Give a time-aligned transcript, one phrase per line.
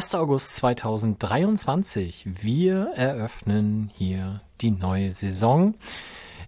[0.00, 0.14] 1.
[0.14, 2.26] August 2023.
[2.40, 5.74] Wir eröffnen hier die neue Saison.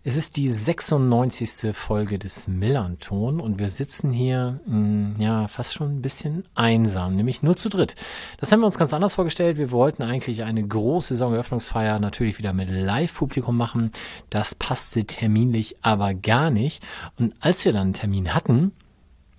[0.05, 1.77] Es ist die 96.
[1.77, 7.15] Folge des Millanton und wir sitzen hier, mh, hm, ja, fast schon ein bisschen einsam,
[7.15, 7.95] nämlich nur zu dritt.
[8.39, 9.59] Das haben wir uns ganz anders vorgestellt.
[9.59, 13.93] Wir wollten eigentlich eine große Saisoneröffnungsfeier natürlich wieder mit Live-Publikum machen.
[14.31, 16.83] Das passte terminlich aber gar nicht.
[17.19, 18.73] Und als wir dann einen Termin hatten,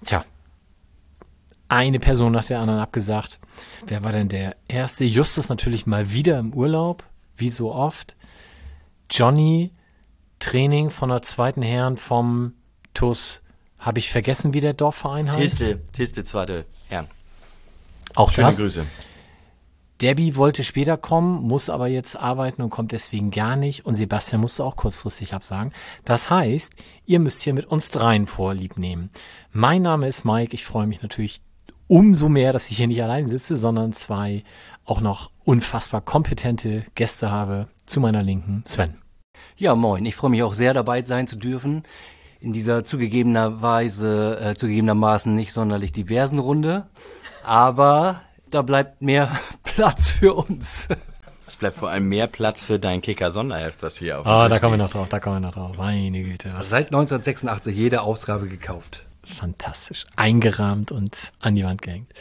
[0.06, 0.24] tja,
[1.68, 3.40] eine Person nach der anderen abgesagt.
[3.88, 5.06] Wer war denn der erste?
[5.06, 7.04] Justus natürlich mal wieder im Urlaub,
[7.38, 8.16] wie so oft.
[9.10, 9.72] Johnny
[10.40, 12.54] Training von der zweiten Herren vom
[12.94, 13.42] TUS.
[13.80, 15.58] Habe ich vergessen, wie der Dorfverein heißt?
[15.58, 17.08] Tiste, Tiste, zweite Herren.
[18.16, 18.58] Auch Schöne das.
[18.58, 18.86] Grüße.
[20.02, 23.86] Debbie wollte später kommen, muss aber jetzt arbeiten und kommt deswegen gar nicht.
[23.86, 25.72] Und Sebastian musste auch kurzfristig absagen.
[26.04, 26.74] Das heißt,
[27.06, 29.12] ihr müsst hier mit uns dreien vorlieb nehmen.
[29.52, 30.54] Mein Name ist Mike.
[30.54, 31.42] Ich freue mich natürlich
[31.94, 34.44] umso mehr, dass ich hier nicht allein sitze, sondern zwei
[34.84, 37.68] auch noch unfassbar kompetente Gäste habe.
[37.86, 38.96] Zu meiner Linken Sven.
[39.58, 40.04] Ja, moin.
[40.06, 41.84] Ich freue mich auch sehr, dabei sein zu dürfen.
[42.40, 46.88] In dieser zugegebenerweise, äh, zugegebenermaßen nicht sonderlich diversen Runde.
[47.44, 49.30] Aber da bleibt mehr
[49.64, 50.88] Platz für uns.
[51.46, 54.80] Es bleibt vor allem mehr Platz für dein Kicker-Sonderheft, das hier auf Ah, da kommen
[54.80, 55.78] wir noch drauf, da kommen wir noch drauf.
[55.78, 56.50] Meine Güte.
[56.56, 59.04] Was Seit 1986 jede Ausgabe gekauft.
[59.24, 60.06] Fantastisch.
[60.16, 62.12] Eingerahmt und an die Wand gehängt.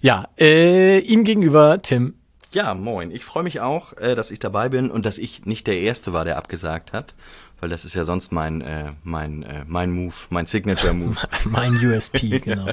[0.00, 2.14] Ja, äh, ihm gegenüber Tim.
[2.52, 3.10] Ja, moin.
[3.10, 6.12] Ich freue mich auch, äh, dass ich dabei bin und dass ich nicht der Erste
[6.12, 7.14] war, der abgesagt hat.
[7.60, 11.16] Weil das ist ja sonst mein, äh, mein, äh, mein Move, mein Signature-Move.
[11.44, 12.72] Mein USP, genau.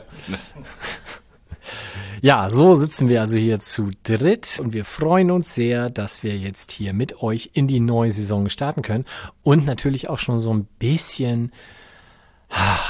[2.21, 6.37] Ja, so sitzen wir also hier zu dritt und wir freuen uns sehr, dass wir
[6.37, 9.05] jetzt hier mit euch in die neue Saison starten können
[9.43, 11.51] und natürlich auch schon so ein bisschen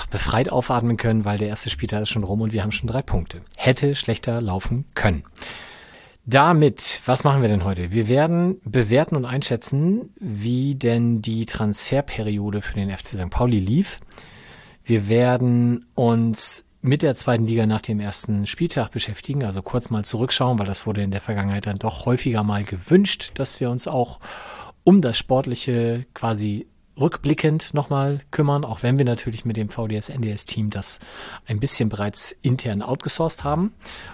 [0.09, 3.01] befreit aufatmen können, weil der erste Spieltag ist schon rum und wir haben schon drei
[3.01, 3.41] Punkte.
[3.57, 5.23] Hätte schlechter laufen können.
[6.25, 7.91] Damit, was machen wir denn heute?
[7.91, 13.29] Wir werden bewerten und einschätzen, wie denn die Transferperiode für den FC St.
[13.29, 13.99] Pauli lief.
[14.85, 20.05] Wir werden uns mit der zweiten Liga nach dem ersten Spieltag beschäftigen, also kurz mal
[20.05, 23.87] zurückschauen, weil das wurde in der Vergangenheit dann doch häufiger mal gewünscht, dass wir uns
[23.87, 24.19] auch
[24.83, 26.67] um das Sportliche quasi
[26.99, 30.99] rückblickend nochmal kümmern, auch wenn wir natürlich mit dem VDS-NDS-Team das
[31.47, 33.73] ein bisschen bereits intern outgesourced haben.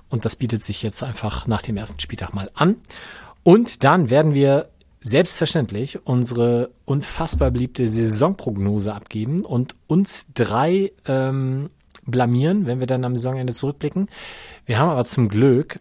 [0.09, 2.77] Und das bietet sich jetzt einfach nach dem ersten Spieltag mal an.
[3.43, 4.69] Und dann werden wir
[5.01, 11.69] selbstverständlich unsere unfassbar beliebte Saisonprognose abgeben und uns drei ähm,
[12.05, 14.09] blamieren, wenn wir dann am Saisonende zurückblicken.
[14.65, 15.79] Wir haben aber zum Glück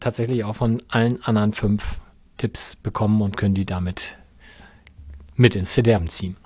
[0.00, 2.00] tatsächlich auch von allen anderen fünf
[2.36, 4.18] Tipps bekommen und können die damit
[5.36, 6.36] mit ins Verderben ziehen.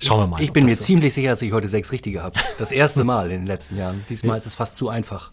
[0.00, 0.40] Schauen wir mal.
[0.42, 2.38] Ich bin mir so- ziemlich sicher, dass ich heute sechs richtige habe.
[2.58, 4.04] Das erste Mal in den letzten Jahren.
[4.08, 5.32] Diesmal ist es fast zu einfach.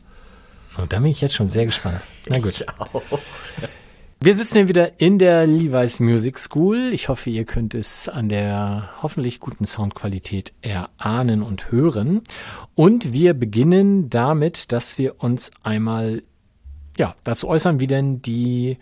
[0.78, 2.02] Und da bin ich jetzt schon sehr gespannt.
[2.28, 2.66] Na gut.
[4.22, 6.92] Wir sitzen hier wieder in der Levi's Music School.
[6.94, 12.24] Ich hoffe, ihr könnt es an der hoffentlich guten Soundqualität erahnen und hören.
[12.74, 16.24] Und wir beginnen damit, dass wir uns einmal
[16.98, 18.78] ja, dazu äußern, wie denn die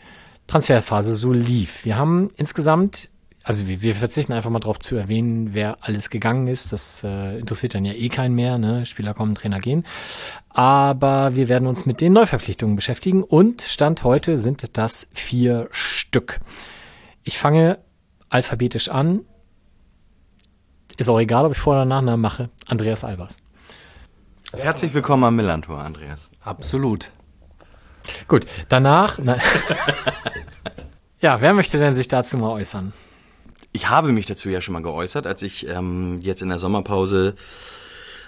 [0.47, 1.83] Transferphase so lief.
[1.83, 3.09] Wir haben insgesamt,
[3.43, 6.71] also wir, wir verzichten einfach mal darauf zu erwähnen, wer alles gegangen ist.
[6.71, 8.57] Das äh, interessiert dann ja eh keinen mehr.
[8.57, 8.85] Ne?
[8.85, 9.85] Spieler kommen, Trainer gehen.
[10.49, 16.39] Aber wir werden uns mit den Neuverpflichtungen beschäftigen und Stand heute sind das vier Stück.
[17.23, 17.79] Ich fange
[18.29, 19.25] alphabetisch an.
[20.95, 22.49] Ist auch egal, ob ich Vor- oder Nachnamen mache.
[22.67, 23.37] Andreas Albers.
[24.55, 26.29] Herzlich willkommen am Millantor, Andreas.
[26.41, 27.11] Absolut.
[28.27, 29.17] Gut, danach.
[29.21, 29.37] Na,
[31.19, 32.93] ja, wer möchte denn sich dazu mal äußern?
[33.73, 37.33] Ich habe mich dazu ja schon mal geäußert, als ich ähm, jetzt in der Sommerpause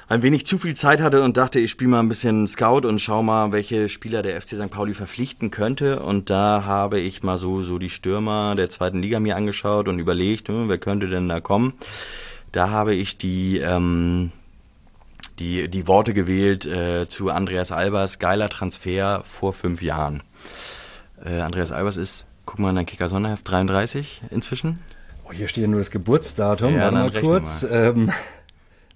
[0.08, 3.00] ein wenig zu viel Zeit hatte und dachte, ich spiele mal ein bisschen Scout und
[3.00, 4.70] schau mal, welche Spieler der FC St.
[4.70, 6.00] Pauli verpflichten könnte.
[6.00, 10.00] Und da habe ich mal so, so die Stürmer der zweiten Liga mir angeschaut und
[10.00, 11.74] überlegt, hm, wer könnte denn da kommen.
[12.52, 14.32] Da habe ich die, ähm,
[15.40, 20.22] die, die Worte gewählt äh, zu Andreas Albers, geiler Transfer vor fünf Jahren.
[21.24, 24.80] Äh, Andreas Albers ist, guck mal in dein Kicker Sonderheft, 33 inzwischen.
[25.28, 26.76] Oh, hier steht ja nur das Geburtsdatum.
[26.76, 27.66] Ja, Warte mal kurz.
[27.70, 28.12] Ähm,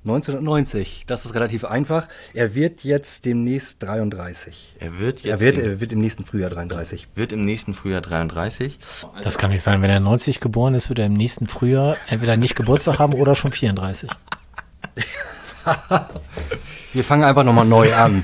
[0.06, 1.04] 1990.
[1.08, 2.08] Das ist relativ einfach.
[2.34, 4.78] Er wird jetzt demnächst 33.
[4.80, 7.10] Er wird jetzt Er wird, im, er wird im nächsten Frühjahr 33.
[7.16, 8.80] wird im nächsten Frühjahr 33.
[9.24, 9.82] Das kann nicht sein.
[9.82, 13.36] Wenn er 90 geboren ist, wird er im nächsten Frühjahr entweder nicht Geburtstag haben oder
[13.36, 14.10] schon 34.
[15.66, 16.10] Ja,
[16.94, 18.24] Wir fangen einfach nochmal neu an.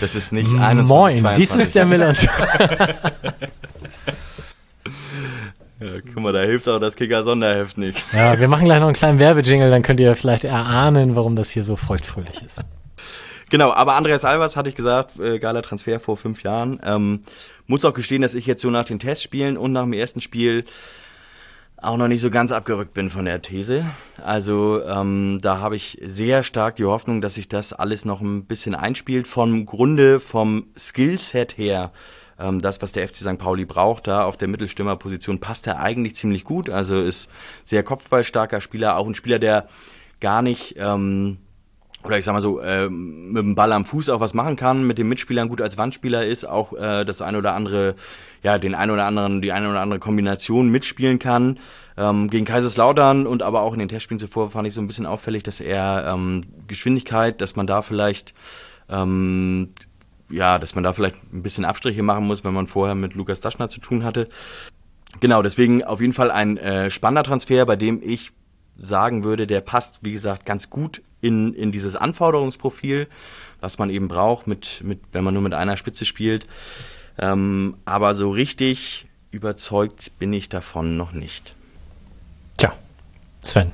[0.00, 1.36] Das ist nicht 21, Moin, 22.
[1.36, 2.14] dies ist der Miller.
[5.84, 8.02] Ja, guck mal, da hilft auch das Kicker-Sonderheft nicht.
[8.14, 11.50] ja, wir machen gleich noch einen kleinen Werbejingle, dann könnt ihr vielleicht erahnen, warum das
[11.50, 12.62] hier so feuchtfröhlich ist.
[13.50, 16.80] Genau, aber Andreas Albers hatte ich gesagt, äh, geiler Transfer vor fünf Jahren.
[16.82, 17.20] Ähm,
[17.66, 20.64] muss auch gestehen, dass ich jetzt so nach den Testspielen und nach dem ersten Spiel
[21.76, 23.84] auch noch nicht so ganz abgerückt bin von der These.
[24.22, 28.46] Also ähm, da habe ich sehr stark die Hoffnung, dass sich das alles noch ein
[28.46, 29.28] bisschen einspielt.
[29.28, 31.92] Vom Grunde, vom Skillset her,
[32.38, 33.38] ähm, das, was der FC St.
[33.38, 36.70] Pauli braucht, da auf der Mittelstürmerposition passt er eigentlich ziemlich gut.
[36.70, 37.30] Also ist
[37.64, 39.68] sehr kopfballstarker Spieler, auch ein Spieler, der
[40.20, 40.76] gar nicht...
[40.78, 41.38] Ähm,
[42.04, 44.86] oder ich sag mal so, äh, mit dem Ball am Fuß auch was machen kann,
[44.86, 47.94] mit den Mitspielern gut als Wandspieler ist, auch äh, das eine oder andere,
[48.42, 51.58] ja, den ein oder anderen, die eine oder andere Kombination mitspielen kann.
[51.96, 55.06] Ähm, gegen Kaiserslautern und aber auch in den Testspielen zuvor fand ich so ein bisschen
[55.06, 58.34] auffällig, dass er ähm, Geschwindigkeit, dass man da vielleicht
[58.88, 59.70] ähm,
[60.34, 63.40] ja, dass man da vielleicht ein bisschen Abstriche machen muss, wenn man vorher mit Lukas
[63.40, 64.28] Daschner zu tun hatte.
[65.20, 68.32] Genau, deswegen auf jeden Fall ein äh, spannender Transfer, bei dem ich
[68.76, 73.06] sagen würde, der passt, wie gesagt, ganz gut in, in dieses Anforderungsprofil,
[73.60, 76.46] was man eben braucht, mit, mit, wenn man nur mit einer Spitze spielt.
[77.16, 81.54] Ähm, aber so richtig überzeugt bin ich davon noch nicht.
[82.56, 82.72] Tja,
[83.40, 83.70] Sven.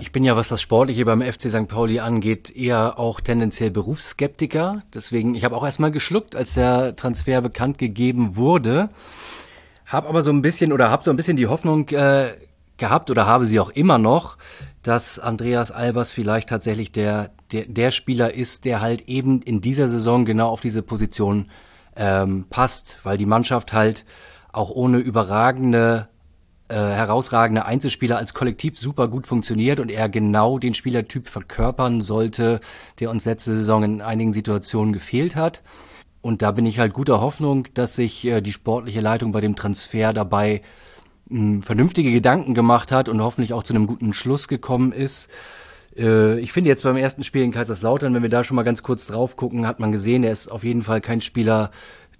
[0.00, 1.68] Ich bin ja, was das Sportliche beim FC St.
[1.68, 4.80] Pauli angeht, eher auch tendenziell Berufsskeptiker.
[4.92, 8.88] Deswegen, ich habe auch erstmal geschluckt, als der Transfer bekannt gegeben wurde.
[9.86, 12.32] Hab aber so ein bisschen oder habe so ein bisschen die Hoffnung äh,
[12.76, 14.36] gehabt oder habe sie auch immer noch,
[14.82, 19.88] dass Andreas Albers vielleicht tatsächlich der, der, der Spieler ist, der halt eben in dieser
[19.88, 21.50] Saison genau auf diese Position
[21.96, 24.04] ähm, passt, weil die Mannschaft halt
[24.52, 26.08] auch ohne überragende,
[26.68, 32.60] äh, herausragende Einzelspieler als Kollektiv super gut funktioniert und er genau den Spielertyp verkörpern sollte,
[33.00, 35.62] der uns letzte Saison in einigen Situationen gefehlt hat.
[36.22, 39.56] Und da bin ich halt guter Hoffnung, dass sich äh, die sportliche Leitung bei dem
[39.56, 40.62] Transfer dabei
[41.28, 45.30] mh, vernünftige Gedanken gemacht hat und hoffentlich auch zu einem guten Schluss gekommen ist.
[45.96, 48.82] Äh, ich finde jetzt beim ersten Spiel in Kaiserslautern, wenn wir da schon mal ganz
[48.82, 51.70] kurz drauf gucken, hat man gesehen, er ist auf jeden Fall kein Spieler,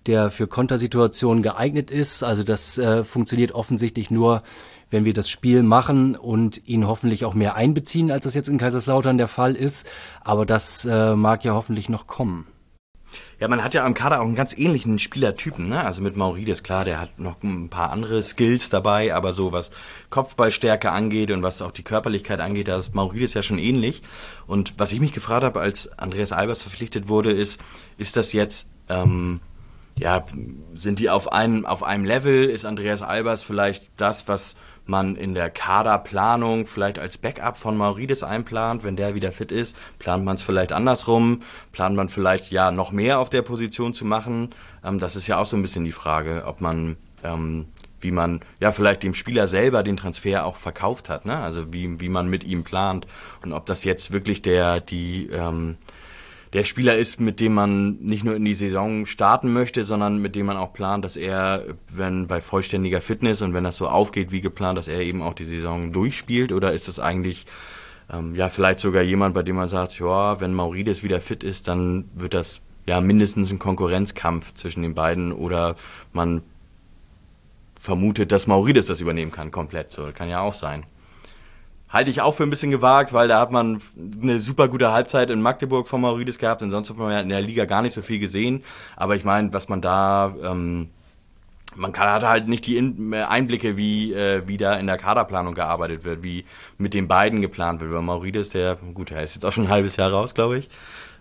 [0.06, 2.22] der für Kontersituationen geeignet ist.
[2.22, 4.42] Also das äh, funktioniert offensichtlich nur,
[4.90, 8.58] wenn wir das Spiel machen und ihn hoffentlich auch mehr einbeziehen, als das jetzt in
[8.58, 9.88] Kaiserslautern der Fall ist.
[10.20, 12.46] Aber das äh, mag ja hoffentlich noch kommen.
[13.38, 15.84] Ja, man hat ja am Kader auch einen ganz ähnlichen Spielertypen, ne?
[15.84, 19.70] Also mit Maurides, klar, der hat noch ein paar andere Skills dabei, aber so was
[20.10, 24.02] Kopfballstärke angeht und was auch die Körperlichkeit angeht, da ist Maurides ja schon ähnlich.
[24.46, 27.60] Und was ich mich gefragt habe, als Andreas Albers verpflichtet wurde, ist,
[27.98, 29.40] ist das jetzt, ähm,
[29.98, 30.24] ja,
[30.74, 32.44] sind die auf einem, auf einem Level?
[32.44, 34.56] Ist Andreas Albers vielleicht das, was
[34.86, 39.76] man in der Kaderplanung vielleicht als Backup von Maurides einplant, wenn der wieder fit ist,
[39.98, 41.40] plant man es vielleicht andersrum,
[41.72, 44.50] plant man vielleicht ja noch mehr auf der Position zu machen.
[44.84, 47.66] Ähm, das ist ja auch so ein bisschen die Frage, ob man ähm,
[48.04, 51.38] wie man ja vielleicht dem Spieler selber den Transfer auch verkauft hat, ne?
[51.38, 53.06] Also wie, wie man mit ihm plant
[53.42, 55.78] und ob das jetzt wirklich der die ähm,
[56.54, 60.36] der Spieler ist, mit dem man nicht nur in die Saison starten möchte, sondern mit
[60.36, 64.30] dem man auch plant, dass er, wenn bei vollständiger Fitness und wenn das so aufgeht
[64.30, 66.52] wie geplant, dass er eben auch die Saison durchspielt?
[66.52, 67.46] Oder ist das eigentlich
[68.10, 71.66] ähm, ja vielleicht sogar jemand, bei dem man sagt, ja, wenn Maurides wieder fit ist,
[71.66, 75.74] dann wird das ja mindestens ein Konkurrenzkampf zwischen den beiden oder
[76.12, 76.42] man
[77.76, 79.90] vermutet, dass Maurides das übernehmen kann komplett.
[79.90, 80.86] So kann ja auch sein
[81.94, 83.80] halte ich auch für ein bisschen gewagt, weil da hat man
[84.20, 87.28] eine super gute Halbzeit in Magdeburg von Maurides gehabt und sonst hat man ja in
[87.28, 88.64] der Liga gar nicht so viel gesehen.
[88.96, 90.90] Aber ich meine, was man da, ähm,
[91.76, 96.02] man kann, hat halt nicht die Einblicke, wie, äh, wie da in der Kaderplanung gearbeitet
[96.02, 96.44] wird, wie
[96.78, 97.92] mit den beiden geplant wird.
[97.92, 100.68] Weil Maurides, der, gut, der ist jetzt auch schon ein halbes Jahr raus, glaube ich.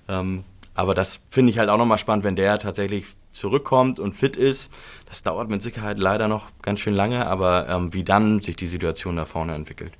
[0.09, 4.37] Ähm, aber das finde ich halt auch nochmal spannend, wenn der tatsächlich zurückkommt und fit
[4.37, 4.73] ist.
[5.07, 8.65] Das dauert mit Sicherheit leider noch ganz schön lange, aber ähm, wie dann sich die
[8.65, 9.93] Situation da vorne entwickelt.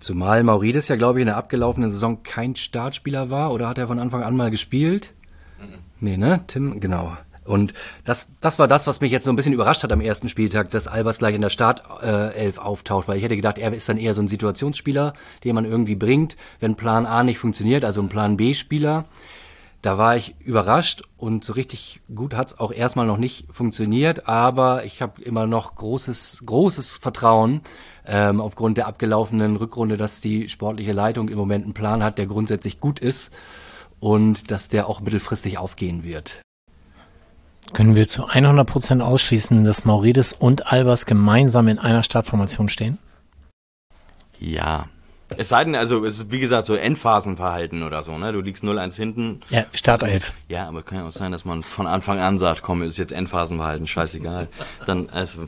[0.00, 3.86] Zumal Maurides ja, glaube ich, in der abgelaufenen Saison kein Startspieler war oder hat er
[3.86, 5.14] von Anfang an mal gespielt?
[5.60, 5.78] Mhm.
[6.00, 6.44] Nee, ne?
[6.46, 7.16] Tim, genau.
[7.48, 7.72] Und
[8.04, 10.70] das, das war das, was mich jetzt so ein bisschen überrascht hat am ersten Spieltag,
[10.70, 14.14] dass Albers gleich in der Startelf auftaucht, weil ich hätte gedacht, er ist dann eher
[14.14, 15.14] so ein Situationsspieler,
[15.44, 19.06] den man irgendwie bringt, wenn Plan A nicht funktioniert, also ein Plan B-Spieler.
[19.80, 24.84] Da war ich überrascht und so richtig gut hat's auch erstmal noch nicht funktioniert, aber
[24.84, 27.62] ich habe immer noch großes, großes Vertrauen
[28.08, 32.26] ähm, aufgrund der abgelaufenen Rückrunde, dass die sportliche Leitung im Moment einen Plan hat, der
[32.26, 33.32] grundsätzlich gut ist
[34.00, 36.40] und dass der auch mittelfristig aufgehen wird.
[37.74, 42.98] Können wir zu 100% ausschließen, dass Maurides und Albers gemeinsam in einer Startformation stehen?
[44.38, 44.86] Ja.
[45.36, 48.32] Es sei denn, also es ist wie gesagt so Endphasenverhalten oder so, ne?
[48.32, 49.40] Du liegst 0-1 hinten.
[49.50, 50.32] Ja, Startelf.
[50.48, 53.12] Ja, aber kann ja auch sein, dass man von Anfang an sagt, komm, ist jetzt
[53.12, 54.48] Endphasenverhalten, scheißegal.
[54.86, 55.46] Dann, also,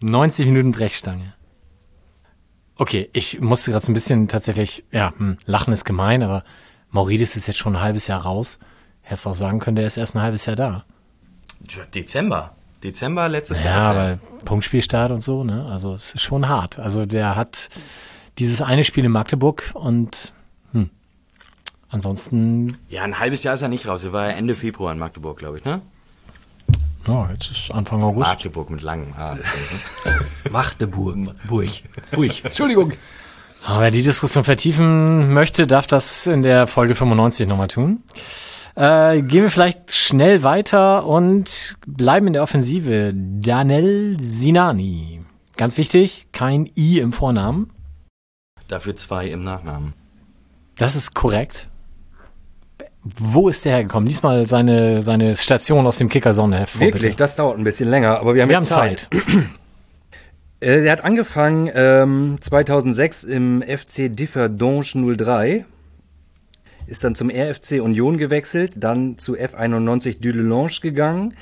[0.00, 1.34] 90 Minuten Brechstange.
[2.76, 6.42] Okay, ich musste gerade so ein bisschen tatsächlich, ja, hm, lachen ist gemein, aber
[6.90, 8.58] Maurides ist jetzt schon ein halbes Jahr raus.
[9.02, 10.84] Hättest auch sagen können, der ist erst ein halbes Jahr da.
[11.70, 12.54] ja, Dezember.
[12.82, 13.94] Dezember letztes Ja, Jahr.
[13.94, 15.66] er- aber Punktspielstart und so, ne?
[15.66, 16.78] Also es ist schon hart.
[16.78, 17.70] Also der hat
[18.38, 20.32] dieses eine Spiel in Magdeburg und
[20.72, 20.90] hm,
[21.88, 24.04] ansonsten, ja, ein halbes Jahr ist er nicht raus.
[24.04, 25.80] Er war ja Ende Februar in Magdeburg, glaube ich, ne?
[27.06, 28.28] Ja, jetzt ist Anfang August.
[28.28, 29.38] Magdeburg mit langem Haar.
[30.50, 31.16] Magdeburg.
[31.46, 31.70] Burg.
[32.10, 32.44] Burg.
[32.44, 32.92] Entschuldigung.
[33.64, 38.02] Aber wer die Diskussion vertiefen möchte, darf das in der Folge 95 nochmal tun.
[38.76, 43.12] Äh, gehen wir vielleicht schnell weiter und bleiben in der Offensive.
[43.14, 45.24] Danel Sinani.
[45.56, 47.70] Ganz wichtig, kein I im Vornamen.
[48.68, 49.94] Dafür zwei im Nachnamen.
[50.76, 51.68] Das ist korrekt.
[53.04, 54.08] Wo ist der hergekommen?
[54.08, 56.80] Lies mal seine, seine Station aus dem Kicker-Sonne hervor.
[56.80, 57.16] Wirklich, bitte.
[57.16, 59.08] das dauert ein bisschen länger, aber wir haben Wir haben Zeit.
[59.10, 59.24] Zeit.
[60.60, 64.82] Äh, er hat angefangen ähm, 2006 im FC Differdange
[65.16, 65.66] 03,
[66.86, 71.34] ist dann zum RFC Union gewechselt, dann zu F91 Dudelange gegangen.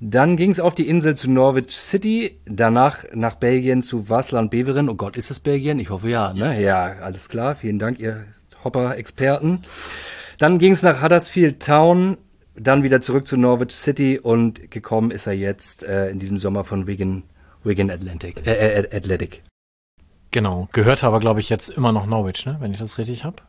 [0.00, 4.90] Dann ging es auf die Insel zu Norwich City, danach nach Belgien zu Wasland Beveren.
[4.90, 5.78] Oh Gott, ist das Belgien?
[5.78, 6.60] Ich hoffe ja, ne?
[6.60, 7.56] Ja, alles klar.
[7.56, 8.24] Vielen Dank, ihr
[8.64, 9.60] Hopper-Experten.
[10.38, 12.16] Dann ging es nach Huddersfield Town,
[12.54, 16.62] dann wieder zurück zu Norwich City und gekommen ist er jetzt äh, in diesem Sommer
[16.62, 17.24] von Wigan,
[17.64, 19.42] Wigan Atlantic, äh, äh, Athletic.
[20.30, 20.68] Genau.
[20.72, 22.56] Gehört aber, glaube ich, jetzt immer noch Norwich, ne?
[22.60, 23.42] wenn ich das richtig habe.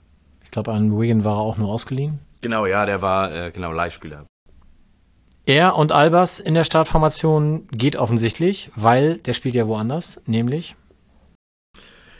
[0.43, 2.19] Ich glaube, an Wigan war er auch nur ausgeliehen.
[2.41, 4.25] Genau, ja, der war äh, genau Leihspieler.
[5.45, 10.75] Er und Albers in der Startformation geht offensichtlich, weil der spielt ja woanders, nämlich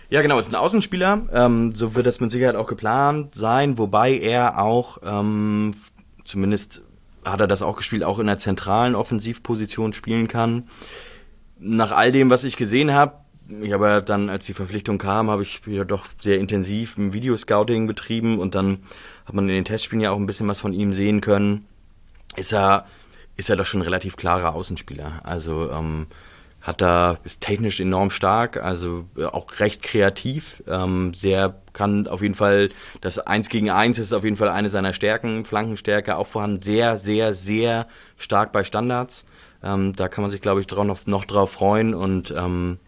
[0.10, 1.28] Ja, genau, ist ein Außenspieler.
[1.32, 5.76] Ähm, so wird das mit Sicherheit auch geplant sein, wobei er auch, ähm,
[6.26, 6.82] zumindest
[7.24, 10.68] hat er das auch gespielt, auch in der zentralen Offensivposition spielen kann.
[11.60, 13.14] Nach all dem, was ich gesehen habe,
[13.62, 17.86] ich habe dann, als die Verpflichtung kam, habe ich wieder doch sehr intensiv ein Videoscouting
[17.86, 18.80] betrieben und dann
[19.26, 21.66] hat man in den Testspielen ja auch ein bisschen was von ihm sehen können.
[22.36, 22.86] Ist er,
[23.38, 25.22] ist er doch schon ein relativ klarer Außenspieler.
[25.24, 26.08] Also ähm,
[26.62, 30.62] hat da ist technisch enorm stark, also äh, auch recht kreativ.
[30.68, 32.70] Ähm, sehr kann auf jeden Fall
[33.02, 36.62] das Eins gegen Eins ist auf jeden Fall eine seiner Stärken, Flankenstärke auch vorhanden.
[36.62, 37.88] Sehr, sehr, sehr
[38.18, 39.26] stark bei Standards.
[39.64, 42.80] Ähm, da kann man sich, glaube ich, drauf, noch, noch drauf freuen und ähm,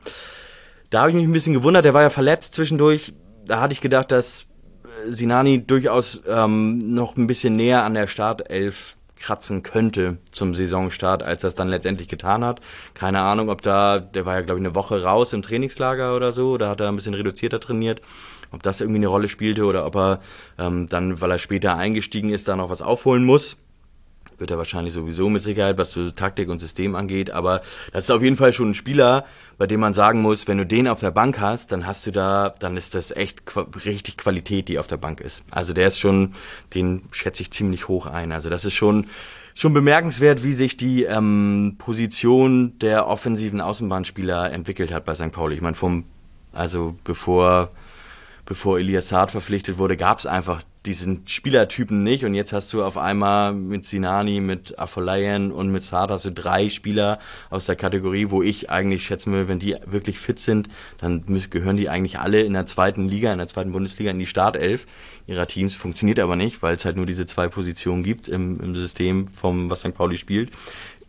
[0.90, 3.14] da habe ich mich ein bisschen gewundert, der war ja verletzt zwischendurch.
[3.46, 4.46] Da hatte ich gedacht, dass
[4.84, 11.24] äh, Sinani durchaus ähm, noch ein bisschen näher an der Startelf kratzen könnte zum Saisonstart,
[11.24, 12.62] als er es dann letztendlich getan hat.
[12.94, 16.32] Keine Ahnung, ob da, der war ja, glaube ich, eine Woche raus im Trainingslager oder
[16.32, 18.02] so, da hat er ein bisschen reduzierter trainiert,
[18.52, 20.20] ob das irgendwie eine Rolle spielte oder ob er
[20.58, 23.58] ähm, dann, weil er später eingestiegen ist, da noch was aufholen muss
[24.42, 27.32] wird er wahrscheinlich sowieso mit Sicherheit, was so Taktik und System angeht.
[27.32, 27.62] Aber
[27.94, 29.26] das ist auf jeden Fall schon ein Spieler,
[29.58, 32.12] bei dem man sagen muss, wenn du den auf der Bank hast, dann hast du
[32.12, 33.44] da, dann ist das echt
[33.86, 35.44] richtig Qualität, die auf der Bank ist.
[35.52, 36.34] Also der ist schon,
[36.74, 38.34] den schätze ich ziemlich hoch ein.
[38.34, 39.08] Also das ist schon
[39.54, 45.34] schon bemerkenswert, wie sich die ähm, Position der offensiven Außenbahnspieler entwickelt hat bei St.
[45.34, 45.56] Pauli.
[45.56, 46.06] Ich meine, vom,
[46.54, 47.70] also bevor
[48.46, 52.26] bevor Elias Saad verpflichtet wurde, gab es einfach diesen Spielertypen nicht.
[52.26, 56.32] Und jetzt hast du auf einmal mit Sinani, mit Afolayan und mit Saad hast du
[56.32, 57.20] drei Spieler
[57.50, 61.52] aus der Kategorie, wo ich eigentlich schätzen will, wenn die wirklich fit sind, dann müssen,
[61.52, 64.86] gehören die eigentlich alle in der zweiten Liga, in der zweiten Bundesliga in die Startelf
[65.28, 65.76] ihrer Teams.
[65.76, 69.70] Funktioniert aber nicht, weil es halt nur diese zwei Positionen gibt im, im System, vom
[69.70, 69.94] was St.
[69.94, 70.52] Pauli spielt.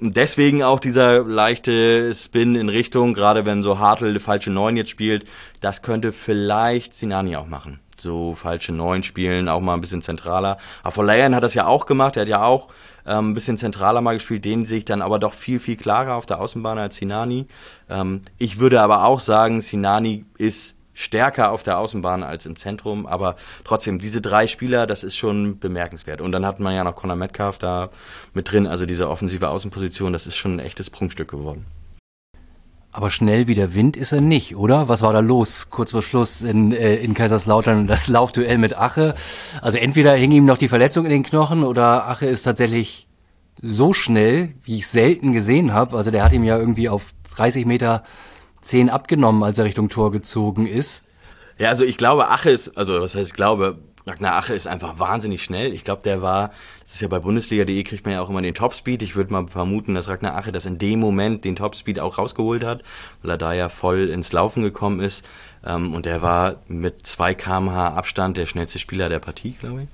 [0.04, 5.24] Deswegen auch dieser leichte Spin in Richtung, gerade wenn so Hartl falsche Neun jetzt spielt,
[5.60, 7.78] das könnte vielleicht Sinani auch machen.
[8.02, 10.59] So falsche Neun spielen, auch mal ein bisschen zentraler.
[10.82, 12.68] Afolayan hat das ja auch gemacht, er hat ja auch
[13.06, 16.16] ähm, ein bisschen zentraler mal gespielt, den sehe ich dann aber doch viel, viel klarer
[16.16, 17.47] auf der Außenbahn als Sinani.
[17.88, 23.06] Ähm, ich würde aber auch sagen, Sinani ist stärker auf der Außenbahn als im Zentrum,
[23.06, 26.21] aber trotzdem, diese drei Spieler, das ist schon bemerkenswert.
[26.21, 27.90] Und dann hat man ja noch Conor Metcalf da
[28.35, 31.66] mit drin, also diese offensive Außenposition, das ist schon ein echtes Prunkstück geworden.
[32.94, 34.87] Aber schnell wie der Wind ist er nicht, oder?
[34.87, 35.70] Was war da los?
[35.70, 39.14] Kurz vor Schluss in, äh, in Kaiserslautern das Laufduell mit Ache.
[39.62, 43.08] Also entweder hing ihm noch die Verletzung in den Knochen oder Ache ist tatsächlich
[43.62, 45.96] so schnell, wie ich selten gesehen habe.
[45.96, 48.02] Also der hat ihm ja irgendwie auf 30 Meter
[48.61, 51.04] 10 abgenommen, als er Richtung Tor gezogen ist.
[51.58, 54.99] Ja, also ich glaube, Ache ist, also was heißt ich glaube, Ragnar Ache ist einfach
[54.99, 55.73] wahnsinnig schnell.
[55.73, 58.54] Ich glaube, der war, das ist ja bei Bundesliga.de kriegt man ja auch immer den
[58.54, 59.02] Topspeed.
[59.02, 62.64] Ich würde mal vermuten, dass Ragnar Ache das in dem Moment den Topspeed auch rausgeholt
[62.64, 62.82] hat,
[63.23, 65.25] weil er da ja voll ins Laufen gekommen ist.
[65.64, 69.88] Ähm, und der war mit 2 kmh Abstand der schnellste Spieler der Partie, glaube ich.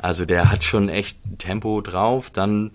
[0.00, 2.30] Also der hat schon echt Tempo drauf.
[2.30, 2.70] Dann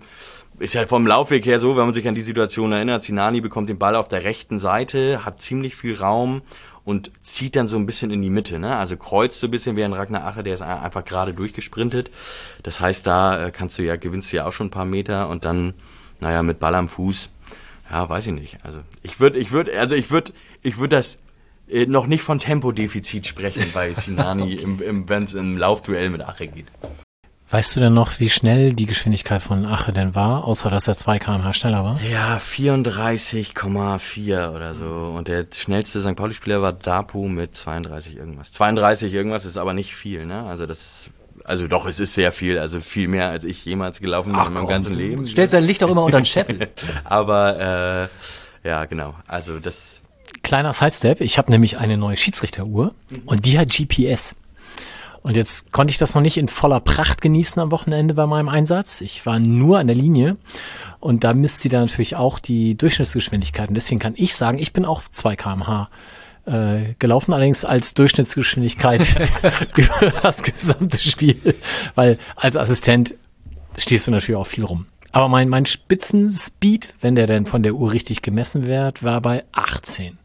[0.58, 3.68] ist ja vom Laufweg her so, wenn man sich an die Situation erinnert, Sinani bekommt
[3.68, 6.42] den Ball auf der rechten Seite, hat ziemlich viel Raum
[6.84, 8.58] und zieht dann so ein bisschen in die Mitte.
[8.58, 8.76] Ne?
[8.76, 12.10] Also kreuzt so ein bisschen wie ein Ragnar Ache, der ist einfach gerade durchgesprintet.
[12.62, 15.28] Das heißt, da äh, kannst du ja, gewinnst du ja auch schon ein paar Meter
[15.28, 15.74] und dann,
[16.20, 17.30] naja, mit Ball am Fuß,
[17.90, 18.58] ja, weiß ich nicht.
[18.62, 21.18] Also ich würde, ich würde, also ich würde, ich würde das
[21.68, 24.62] äh, noch nicht von Tempodefizit sprechen bei Sinani, okay.
[24.62, 26.66] im, im, wenn es im Laufduell mit Ache geht.
[27.54, 30.96] Weißt du denn noch, wie schnell die Geschwindigkeit von Ache denn war, außer dass er
[30.96, 32.00] 2 km/h schneller war?
[32.02, 35.14] Ja, 34,4 oder so.
[35.16, 36.16] Und der schnellste St.
[36.16, 38.50] Pauli-Spieler war Dapu mit 32 irgendwas.
[38.50, 40.42] 32 irgendwas ist aber nicht viel, ne?
[40.42, 41.10] Also das ist
[41.44, 44.54] also doch, es ist sehr viel, also viel mehr, als ich jemals gelaufen bin in
[44.54, 45.22] meinem ganzen Leben.
[45.22, 46.70] Du stellst dein Licht auch immer unter den Scheffel.
[47.04, 48.08] aber
[48.64, 49.14] äh, ja, genau.
[49.28, 50.00] Also das.
[50.42, 53.22] Kleiner Sidestep, ich habe nämlich eine neue Schiedsrichteruhr mhm.
[53.26, 54.34] und die hat GPS.
[55.24, 58.50] Und jetzt konnte ich das noch nicht in voller Pracht genießen am Wochenende bei meinem
[58.50, 59.00] Einsatz.
[59.00, 60.36] Ich war nur an der Linie
[61.00, 63.70] und da misst sie dann natürlich auch die Durchschnittsgeschwindigkeit.
[63.70, 65.88] Und deswegen kann ich sagen, ich bin auch 2 kmh
[66.44, 69.00] äh, gelaufen, allerdings als Durchschnittsgeschwindigkeit
[69.76, 71.54] über das gesamte Spiel,
[71.94, 73.14] weil als Assistent
[73.78, 74.84] stehst du natürlich auch viel rum.
[75.10, 79.44] Aber mein, mein Spitzenspeed, wenn der denn von der Uhr richtig gemessen wird, war bei
[79.52, 80.18] 18.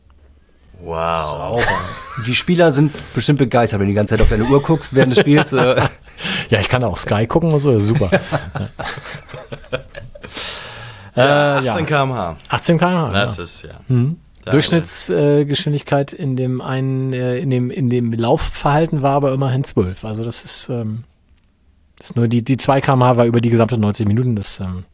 [0.81, 1.62] Wow.
[1.62, 1.79] Sauber.
[2.25, 5.13] Die Spieler sind bestimmt begeistert, wenn du die ganze Zeit auf deine Uhr guckst während
[5.13, 5.53] des Spiels.
[5.53, 5.81] Äh.
[6.50, 8.09] ja, ich kann auch Sky gucken und so, super.
[11.15, 12.38] ja, 18 äh, km/h.
[12.48, 13.09] 18 km/h.
[13.09, 13.43] Das ja.
[13.43, 13.71] ist ja.
[13.88, 14.17] Mhm.
[14.45, 20.05] Durchschnittsgeschwindigkeit äh, in dem einen, äh, in dem, in dem Laufverhalten war aber immerhin 12.
[20.05, 21.03] Also das ist, ähm,
[21.98, 24.36] das ist nur die, die 2 km/h war über die gesamte 90 Minuten.
[24.36, 24.86] Das, ähm,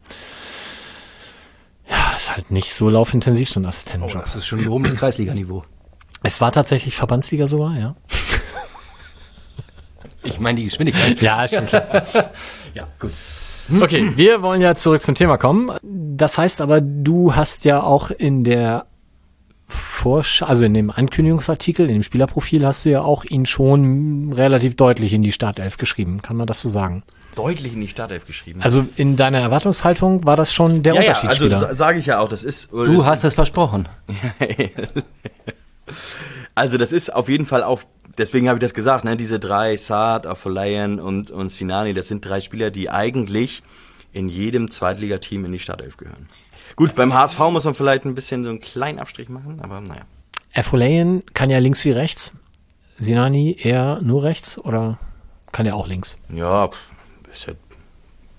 [1.88, 4.18] ja, ist halt nicht so laufintensiv, so ein Assistentenjob.
[4.18, 5.64] Oh, das ist schon gehobenes Kreisliganiveau.
[6.22, 7.94] Es war tatsächlich Verbandsliga sogar, ja.
[10.22, 11.22] Ich meine die Geschwindigkeit.
[11.22, 11.86] Ja, schon klar.
[12.74, 13.12] ja, gut.
[13.80, 15.70] Okay, wir wollen ja zurück zum Thema kommen.
[15.82, 18.86] Das heißt aber, du hast ja auch in der
[19.68, 24.76] Vorsch also in dem Ankündigungsartikel, in dem Spielerprofil hast du ja auch ihn schon relativ
[24.76, 26.22] deutlich in die Startelf geschrieben.
[26.22, 27.02] Kann man das so sagen?
[27.34, 28.62] Deutlich in die Startelf geschrieben.
[28.62, 31.50] Also in deiner Erwartungshaltung war das schon der ja, Unterschiedsspieler?
[31.50, 32.72] Ja, also sage ich ja auch, das ist.
[32.72, 33.88] Du hast es versprochen.
[36.54, 37.82] also das ist auf jeden Fall auch,
[38.18, 42.24] deswegen habe ich das gesagt, ne, diese drei, Saad, Afolayan und, und Sinani, das sind
[42.24, 43.62] drei Spieler, die eigentlich
[44.12, 46.26] in jedem Zweitligateam in die Startelf gehören.
[46.74, 50.02] Gut, beim HSV muss man vielleicht ein bisschen so einen kleinen Abstrich machen, aber naja.
[50.54, 52.34] Afolayan kann ja links wie rechts.
[52.98, 54.98] Sinani eher nur rechts oder
[55.52, 56.18] kann er auch links?
[56.30, 56.70] Ja,
[57.32, 57.46] ich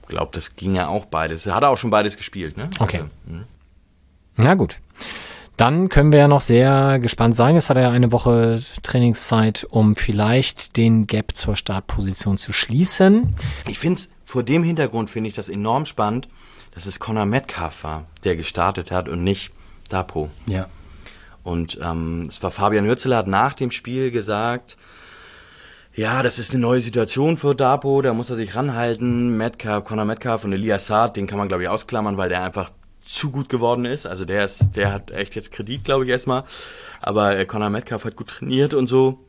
[0.07, 1.45] glaube, das ging ja auch beides.
[1.45, 2.69] Er hat auch schon beides gespielt, ne?
[2.79, 2.97] Okay.
[2.97, 3.43] Also, hm.
[4.37, 4.79] Na gut.
[5.57, 7.55] Dann können wir ja noch sehr gespannt sein.
[7.55, 13.35] Jetzt hat er ja eine Woche Trainingszeit, um vielleicht den Gap zur Startposition zu schließen.
[13.67, 16.27] Ich finde es, vor dem Hintergrund finde ich das enorm spannend,
[16.75, 19.51] dass es Conor Metcalf war, der gestartet hat und nicht
[19.89, 20.29] Dapo.
[20.45, 20.67] Ja.
[21.43, 24.77] Und ähm, es war Fabian Hürzeler hat nach dem Spiel gesagt,
[25.95, 29.35] ja, das ist eine neue Situation für Dapo, da muss er sich ranhalten.
[29.37, 32.69] Metcalf, Conor Metcalf und Elias Saad, den kann man glaube ich ausklammern, weil der einfach
[33.07, 34.05] zu gut geworden ist.
[34.05, 36.43] Also der ist, der hat echt jetzt Kredit, glaube ich, erstmal.
[37.01, 39.19] Aber äh, Conor Metcalf hat gut trainiert und so.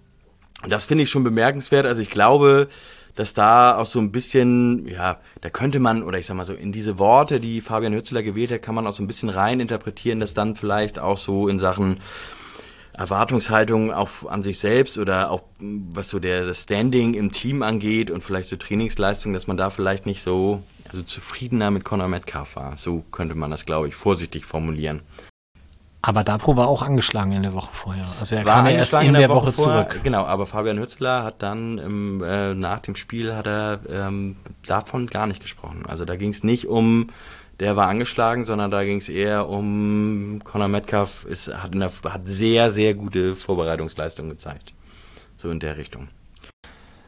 [0.62, 1.86] Und das finde ich schon bemerkenswert.
[1.86, 2.68] Also ich glaube,
[3.14, 6.54] dass da auch so ein bisschen, ja, da könnte man, oder ich sag mal so,
[6.54, 9.60] in diese Worte, die Fabian Hützler gewählt hat, kann man auch so ein bisschen rein
[9.60, 11.98] interpretieren, dass dann vielleicht auch so in Sachen
[12.98, 18.10] Erwartungshaltung auf an sich selbst oder auch was so der das Standing im Team angeht
[18.10, 22.56] und vielleicht so Trainingsleistung, dass man da vielleicht nicht so also zufriedener mit Conor Metcalf
[22.56, 22.76] war.
[22.76, 25.02] So könnte man das, glaube ich, vorsichtig formulieren.
[26.00, 28.06] Aber Dapro war auch angeschlagen in der Woche vorher.
[28.18, 30.00] Also er war kam erst in, in der, der, Woche, Woche zurück.
[30.02, 35.08] Genau, aber Fabian Hützler hat dann im, äh, nach dem Spiel hat er ähm, davon
[35.08, 35.84] gar nicht gesprochen.
[35.86, 37.08] Also da ging es nicht um,
[37.60, 42.22] der war angeschlagen, sondern da ging es eher um Conor Metcalf ist, hat, der, hat
[42.24, 44.74] sehr, sehr gute Vorbereitungsleistungen gezeigt.
[45.36, 46.08] So in der Richtung.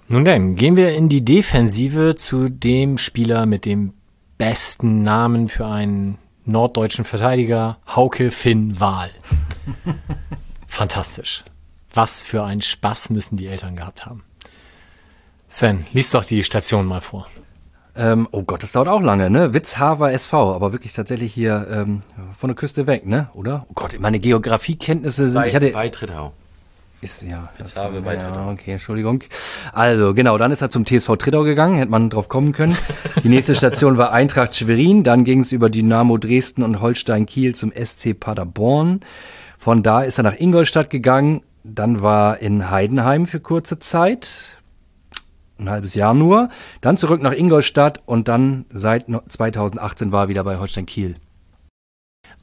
[0.09, 3.93] Nun denn, gehen wir in die Defensive zu dem Spieler mit dem
[4.39, 9.11] besten Namen für einen norddeutschen Verteidiger, Hauke Finn Wahl.
[10.67, 11.45] Fantastisch.
[11.93, 14.25] Was für einen Spaß müssen die Eltern gehabt haben.
[15.49, 17.29] Sven, lies doch die Station mal vor.
[18.01, 19.53] Ähm, oh Gott, das dauert auch lange, ne?
[19.53, 22.01] Witzhaver SV, aber wirklich tatsächlich hier ähm,
[22.35, 23.29] von der Küste weg, ne?
[23.35, 23.67] Oder?
[23.69, 25.43] Oh Gott, meine Geografiekenntnisse sind.
[25.43, 26.33] Bei, ich hatte, bei Trittau.
[27.03, 27.51] Ist ja.
[27.93, 28.51] Wir bei ja, Trittau.
[28.51, 29.23] okay, Entschuldigung.
[29.75, 32.77] Also, genau, dann ist er zum TSV Trittau gegangen, hätte man drauf kommen können.
[33.23, 37.55] Die nächste Station war Eintracht Schwerin, dann ging es über Dynamo Dresden und Holstein Kiel
[37.55, 39.01] zum SC Paderborn.
[39.59, 44.57] Von da ist er nach Ingolstadt gegangen, dann war in Heidenheim für kurze Zeit,
[45.61, 46.49] ein halbes Jahr nur,
[46.81, 51.15] dann zurück nach Ingolstadt und dann seit no- 2018 war er wieder bei Holstein Kiel.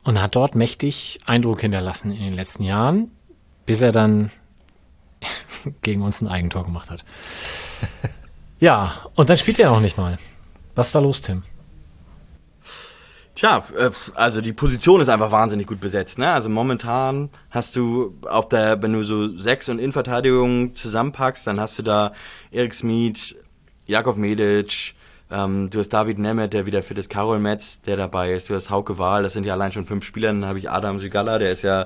[0.04, 3.12] Und hat dort mächtig Eindruck hinterlassen in den letzten Jahren,
[3.66, 4.32] bis er dann
[5.82, 7.04] gegen uns ein Eigentor gemacht hat.
[8.60, 10.18] Ja, und dann spielt er noch nicht mal.
[10.74, 11.44] Was ist da los, Tim?
[13.38, 16.18] Tja, äh, also die Position ist einfach wahnsinnig gut besetzt.
[16.18, 16.28] Ne?
[16.28, 21.78] Also momentan hast du auf der, wenn du so Sechs- und Innenverteidigung zusammenpackst, dann hast
[21.78, 22.14] du da
[22.50, 23.36] Erik Smith,
[23.86, 24.96] Jakov Medic,
[25.30, 28.56] ähm, du hast David Nemeth, der wieder fit ist, Karol Metz, der dabei ist, du
[28.56, 31.38] hast Hauke Wahl, das sind ja allein schon fünf Spieler, dann habe ich Adam Sigala,
[31.38, 31.86] der ist ja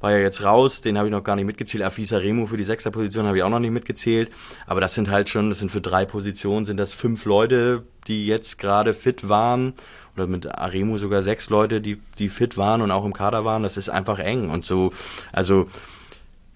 [0.00, 1.82] war ja jetzt raus, den habe ich noch gar nicht mitgezählt.
[1.82, 4.30] Afisa Remo für die Sechserposition habe ich auch noch nicht mitgezählt.
[4.66, 8.26] Aber das sind halt schon, das sind für drei Positionen, sind das fünf Leute, die
[8.26, 9.74] jetzt gerade fit waren.
[10.16, 13.62] Oder mit Aremu sogar sechs Leute, die, die fit waren und auch im Kader waren.
[13.62, 14.50] Das ist einfach eng.
[14.50, 14.92] Und so,
[15.32, 15.68] also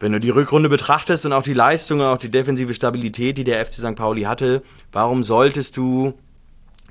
[0.00, 3.44] wenn du die Rückrunde betrachtest und auch die Leistung und auch die defensive Stabilität, die
[3.44, 3.96] der FC St.
[3.96, 6.14] Pauli hatte, warum solltest du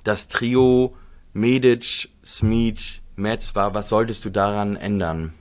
[0.04, 0.96] das Trio
[1.34, 5.34] Medic, Smeed, Metz war, was solltest du daran ändern?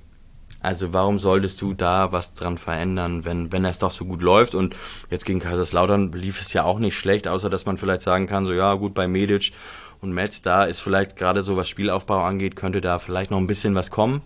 [0.61, 4.55] Also warum solltest du da was dran verändern, wenn, wenn es doch so gut läuft?
[4.55, 4.75] Und
[5.09, 8.45] jetzt gegen Kaiserslautern lief es ja auch nicht schlecht, außer dass man vielleicht sagen kann,
[8.45, 9.53] so ja gut, bei Medic
[10.01, 13.47] und Metz, da ist vielleicht gerade so, was Spielaufbau angeht, könnte da vielleicht noch ein
[13.47, 14.23] bisschen was kommen.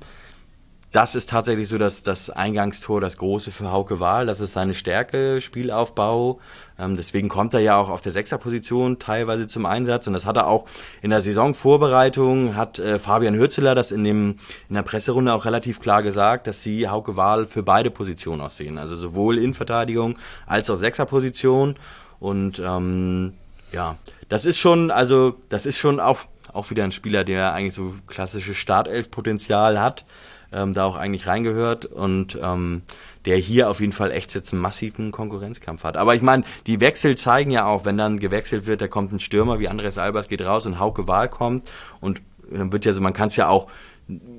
[0.93, 4.27] Das ist tatsächlich so das, das Eingangstor, das große für Hauke Wahl.
[4.27, 6.39] Das ist seine Stärke, Spielaufbau.
[6.79, 10.07] Ähm, deswegen kommt er ja auch auf der Sechserposition teilweise zum Einsatz.
[10.07, 10.67] Und das hat er auch
[11.01, 14.37] in der Saisonvorbereitung, hat äh, Fabian Hürzeler das in, dem,
[14.69, 18.77] in der Presserunde auch relativ klar gesagt, dass sie Hauke Wahl für beide Positionen aussehen.
[18.77, 21.77] Also sowohl in Verteidigung als auch Sechserposition.
[22.21, 23.33] Und ähm,
[23.73, 23.97] ja,
[24.29, 26.21] das ist schon, also das ist schon auch,
[26.53, 30.05] auch wieder ein Spieler, der eigentlich so klassisches Startelf-Potenzial hat
[30.53, 32.83] ähm, da auch eigentlich reingehört und ähm,
[33.25, 35.97] der hier auf jeden Fall echt jetzt einen massiven Konkurrenzkampf hat.
[35.97, 39.21] Aber ich meine, die Wechsel zeigen ja auch, wenn dann gewechselt wird, da kommt ein
[39.21, 41.69] Stürmer wie Andres Albers geht raus und Hauke Wahl kommt
[42.01, 43.69] und dann wird ja so, man kann es ja auch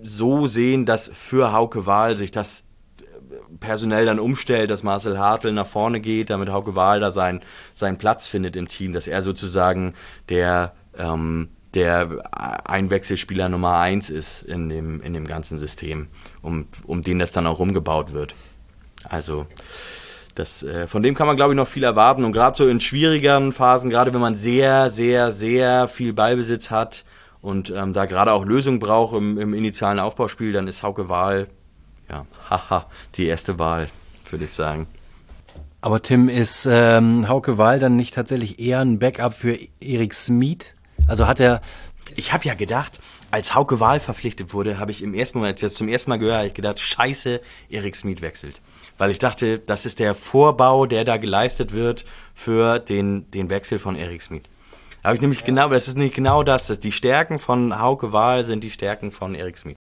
[0.03, 2.63] so sehen, dass für Hauke Wahl sich das
[3.59, 7.41] personell dann umstellt, dass Marcel Hartl nach vorne geht, damit Hauke Wahl da sein,
[7.73, 9.93] seinen Platz findet im Team, dass er sozusagen
[10.29, 12.23] der ähm, der
[12.65, 16.07] Einwechselspieler Nummer eins ist in dem, in dem ganzen System,
[16.41, 18.35] um, um den das dann auch rumgebaut wird.
[19.09, 19.47] Also
[20.35, 22.23] das, äh, von dem kann man, glaube ich, noch viel erwarten.
[22.23, 27.05] Und gerade so in schwierigeren Phasen, gerade wenn man sehr, sehr, sehr viel Ballbesitz hat
[27.41, 31.47] und ähm, da gerade auch Lösungen braucht im, im initialen Aufbauspiel, dann ist Hauke Wahl,
[32.13, 33.89] ja, haha, die erste Wahl,
[34.29, 34.87] würde ich sagen.
[35.81, 40.65] Aber Tim, ist ähm, Hauke Wahl dann nicht tatsächlich eher ein Backup für Erik Smith?
[41.07, 41.61] Also hat er.
[42.15, 42.99] Ich habe ja gedacht,
[43.31, 46.11] als Hauke Wahl verpflichtet wurde, habe ich im ersten Moment, als ich das zum ersten
[46.11, 48.61] Mal gehört, habe ich gedacht, scheiße, Erik Smith wechselt.
[48.97, 53.79] Weil ich dachte, das ist der Vorbau, der da geleistet wird für den, den Wechsel
[53.79, 54.43] von Erik Smith.
[55.01, 56.79] Da habe ich nämlich genau, das ist nicht genau das, das.
[56.79, 59.75] Die Stärken von Hauke Wahl sind die Stärken von Erik Smith.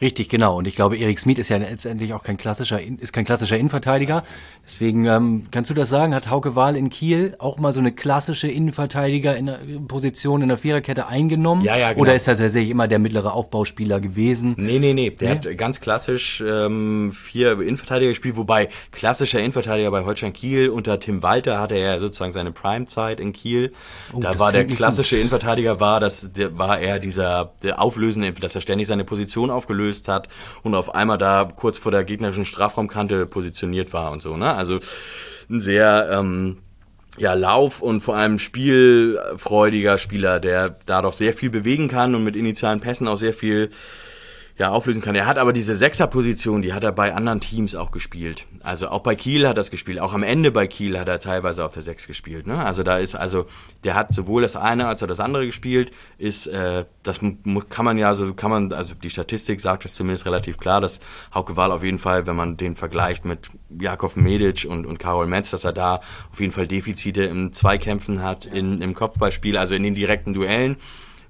[0.00, 0.58] Richtig, genau.
[0.58, 4.24] Und ich glaube, Erik Smith ist ja letztendlich auch kein klassischer, ist kein klassischer Innenverteidiger.
[4.66, 6.14] Deswegen ähm, kannst du das sagen?
[6.14, 10.48] Hat Hauke Wahl in Kiel auch mal so eine klassische Innenverteidiger in der Position in
[10.48, 11.62] der Viererkette eingenommen?
[11.62, 12.02] Ja, ja, genau.
[12.02, 14.54] Oder ist er tatsächlich immer der mittlere Aufbauspieler gewesen?
[14.58, 15.10] Nee, nee, nee.
[15.10, 15.34] Der Nee?
[15.36, 21.22] hat ganz klassisch ähm, vier Innenverteidiger gespielt, wobei klassischer Innenverteidiger bei Holstein Kiel unter Tim
[21.22, 23.72] Walter hatte er sozusagen seine Primezeit in Kiel.
[24.12, 28.56] da das war der klassische Innenverteidiger war, das der war er dieser der auflösende, dass
[28.56, 30.28] er ständig seine Position aufgelöst hat
[30.62, 34.36] und auf einmal da kurz vor der gegnerischen Strafraumkante positioniert war und so.
[34.36, 34.52] Ne?
[34.52, 34.80] Also
[35.50, 36.58] ein sehr ähm,
[37.16, 42.24] ja, Lauf- und vor allem spielfreudiger Spieler, der da doch sehr viel bewegen kann und
[42.24, 43.70] mit initialen Pässen auch sehr viel
[44.56, 45.16] ja, auflösen kann.
[45.16, 48.46] Er hat aber diese Sechserposition, die hat er bei anderen Teams auch gespielt.
[48.62, 49.98] Also auch bei Kiel hat er es gespielt.
[49.98, 52.46] Auch am Ende bei Kiel hat er teilweise auf der Sechs gespielt.
[52.46, 52.64] Ne?
[52.64, 53.46] Also da ist, also
[53.82, 55.90] der hat sowohl das eine als auch das andere gespielt.
[56.18, 57.18] Ist, äh, das
[57.68, 61.00] kann man ja, so kann man, also die Statistik sagt es zumindest relativ klar, dass
[61.34, 65.26] Hauke Wahl auf jeden Fall, wenn man den vergleicht mit Jakov Medic und, und Karol
[65.26, 69.74] Metz, dass er da auf jeden Fall Defizite im Zweikämpfen hat, in, im Kopfballspiel, also
[69.74, 70.76] in den direkten Duellen.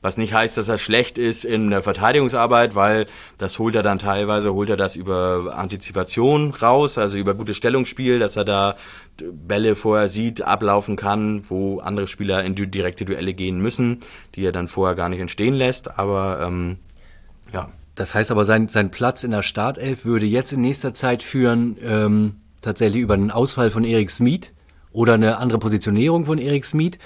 [0.04, 3.06] Was nicht heißt, dass er schlecht ist in der Verteidigungsarbeit, weil
[3.38, 8.18] das holt er dann teilweise, holt er das über Antizipation raus, also über gutes Stellungsspiel,
[8.18, 8.76] dass er da
[9.16, 14.02] Bälle vorher sieht, ablaufen kann, wo andere Spieler in direkte Duelle gehen müssen,
[14.34, 15.98] die er dann vorher gar nicht entstehen lässt.
[15.98, 16.76] Aber ähm,
[17.50, 21.22] ja, Das heißt aber, sein, sein Platz in der Startelf würde jetzt in nächster Zeit
[21.22, 24.52] führen, ähm, tatsächlich über einen Ausfall von Erik Smith
[24.92, 26.98] oder eine andere Positionierung von Erik Smith.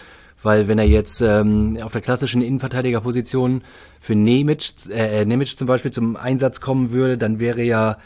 [0.42, 3.62] Weil wenn er jetzt ähm, auf der klassischen Innenverteidigerposition
[4.00, 7.98] für Nemec, äh, Nemec zum Beispiel zum Einsatz kommen würde, dann wäre ja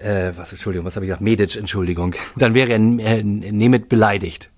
[0.00, 1.22] äh, was, Entschuldigung, was habe ich gesagt?
[1.22, 2.14] Medic, Entschuldigung.
[2.36, 4.50] Dann wäre er äh, Nemeth beleidigt.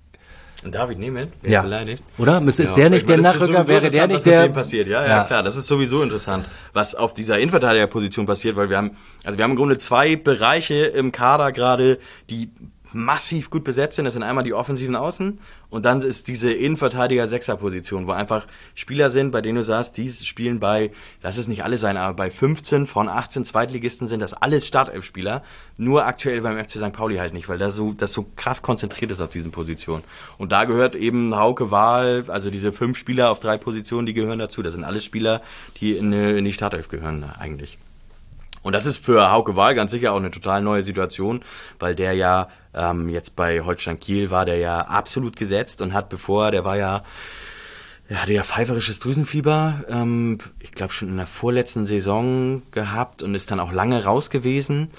[0.63, 1.63] David Nemeth wäre ja.
[1.63, 2.03] beleidigt.
[2.19, 2.41] Oder?
[2.41, 3.67] Müsste, ist der nicht der Nachrücker?
[3.67, 4.49] Wäre der nicht der.
[4.51, 5.43] passiert, ja, ja, ja, klar.
[5.43, 8.91] Das ist sowieso interessant, was auf dieser Innenverteidigerposition passiert, weil wir haben,
[9.25, 12.51] also wir haben im Grunde zwei Bereiche im Kader gerade, die
[12.92, 14.05] massiv gut besetzt sind.
[14.05, 15.38] Das sind einmal die offensiven Außen
[15.70, 20.61] und dann ist diese Innenverteidiger-Sechser-Position, wo einfach Spieler sind, bei denen du sagst, die spielen
[20.61, 20.90] bei,
[21.22, 25.42] lass es nicht alle sein, aber bei 15 von 18 Zweitligisten sind das alles Startelf-Spieler.
[25.76, 26.92] Nur aktuell beim FC St.
[26.92, 30.05] Pauli halt nicht, weil das so, das so krass konzentriert ist auf diesen Positionen.
[30.38, 34.38] Und da gehört eben Hauke Wahl, also diese fünf Spieler auf drei Positionen, die gehören
[34.38, 34.62] dazu.
[34.62, 35.42] Das sind alles Spieler,
[35.81, 37.79] die in, in die Startelf gehören eigentlich.
[38.62, 41.42] Und das ist für Hauke Wahl ganz sicher auch eine total neue Situation,
[41.79, 46.09] weil der ja ähm, jetzt bei Holstein Kiel war der ja absolut gesetzt und hat
[46.09, 47.03] bevor, der war ja,
[48.09, 53.35] der hatte ja pfeiferisches Drüsenfieber, ähm, ich glaube schon in der vorletzten Saison gehabt und
[53.35, 54.90] ist dann auch lange raus gewesen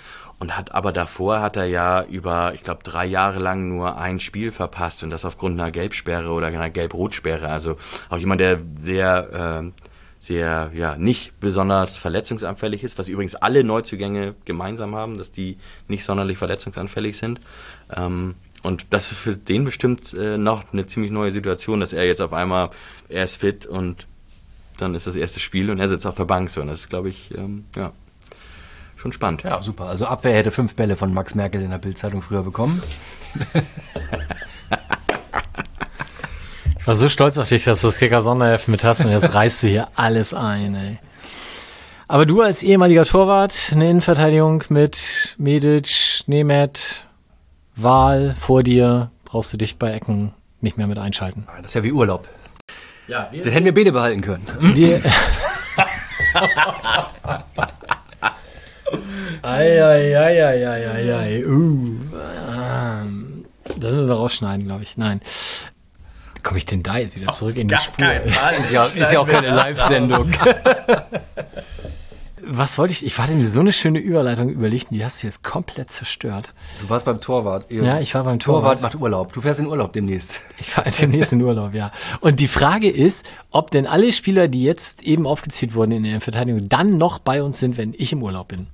[0.42, 4.20] und hat aber davor hat er ja über, ich glaube, drei Jahre lang nur ein
[4.20, 7.48] Spiel verpasst und das aufgrund einer Gelbsperre oder einer Gelb-Rot-Sperre.
[7.48, 7.78] Also
[8.10, 9.81] auch jemand, der sehr äh,
[10.22, 15.58] sehr, ja, nicht besonders verletzungsanfällig ist, was übrigens alle Neuzugänge gemeinsam haben, dass die
[15.88, 17.42] nicht sonderlich verletzungsanfällig sind.
[17.92, 22.06] Ähm, und das ist für den bestimmt äh, noch eine ziemlich neue Situation, dass er
[22.06, 22.70] jetzt auf einmal,
[23.10, 24.06] er ist fit und
[24.78, 26.62] dann ist das erste Spiel und er sitzt auf der Bank so.
[26.62, 27.92] Und das ist, glaube ich, ähm, ja,
[28.98, 29.42] schon spannend.
[29.42, 29.86] Ja, super.
[29.86, 32.84] Also Abwehr hätte fünf Bälle von Max Merkel in der Bildzeitung früher bekommen.
[36.82, 39.32] Ich war so stolz auf dich, dass du das Kicker Sonderheft mit hast und jetzt
[39.36, 40.98] reißt du hier alles ein, ey.
[42.08, 47.06] Aber du als ehemaliger Torwart, eine Innenverteidigung mit Medic, Nemeth,
[47.76, 51.46] Wahl vor dir, brauchst du dich bei Ecken nicht mehr mit einschalten.
[51.58, 52.28] Das ist ja wie Urlaub.
[53.08, 54.48] Ja, wir Den hätten wir beide behalten können.
[54.60, 55.04] Wir.
[59.44, 61.46] Eieieiei.
[61.46, 62.00] Uh.
[62.52, 63.46] Ähm,
[63.78, 64.98] das müssen wir rausschneiden, glaube ich.
[64.98, 65.22] Nein
[66.44, 68.12] komme ich denn da jetzt wieder zurück in die Spur?
[68.60, 70.32] Ist ja, ist ja auch keine Live-Sendung.
[72.44, 73.06] Was wollte ich?
[73.06, 76.54] Ich war denn so eine schöne Überleitung überlegt die hast du jetzt komplett zerstört.
[76.82, 77.70] Du warst beim Torwart.
[77.72, 78.80] Ja, ich war beim Torwart.
[78.80, 79.32] Torwart macht Urlaub.
[79.32, 80.42] Du fährst in Urlaub demnächst.
[80.60, 81.92] Ich fahre demnächst in Urlaub, ja.
[82.20, 86.20] Und die Frage ist, ob denn alle Spieler, die jetzt eben aufgezählt wurden in der
[86.20, 88.68] Verteidigung, dann noch bei uns sind, wenn ich im Urlaub bin.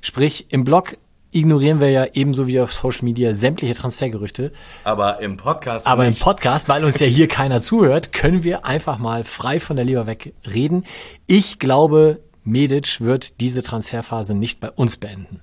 [0.00, 0.96] Sprich, im Blog
[1.32, 4.52] ignorieren wir ja ebenso wie auf Social Media sämtliche Transfergerüchte.
[4.84, 5.86] Aber im Podcast.
[5.86, 6.20] Aber nicht.
[6.20, 9.84] im Podcast, weil uns ja hier keiner zuhört, können wir einfach mal frei von der
[9.84, 10.84] Leber weg reden.
[11.26, 15.40] Ich glaube, Medic wird diese Transferphase nicht bei uns beenden.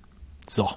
[0.47, 0.69] So.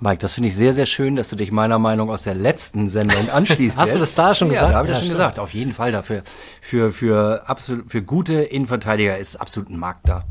[0.00, 2.88] Mike, das finde ich sehr, sehr schön, dass du dich meiner Meinung aus der letzten
[2.88, 3.78] Sendung anschließt.
[3.78, 3.94] Hast jetzt.
[3.96, 4.68] du das da schon gesagt?
[4.68, 5.18] Ja, da habe ich ja, das schon stimmt.
[5.18, 5.38] gesagt.
[5.40, 6.22] Auf jeden Fall dafür.
[6.60, 10.22] Für, für, absolut, für gute Innenverteidiger ist absolut ein Markt da.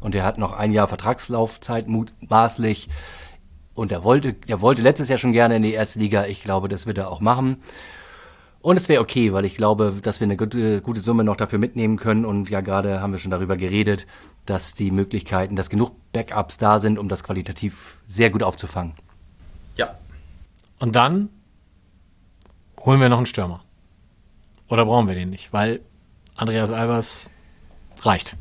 [0.00, 2.88] Und er hat noch ein Jahr Vertragslaufzeit mutmaßlich.
[3.80, 6.26] Und er wollte, er wollte letztes Jahr schon gerne in die erste Liga.
[6.26, 7.62] Ich glaube, das wird er auch machen.
[8.60, 11.58] Und es wäre okay, weil ich glaube, dass wir eine gute, gute Summe noch dafür
[11.58, 12.26] mitnehmen können.
[12.26, 14.06] Und ja, gerade haben wir schon darüber geredet,
[14.44, 18.92] dass die Möglichkeiten, dass genug Backups da sind, um das qualitativ sehr gut aufzufangen.
[19.78, 19.94] Ja.
[20.78, 21.30] Und dann
[22.84, 23.64] holen wir noch einen Stürmer.
[24.68, 25.54] Oder brauchen wir den nicht?
[25.54, 25.80] Weil
[26.36, 27.30] Andreas Albers
[28.02, 28.36] reicht.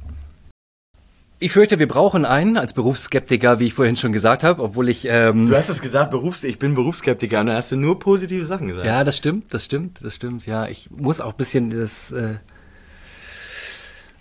[1.41, 5.05] Ich fürchte, wir brauchen einen als Berufsskeptiker, wie ich vorhin schon gesagt habe, obwohl ich.
[5.05, 8.43] Ähm, du hast es gesagt, Berufs ich bin Berufsskeptiker, und dann hast du nur positive
[8.43, 8.85] Sachen gesagt.
[8.85, 10.45] Ja, das stimmt, das stimmt, das stimmt.
[10.45, 12.11] Ja, ich muss auch ein bisschen das.
[12.11, 12.35] Äh,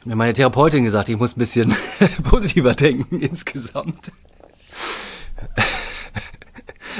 [0.04, 1.74] mir meine Therapeutin gesagt, ich muss ein bisschen
[2.22, 4.12] positiver denken insgesamt.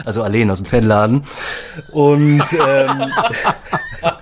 [0.04, 1.22] Also allein aus dem Fanladen.
[1.92, 3.12] Und ähm,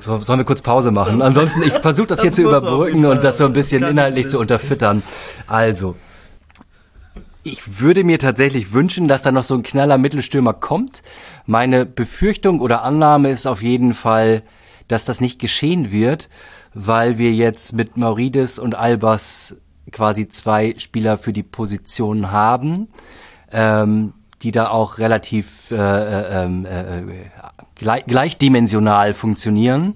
[0.00, 1.22] sollen wir kurz Pause machen?
[1.22, 4.38] Ansonsten, ich versuche das, das hier zu überbrücken und das so ein bisschen inhaltlich zu
[4.38, 5.02] unterfüttern.
[5.46, 5.96] Also,
[7.42, 11.02] ich würde mir tatsächlich wünschen, dass da noch so ein knaller Mittelstürmer kommt.
[11.46, 14.42] Meine Befürchtung oder Annahme ist auf jeden Fall,
[14.88, 16.28] dass das nicht geschehen wird,
[16.74, 19.56] weil wir jetzt mit Maurides und Albers
[19.92, 22.88] quasi zwei Spieler für die Position haben,
[23.52, 27.02] ähm, die da auch relativ äh, äh, ähm, äh,
[27.74, 29.94] gleich, gleichdimensional funktionieren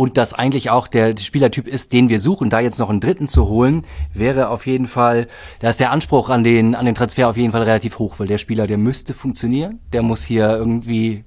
[0.00, 3.28] und das eigentlich auch der Spielertyp ist, den wir suchen, da jetzt noch einen dritten
[3.28, 5.26] zu holen, wäre auf jeden Fall,
[5.58, 8.26] da ist der Anspruch an den, an den Transfer auf jeden Fall relativ hoch, weil
[8.26, 11.24] der Spieler, der müsste funktionieren, der muss hier irgendwie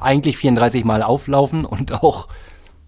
[0.00, 2.28] eigentlich 34 Mal auflaufen und auch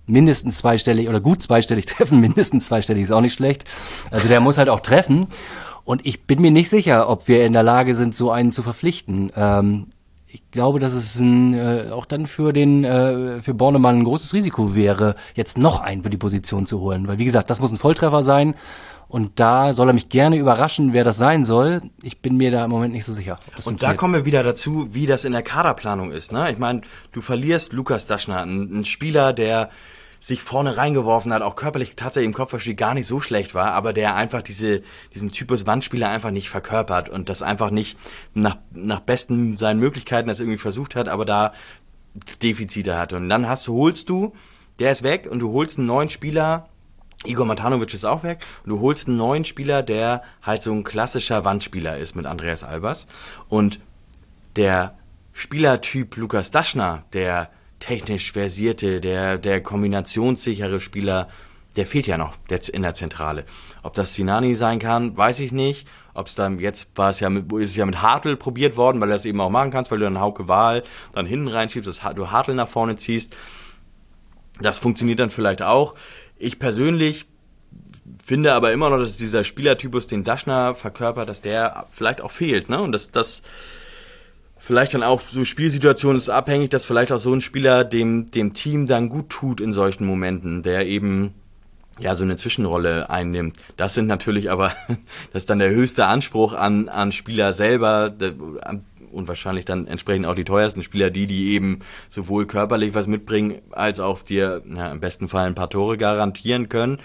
[0.07, 3.65] mindestens zweistellig oder gut zweistellig treffen, mindestens zweistellig ist auch nicht schlecht.
[4.11, 5.27] Also der muss halt auch treffen.
[5.85, 8.63] Und ich bin mir nicht sicher, ob wir in der Lage sind, so einen zu
[8.63, 9.31] verpflichten.
[9.37, 9.87] Ähm,
[10.27, 14.33] ich glaube, dass es ein, äh, auch dann für den äh, für Bornemann ein großes
[14.33, 17.07] Risiko wäre, jetzt noch einen für die Position zu holen.
[17.07, 18.55] Weil wie gesagt, das muss ein Volltreffer sein.
[19.07, 21.83] Und da soll er mich gerne überraschen, wer das sein soll.
[22.03, 23.39] Ich bin mir da im Moment nicht so sicher.
[23.65, 26.33] Und da kommen wir wieder dazu, wie das in der Kaderplanung ist.
[26.33, 26.51] Ne?
[26.51, 26.81] Ich meine,
[27.13, 29.71] du verlierst Lukas Daschner, ein Spieler, der
[30.25, 33.93] sich vorne reingeworfen hat, auch körperlich tatsächlich im Kopfverspiel gar nicht so schlecht war, aber
[33.93, 34.81] der einfach diese,
[35.13, 37.99] diesen Typus Wandspieler einfach nicht verkörpert und das einfach nicht
[38.33, 41.53] nach, nach besten seinen Möglichkeiten das irgendwie versucht hat, aber da
[42.43, 43.13] Defizite hat.
[43.13, 44.33] Und dann hast du, holst du,
[44.79, 46.71] der ist weg und du holst einen neuen Spieler,
[47.27, 50.85] Igor Matanovic ist auch weg und du holst einen neuen Spieler, der halt so ein
[50.85, 53.07] klassischer Wandspieler ist mit Andreas Albers
[53.51, 53.79] und
[54.57, 54.97] der
[55.35, 57.51] Spielertyp Lukas Daschner, der
[57.85, 61.29] technisch versierte, der, der kombinationssichere Spieler,
[61.77, 62.39] der fehlt ja noch
[62.73, 63.45] in der Zentrale.
[63.83, 65.87] Ob das Sinani sein kann, weiß ich nicht.
[66.15, 69.03] Ob es dann, jetzt war es ja mit, ist es ja mit Hartl probiert worden,
[69.03, 71.87] weil du das eben auch machen kannst, weil du dann Hauke Wahl dann hinten reinschiebst,
[71.87, 73.37] dass du Hartl nach vorne ziehst.
[74.61, 75.95] Das funktioniert dann vielleicht auch.
[76.39, 77.27] Ich persönlich
[78.25, 82.71] finde aber immer noch, dass dieser Spielertypus, den Daschner verkörpert, dass der vielleicht auch fehlt,
[82.71, 82.81] ne?
[82.81, 83.43] Und dass das,
[84.65, 88.55] vielleicht dann auch so Spielsituationen ist abhängig, dass vielleicht auch so ein Spieler dem, dem
[88.55, 91.35] Team dann gut tut in solchen Momenten, der eben
[91.99, 93.59] ja so eine Zwischenrolle einnimmt.
[93.77, 94.73] Das sind natürlich aber,
[95.33, 98.15] das ist dann der höchste Anspruch an, an Spieler selber
[99.13, 103.61] und wahrscheinlich dann entsprechend auch die teuersten Spieler, die, die eben sowohl körperlich was mitbringen,
[103.71, 107.01] als auch dir na, im besten Fall ein paar Tore garantieren können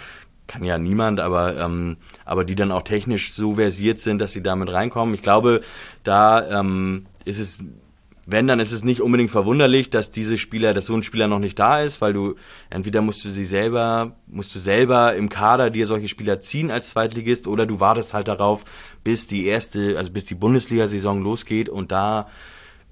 [0.49, 4.41] kann ja niemand, aber, ähm, aber die dann auch technisch so versiert sind, dass sie
[4.41, 5.13] damit reinkommen.
[5.13, 5.61] Ich glaube,
[6.03, 7.63] da ähm, ist es,
[8.25, 11.39] wenn, dann ist es nicht unbedingt verwunderlich, dass diese Spieler, dass so ein Spieler noch
[11.39, 12.35] nicht da ist, weil du
[12.69, 16.89] entweder musst du sie selber, musst du selber im Kader dir solche Spieler ziehen als
[16.89, 18.65] Zweitligist oder du wartest halt darauf,
[19.03, 22.29] bis die erste, also bis die Bundesliga-Saison losgeht und da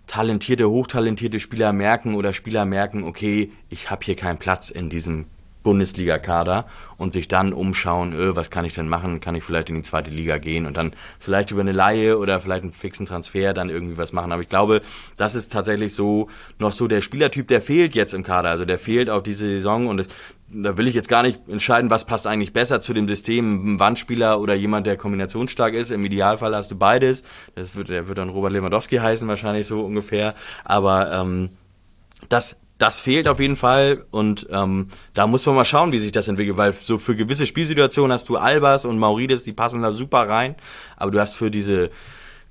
[0.07, 5.25] talentierte, hochtalentierte Spieler merken oder Spieler merken, okay, ich habe hier keinen Platz in diesem
[5.67, 9.75] Bundesliga-Kader und sich dann umschauen, öh, was kann ich denn machen, kann ich vielleicht in
[9.75, 13.53] die zweite Liga gehen und dann vielleicht über eine Laie oder vielleicht einen fixen Transfer
[13.53, 14.31] dann irgendwie was machen.
[14.31, 14.79] Aber ich glaube,
[15.17, 18.49] das ist tatsächlich so noch so der Spielertyp, der fehlt jetzt im Kader.
[18.49, 20.07] Also der fehlt auch diese Saison und
[20.47, 23.79] da will ich jetzt gar nicht entscheiden, was passt eigentlich besser zu dem System, ein
[23.81, 25.91] Wandspieler oder jemand, der kombinationsstark ist.
[25.91, 27.23] Im Idealfall hast du beides.
[27.55, 30.33] Das wird, der wird dann Robert Lewandowski heißen, wahrscheinlich so ungefähr.
[30.63, 31.49] Aber ähm,
[32.29, 36.11] das das fehlt auf jeden Fall und ähm, da muss man mal schauen, wie sich
[36.11, 39.91] das entwickelt, weil so für gewisse Spielsituationen hast du Albers und Maurides, die passen da
[39.91, 40.55] super rein,
[40.95, 41.89] aber du hast für diese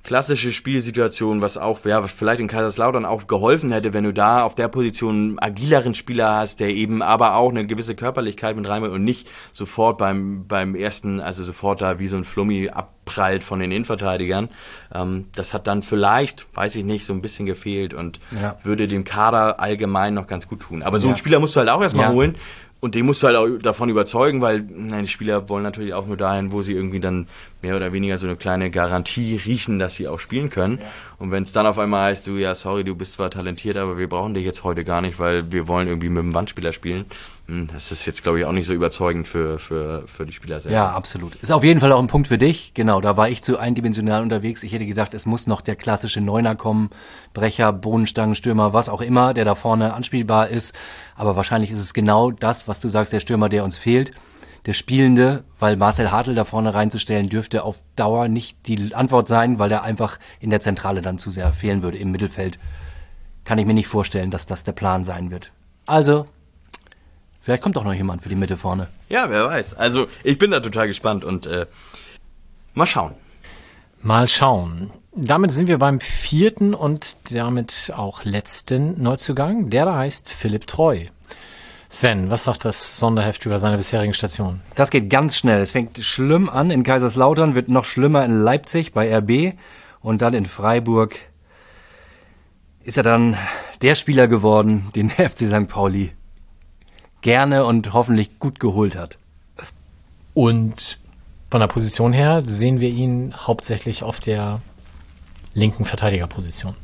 [0.07, 4.45] klassische Spielsituation, was auch, ja, was vielleicht in Kaiserslautern auch geholfen hätte, wenn du da
[4.45, 8.69] auf der Position einen agileren Spieler hast, der eben aber auch eine gewisse Körperlichkeit mit
[8.69, 13.43] reinbringt und nicht sofort beim, beim ersten, also sofort da wie so ein Flummi abprallt
[13.43, 14.49] von den Innenverteidigern.
[14.95, 18.57] Ähm, das hat dann vielleicht, weiß ich nicht, so ein bisschen gefehlt und ja.
[18.63, 20.85] würde dem Kader allgemein noch ganz gut tun.
[20.85, 21.11] Aber so ja.
[21.11, 22.13] einen Spieler musst du halt auch erstmal ja.
[22.13, 22.37] holen,
[22.79, 26.07] und den musst du halt auch davon überzeugen, weil nein, die Spieler wollen natürlich auch
[26.07, 27.27] nur dahin, wo sie irgendwie dann
[27.63, 30.79] mehr oder weniger so eine kleine Garantie riechen, dass sie auch spielen können.
[30.79, 30.87] Ja.
[31.19, 33.97] Und wenn es dann auf einmal heißt, du, ja, sorry, du bist zwar talentiert, aber
[33.97, 37.07] wir brauchen dich jetzt heute gar nicht, weil wir wollen irgendwie mit dem Wandspieler spielen.
[37.47, 40.61] Hm, das ist jetzt, glaube ich, auch nicht so überzeugend für, für, für die Spieler
[40.61, 40.75] selbst.
[40.75, 41.37] Ja, absolut.
[41.37, 42.73] Ist auf jeden Fall auch ein Punkt für dich.
[42.75, 44.63] Genau, da war ich zu eindimensional unterwegs.
[44.63, 46.91] Ich hätte gedacht, es muss noch der klassische Neuner kommen.
[47.33, 50.77] Brecher, Bohnenstangen, Stürmer, was auch immer, der da vorne anspielbar ist.
[51.15, 54.13] Aber wahrscheinlich ist es genau das, was du sagst, der Stürmer, der uns fehlt
[54.67, 59.59] der Spielende, weil Marcel Hartl da vorne reinzustellen, dürfte auf Dauer nicht die Antwort sein,
[59.61, 62.59] weil der einfach in der Zentrale dann zu sehr fehlen würde im Mittelfeld.
[63.45, 65.53] Kann ich mir nicht vorstellen, dass das der Plan sein wird.
[65.87, 66.27] Also,
[67.41, 68.89] vielleicht kommt doch noch jemand für die Mitte vorne.
[69.09, 69.75] Ja, wer weiß.
[69.75, 71.67] Also, ich bin da total gespannt und äh,
[72.75, 73.15] mal schauen.
[74.03, 74.93] Mal schauen.
[75.15, 79.71] Damit sind wir beim vierten und damit auch letzten Neuzugang.
[79.71, 81.07] Der da heißt Philipp Treu.
[81.89, 84.61] Sven, was sagt das Sonderheft über seine bisherigen Stationen?
[84.75, 85.61] Das geht ganz schnell.
[85.61, 89.55] Es fängt schlimm an in Kaiserslautern, wird noch schlimmer in Leipzig bei RB
[90.01, 91.17] und dann in Freiburg
[92.83, 93.37] ist er dann
[93.83, 95.69] der Spieler geworden, den der FC St.
[95.69, 96.13] Pauli
[97.23, 99.19] gerne und hoffentlich gut geholt hat.
[100.35, 100.99] Und
[101.51, 104.61] von der Position her sehen wir ihn hauptsächlich auf der
[105.55, 106.77] linken Verteidigerposition.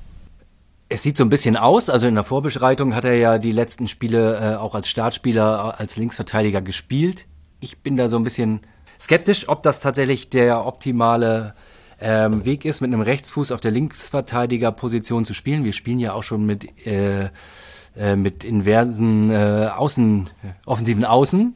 [0.92, 3.88] Es sieht so ein bisschen aus, also in der Vorbereitung hat er ja die letzten
[3.88, 7.24] Spiele äh, auch als Startspieler, als Linksverteidiger gespielt.
[7.60, 8.60] Ich bin da so ein bisschen
[9.00, 11.54] skeptisch, ob das tatsächlich der optimale
[11.98, 15.64] ähm, Weg ist, mit einem Rechtsfuß auf der Linksverteidigerposition zu spielen.
[15.64, 17.30] Wir spielen ja auch schon mit äh,
[17.96, 20.28] äh, mit inversen äh, Außen,
[20.66, 21.54] offensiven Außen.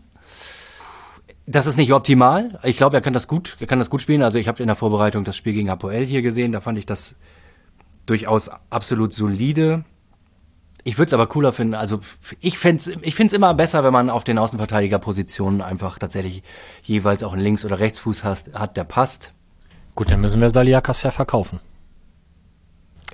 [1.47, 2.59] Das ist nicht optimal.
[2.63, 4.23] Ich glaube, er kann das gut, er kann das gut spielen.
[4.23, 6.53] Also ich habe in der Vorbereitung das Spiel gegen Apoel hier gesehen.
[6.53, 7.17] Da fand ich das
[8.07, 9.85] durchaus absolut solide.
[10.85, 11.75] Ich würde es aber cooler finden.
[11.75, 12.01] Also
[12.41, 16.43] ich find's, ich find's immer besser, wenn man auf den Außenverteidigerpositionen einfach tatsächlich
[16.83, 19.33] jeweils auch einen Links- oder Rechtsfuß hast, hat, der passt.
[19.97, 21.59] Gut, dann müssen wir Saliakas ja verkaufen.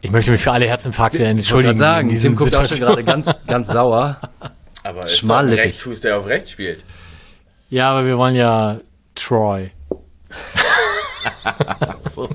[0.02, 1.74] Ich möchte mich für alle Herzinfarkte entschuldigen.
[1.74, 3.04] Ich sagen, in Tim guckt auch schon Situation.
[3.04, 4.20] gerade ganz, ganz sauer.
[4.82, 5.52] Aber ist ein.
[5.52, 6.82] Rechtsfuß, der auf rechts spielt.
[7.70, 8.80] Ja, aber wir wollen ja
[9.14, 9.70] Troy.
[12.10, 12.28] So,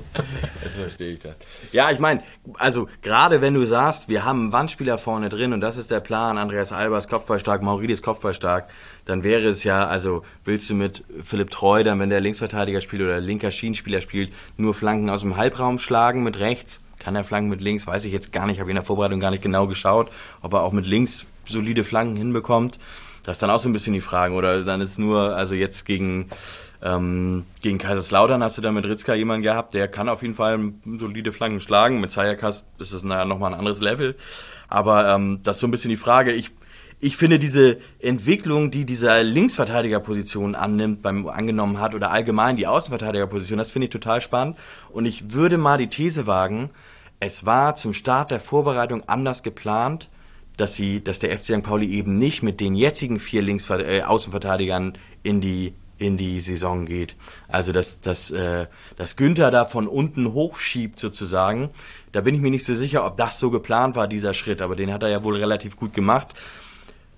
[0.64, 1.36] jetzt verstehe ich das.
[1.70, 2.22] Ja, ich meine,
[2.54, 6.00] also gerade wenn du sagst, wir haben einen Wandspieler vorne drin und das ist der
[6.00, 8.68] Plan, Andreas Albers Kopfballstark, Maurides Kopfballstark,
[9.04, 13.02] dann wäre es ja, also willst du mit Philipp Treu dann, wenn der Linksverteidiger spielt
[13.02, 16.80] oder linker Schienenspieler spielt, nur Flanken aus dem Halbraum schlagen mit rechts?
[16.98, 17.86] Kann er Flanken mit links?
[17.86, 20.10] Weiß ich jetzt gar nicht, habe in der Vorbereitung gar nicht genau geschaut,
[20.42, 22.78] ob er auch mit links solide Flanken hinbekommt.
[23.22, 24.34] Das ist dann auch so ein bisschen die Frage.
[24.34, 26.30] Oder dann ist nur, also jetzt gegen,
[26.80, 30.72] ähm, gegen Kaiserslautern hast du da mit Ritzka jemanden gehabt, der kann auf jeden Fall
[30.98, 32.00] solide Flanken schlagen.
[32.00, 34.16] Mit Zayakas ist es naja nochmal ein anderes Level.
[34.68, 36.32] Aber ähm, das ist so ein bisschen die Frage.
[36.32, 36.52] Ich,
[37.00, 43.58] ich finde diese Entwicklung, die diese Linksverteidigerposition annimmt, beim angenommen hat oder allgemein die Außenverteidigerposition,
[43.58, 44.56] das finde ich total spannend.
[44.90, 46.70] Und ich würde mal die These wagen,
[47.18, 50.08] es war zum Start der Vorbereitung anders geplant,
[50.56, 51.62] dass sie, dass der FC St.
[51.62, 54.92] Pauli eben nicht mit den jetzigen vier Links äh, Außenverteidigern
[55.24, 57.16] in die in die Saison geht.
[57.48, 61.70] Also dass, dass, äh, dass Günther da von unten hochschiebt sozusagen.
[62.12, 64.76] Da bin ich mir nicht so sicher, ob das so geplant war, dieser Schritt, aber
[64.76, 66.34] den hat er ja wohl relativ gut gemacht.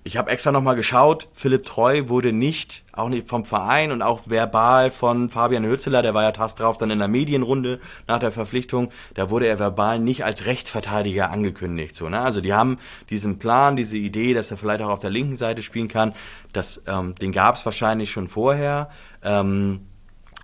[0.03, 4.21] Ich habe extra nochmal geschaut, Philipp Treu wurde nicht, auch nicht vom Verein und auch
[4.25, 8.31] verbal von Fabian Hützeler, der war ja task drauf dann in der Medienrunde nach der
[8.31, 11.95] Verpflichtung, da wurde er verbal nicht als Rechtsverteidiger angekündigt.
[11.95, 12.19] So, ne?
[12.19, 12.79] Also die haben
[13.11, 16.13] diesen Plan, diese Idee, dass er vielleicht auch auf der linken Seite spielen kann,
[16.51, 18.89] das, ähm, den gab es wahrscheinlich schon vorher.
[19.23, 19.81] Ähm,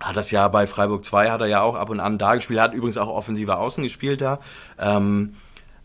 [0.00, 2.60] hat das ja bei Freiburg 2 hat er ja auch ab und an da gespielt,
[2.60, 4.38] hat übrigens auch offensiver Außen gespielt da.
[4.78, 5.34] Ähm,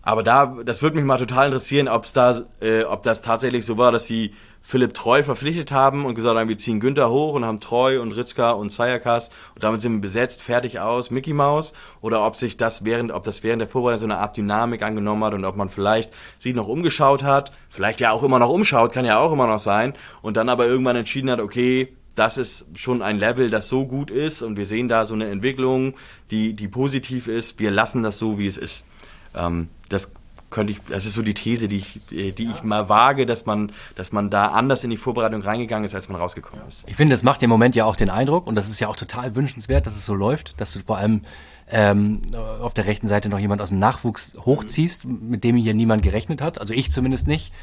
[0.04, 3.78] aber da, das würde mich mal total interessieren, ob's da, äh, ob das tatsächlich so
[3.78, 7.46] war, dass sie Philipp Treu verpflichtet haben und gesagt haben, wir ziehen Günther hoch und
[7.46, 11.74] haben Treu und Ritzka und Zayakas und damit sind wir besetzt, fertig aus, Mickey Mouse.
[12.02, 15.24] Oder ob sich das während, ob das während der Vorbereitung so eine Art Dynamik angenommen
[15.24, 18.94] hat und ob man vielleicht sich noch umgeschaut hat, vielleicht ja auch immer noch umschaut,
[18.94, 22.66] kann ja auch immer noch sein, und dann aber irgendwann entschieden hat, okay, das ist
[22.76, 25.96] schon ein Level, das so gut ist und wir sehen da so eine Entwicklung,
[26.32, 27.60] die, die positiv ist.
[27.60, 28.86] Wir lassen das so, wie es ist.
[29.36, 30.12] Ähm, das
[30.50, 33.46] könnte ich, das ist so die These, die ich, äh, die ich mal wage, dass
[33.46, 36.84] man, dass man da anders in die Vorbereitung reingegangen ist, als man rausgekommen ist.
[36.88, 38.96] Ich finde, es macht im Moment ja auch den Eindruck, und das ist ja auch
[38.96, 41.24] total wünschenswert, dass es so läuft, dass du vor allem
[41.70, 42.22] ähm,
[42.62, 46.42] auf der rechten Seite noch jemand aus dem Nachwuchs hochziehst, mit dem hier niemand gerechnet
[46.42, 46.62] hat.
[46.62, 47.54] Also ich zumindest nicht.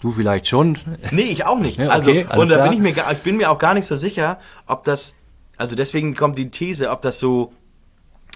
[0.00, 0.76] Du vielleicht schon.
[1.12, 1.78] Nee, ich auch nicht.
[1.88, 4.38] Also, okay, und da bin ich mir, ich bin mir auch gar nicht so sicher,
[4.66, 5.14] ob das,
[5.56, 7.52] also deswegen kommt die These, ob das so,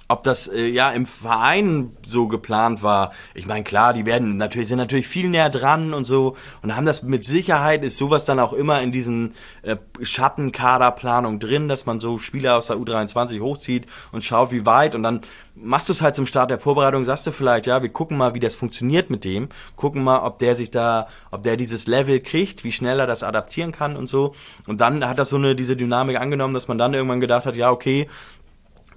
[0.08, 3.12] ob das äh, ja im Verein so geplant war.
[3.34, 6.86] Ich meine, klar, die werden natürlich sind natürlich viel näher dran und so und haben
[6.86, 12.00] das mit Sicherheit ist sowas dann auch immer in diesen äh, Schattenkaderplanung drin, dass man
[12.00, 15.20] so Spieler aus der U23 hochzieht und schaut, wie weit und dann
[15.62, 18.34] machst du es halt zum Start der Vorbereitung, sagst du vielleicht, ja, wir gucken mal,
[18.34, 22.20] wie das funktioniert mit dem, gucken mal, ob der sich da, ob der dieses Level
[22.20, 24.34] kriegt, wie schnell er das adaptieren kann und so.
[24.66, 27.56] Und dann hat das so eine diese Dynamik angenommen, dass man dann irgendwann gedacht hat,
[27.56, 28.08] ja, okay,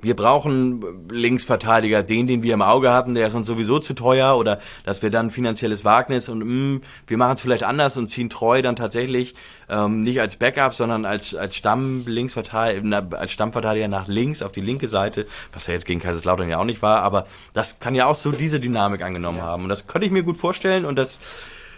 [0.01, 4.37] wir brauchen Linksverteidiger, den, den wir im Auge hatten, der ist uns sowieso zu teuer
[4.37, 8.29] oder dass wir dann finanzielles Wagnis und mh, wir machen es vielleicht anders und ziehen
[8.29, 9.35] treu dann tatsächlich
[9.69, 14.61] ähm, nicht als Backup, sondern als, als Stamm Linksverteidiger, als Stammverteidiger nach links auf die
[14.61, 18.07] linke Seite, was ja jetzt gegen Kaiserslautern ja auch nicht war, aber das kann ja
[18.07, 21.19] auch so diese Dynamik angenommen haben und das könnte ich mir gut vorstellen und das,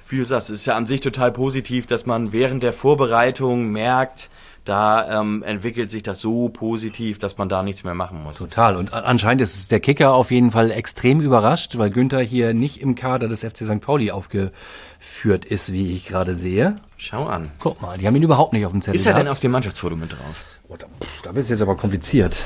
[0.09, 4.30] wie du sagst, ist ja an sich total positiv, dass man während der Vorbereitung merkt,
[4.66, 8.38] da ähm, entwickelt sich das so positiv, dass man da nichts mehr machen muss.
[8.38, 8.78] Total.
[8.78, 12.95] Und anscheinend ist der Kicker auf jeden Fall extrem überrascht, weil Günther hier nicht im
[12.95, 13.82] Kader des FC St.
[13.82, 16.76] Pauli aufgeführt ist, wie ich gerade sehe.
[16.95, 17.51] Schau an.
[17.59, 18.99] Guck mal, die haben ihn überhaupt nicht auf dem Zettel.
[18.99, 19.36] Ist er denn gehabt.
[19.38, 20.45] auf dem Mannschaftsfoto mit drauf?
[20.70, 20.88] Oh, da
[21.24, 22.38] da wird es jetzt aber kompliziert.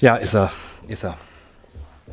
[0.00, 0.50] Ja, ist er.
[0.88, 1.16] Ist er.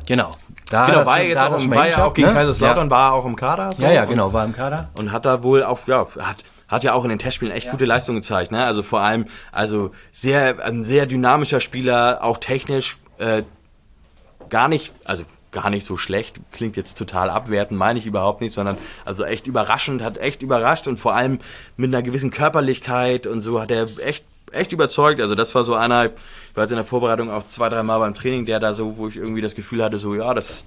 [0.06, 0.32] Genau.
[0.70, 2.34] Da Genau, war er jetzt auch, im, war ja auch gegen ne?
[2.34, 3.72] Kaiserslautern, war er auch im Kader.
[3.72, 4.90] so Ja, ja, genau, war im Kader.
[4.96, 7.84] Und hat da wohl auch, ja, hat, hat ja auch in den Testspielen echt gute
[7.84, 8.52] Leistungen gezeigt.
[8.52, 8.64] Ne?
[8.64, 13.42] Also vor allem, also sehr, ein sehr dynamischer Spieler, auch technisch äh,
[14.48, 18.54] gar nicht, also gar nicht so schlecht, klingt jetzt total abwertend, meine ich überhaupt nicht,
[18.54, 21.40] sondern also echt überraschend, hat echt überrascht und vor allem
[21.76, 25.20] mit einer gewissen Körperlichkeit und so hat er echt echt überzeugt.
[25.20, 27.98] Also das war so einer, ich war jetzt in der Vorbereitung auch zwei, drei Mal
[27.98, 30.64] beim Training, der da so, wo ich irgendwie das Gefühl hatte, so ja, das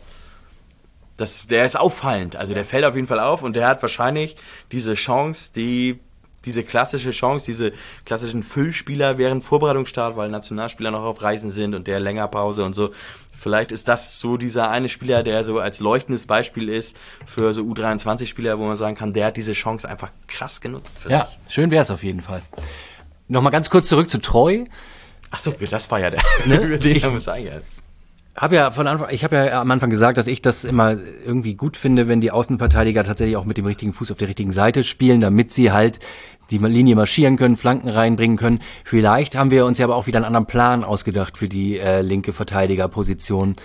[1.18, 2.36] das, der ist auffallend.
[2.36, 4.36] Also der fällt auf jeden Fall auf und der hat wahrscheinlich
[4.72, 6.00] diese Chance, die
[6.46, 7.72] diese klassische Chance, diese
[8.06, 12.74] klassischen Füllspieler während Vorbereitungsstart, weil Nationalspieler noch auf Reisen sind und der länger Pause und
[12.74, 12.92] so.
[13.34, 17.62] Vielleicht ist das so dieser eine Spieler, der so als leuchtendes Beispiel ist für so
[17.64, 20.98] U23-Spieler, wo man sagen kann, der hat diese Chance einfach krass genutzt.
[21.08, 21.54] ja, sich.
[21.54, 22.42] schön wäre es auf jeden Fall.
[23.28, 24.66] Nochmal ganz kurz zurück zu Treu.
[25.32, 26.58] Ach so, das war ja der, ne?
[26.62, 27.28] über den ich, haben wir uns
[28.36, 31.54] habe ja von Anfang, ich habe ja am Anfang gesagt, dass ich das immer irgendwie
[31.54, 34.84] gut finde, wenn die Außenverteidiger tatsächlich auch mit dem richtigen Fuß auf der richtigen Seite
[34.84, 36.00] spielen, damit sie halt
[36.50, 38.60] die Linie marschieren können, Flanken reinbringen können.
[38.84, 42.02] Vielleicht haben wir uns ja aber auch wieder einen anderen Plan ausgedacht für die äh,
[42.02, 43.56] linke Verteidigerposition.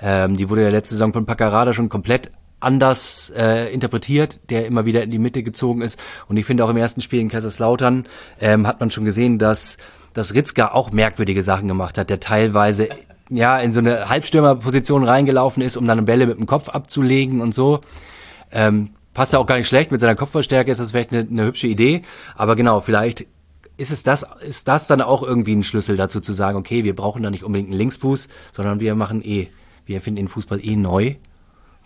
[0.00, 4.84] Ähm, die wurde ja letzte Saison von Paccarada schon komplett anders äh, interpretiert, der immer
[4.84, 5.98] wieder in die Mitte gezogen ist.
[6.28, 8.06] Und ich finde auch im ersten Spiel in Kaiserslautern
[8.38, 9.78] ähm, hat man schon gesehen, dass
[10.12, 12.88] dass Ritzka auch merkwürdige Sachen gemacht hat, der teilweise
[13.30, 17.54] ja, in so eine Halbstürmerposition reingelaufen ist, um dann Bälle mit dem Kopf abzulegen und
[17.54, 17.80] so.
[18.52, 19.90] Ähm, passt ja auch gar nicht schlecht.
[19.92, 22.02] Mit seiner Kopfballstärke ist das vielleicht eine, eine hübsche Idee.
[22.34, 23.26] Aber genau, vielleicht
[23.76, 26.94] ist es das, ist das dann auch irgendwie ein Schlüssel dazu zu sagen, okay, wir
[26.94, 29.48] brauchen da nicht unbedingt einen Linksfuß, sondern wir machen eh,
[29.86, 31.16] wir erfinden den Fußball eh neu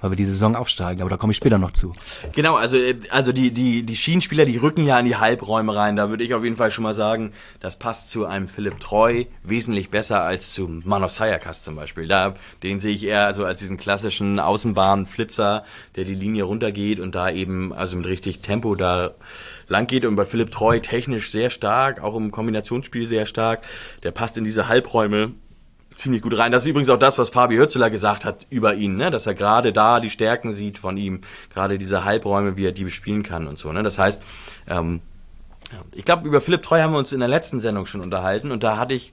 [0.04, 1.94] weil wir die Saison aufsteigen, aber da komme ich später noch zu.
[2.34, 2.76] Genau, also,
[3.08, 5.96] also die, die, die Schienenspieler, die rücken ja in die Halbräume rein.
[5.96, 9.24] Da würde ich auf jeden Fall schon mal sagen, das passt zu einem Philipp Treu
[9.42, 12.06] wesentlich besser als zu Manos Sayakas zum Beispiel.
[12.06, 15.64] Da, den sehe ich eher so als diesen klassischen Außenbahnflitzer,
[15.96, 19.14] der die Linie runtergeht und da eben also mit richtig Tempo da
[19.68, 23.62] lang geht und bei Philipp Treu technisch sehr stark, auch im Kombinationsspiel sehr stark.
[24.02, 25.32] Der passt in diese Halbräume
[25.96, 26.52] ziemlich gut rein.
[26.52, 29.10] Das ist übrigens auch das, was Fabi Hürzeler gesagt hat über ihn, ne?
[29.10, 31.20] dass er gerade da die Stärken sieht von ihm,
[31.52, 33.72] gerade diese Halbräume, wie er die bespielen kann und so.
[33.72, 33.82] Ne?
[33.82, 34.22] Das heißt,
[34.66, 35.00] ähm,
[35.92, 38.62] ich glaube, über Philipp Treu haben wir uns in der letzten Sendung schon unterhalten und
[38.62, 39.12] da hatte ich,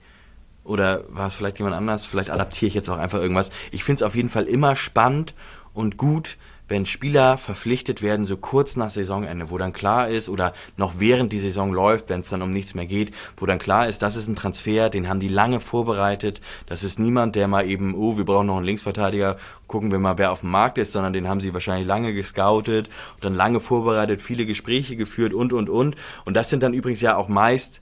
[0.64, 3.50] oder war es vielleicht jemand anders, vielleicht adaptiere ich jetzt auch einfach irgendwas.
[3.70, 5.34] Ich finde es auf jeden Fall immer spannend
[5.74, 6.36] und gut,
[6.72, 11.30] wenn Spieler verpflichtet werden, so kurz nach Saisonende, wo dann klar ist, oder noch während
[11.30, 14.16] die Saison läuft, wenn es dann um nichts mehr geht, wo dann klar ist, das
[14.16, 16.40] ist ein Transfer, den haben die lange vorbereitet.
[16.64, 20.16] Das ist niemand, der mal eben, oh, wir brauchen noch einen Linksverteidiger, gucken wir mal,
[20.16, 23.60] wer auf dem Markt ist, sondern den haben sie wahrscheinlich lange gescoutet und dann lange
[23.60, 25.96] vorbereitet, viele Gespräche geführt und, und, und.
[26.24, 27.81] Und das sind dann übrigens ja auch meist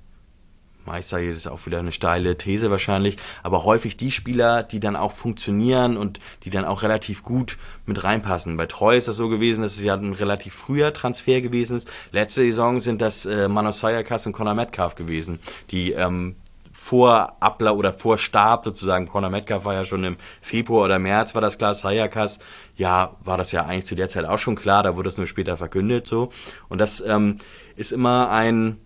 [0.86, 5.12] Meister ist auch wieder eine steile These wahrscheinlich, aber häufig die Spieler, die dann auch
[5.12, 8.56] funktionieren und die dann auch relativ gut mit reinpassen.
[8.56, 11.88] Bei Treu ist das so gewesen, dass es ja ein relativ früher Transfer gewesen ist.
[12.12, 15.38] Letzte Saison sind das äh, Manos Sayakas und Conor Metcalf gewesen,
[15.70, 16.36] die ähm,
[16.72, 19.06] vor Abla oder vor Start sozusagen.
[19.06, 21.74] Conor Metcalf war ja schon im Februar oder März war das klar.
[21.74, 22.38] Sayakas,
[22.76, 24.82] ja, war das ja eigentlich zu der Zeit auch schon klar.
[24.82, 26.30] Da wurde es nur später verkündet so.
[26.68, 27.38] Und das ähm,
[27.76, 28.78] ist immer ein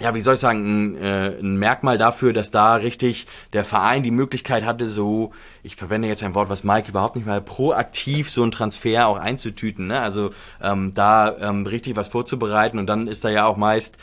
[0.00, 4.02] ja, wie soll ich sagen, ein, äh, ein Merkmal dafür, dass da richtig der Verein
[4.02, 5.32] die Möglichkeit hatte, so,
[5.62, 9.18] ich verwende jetzt ein Wort, was Mike überhaupt nicht mal proaktiv so einen Transfer auch
[9.18, 10.00] einzutüten, ne?
[10.00, 10.30] Also
[10.60, 13.96] ähm, da ähm, richtig was vorzubereiten und dann ist da ja auch meist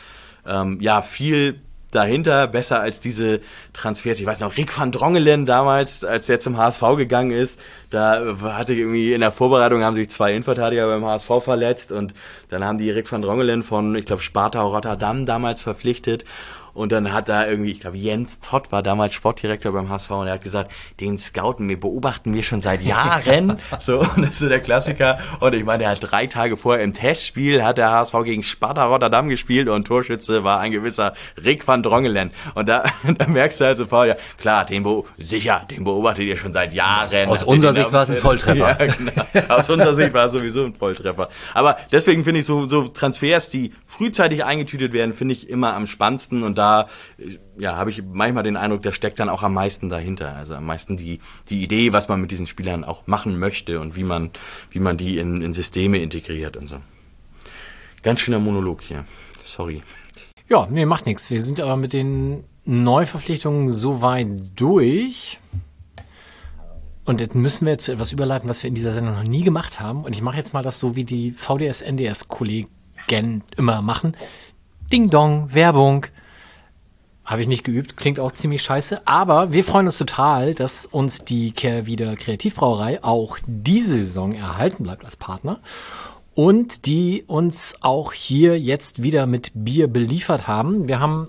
[0.45, 1.61] ähm, ja viel
[1.91, 3.41] dahinter, besser als diese
[3.73, 4.19] Transfers.
[4.19, 8.73] Ich weiß noch, Rick van Drongelen damals, als der zum HSV gegangen ist, da hatte
[8.73, 12.13] ich irgendwie in der Vorbereitung haben sich zwei Innenverteidiger beim HSV verletzt und
[12.49, 16.25] dann haben die Rick van Drongelen von, ich glaube, Sparta Rotterdam damals verpflichtet
[16.73, 20.27] und dann hat da irgendwie, ich glaube, Jens Tott war damals Sportdirektor beim HSV und
[20.27, 23.57] er hat gesagt, den scouten wir, beobachten wir schon seit Jahren.
[23.79, 25.19] so, und das ist so der Klassiker.
[25.39, 28.85] Und ich meine, er hat drei Tage vorher im Testspiel, hat der HSV gegen Sparta
[28.85, 31.13] Rotterdam gespielt und Torschütze war ein gewisser
[31.43, 32.31] Rick van Drongelen.
[32.55, 32.83] Und da,
[33.17, 34.85] da merkst du halt sofort, ja, klar, den
[35.17, 37.29] sicher, den beobachtet ihr schon seit Jahren.
[37.29, 38.77] Aus unserer Sicht war es ein Volltreffer.
[38.79, 39.53] Ja, genau.
[39.53, 41.29] Aus unserer Sicht war es sowieso ein Volltreffer.
[41.53, 45.87] Aber deswegen finde ich so, so Transfers, die frühzeitig eingetütet werden, finde ich immer am
[45.87, 46.87] spannendsten und da
[47.57, 50.35] ja, habe ich manchmal den Eindruck, da steckt dann auch am meisten dahinter.
[50.35, 53.95] Also am meisten die, die Idee, was man mit diesen Spielern auch machen möchte und
[53.95, 54.29] wie man,
[54.69, 56.77] wie man die in, in Systeme integriert und so.
[58.03, 59.05] Ganz schöner Monolog hier.
[59.43, 59.81] Sorry.
[60.49, 61.29] Ja, nee, macht nichts.
[61.29, 65.39] Wir sind aber mit den Neuverpflichtungen so weit durch.
[67.05, 69.79] Und jetzt müssen wir zu etwas überleiten, was wir in dieser Sendung noch nie gemacht
[69.79, 70.03] haben.
[70.03, 72.69] Und ich mache jetzt mal das so, wie die VDS-NDS-Kollegen
[73.57, 74.15] immer machen.
[74.91, 76.05] Ding Dong, Werbung.
[77.23, 79.01] Habe ich nicht geübt, klingt auch ziemlich scheiße.
[79.05, 85.05] Aber wir freuen uns total, dass uns die Kehrwieder Kreativbrauerei auch diese Saison erhalten bleibt
[85.05, 85.59] als Partner.
[86.33, 90.87] Und die uns auch hier jetzt wieder mit Bier beliefert haben.
[90.87, 91.27] Wir haben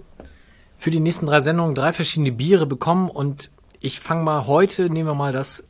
[0.78, 5.08] für die nächsten drei Sendungen drei verschiedene Biere bekommen und ich fange mal heute, nehmen
[5.08, 5.68] wir mal das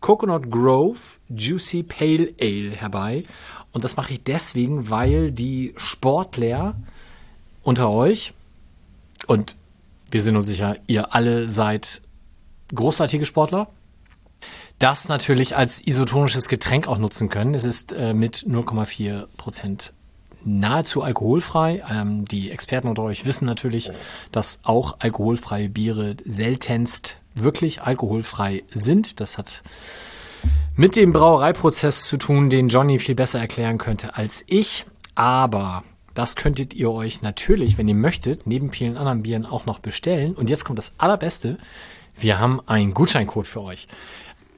[0.00, 0.98] Coconut Grove
[1.28, 3.24] Juicy Pale Ale herbei.
[3.72, 6.74] Und das mache ich deswegen, weil die Sportler
[7.62, 8.32] unter euch,
[9.26, 9.56] und
[10.10, 12.02] wir sind uns sicher, ihr alle seid
[12.74, 13.68] großartige Sportler,
[14.78, 17.54] das natürlich als isotonisches Getränk auch nutzen können.
[17.54, 19.92] Es ist äh, mit 0,4 Prozent
[20.44, 21.82] nahezu alkoholfrei.
[21.90, 23.90] Ähm, die Experten unter euch wissen natürlich,
[24.32, 29.20] dass auch alkoholfreie Biere seltenst wirklich alkoholfrei sind.
[29.20, 29.62] Das hat
[30.76, 34.86] mit dem Brauereiprozess zu tun, den Johnny viel besser erklären könnte als ich.
[35.14, 35.84] Aber
[36.20, 40.34] das könntet ihr euch natürlich, wenn ihr möchtet, neben vielen anderen Bieren auch noch bestellen.
[40.34, 41.56] Und jetzt kommt das Allerbeste.
[42.18, 43.88] Wir haben einen Gutscheincode für euch.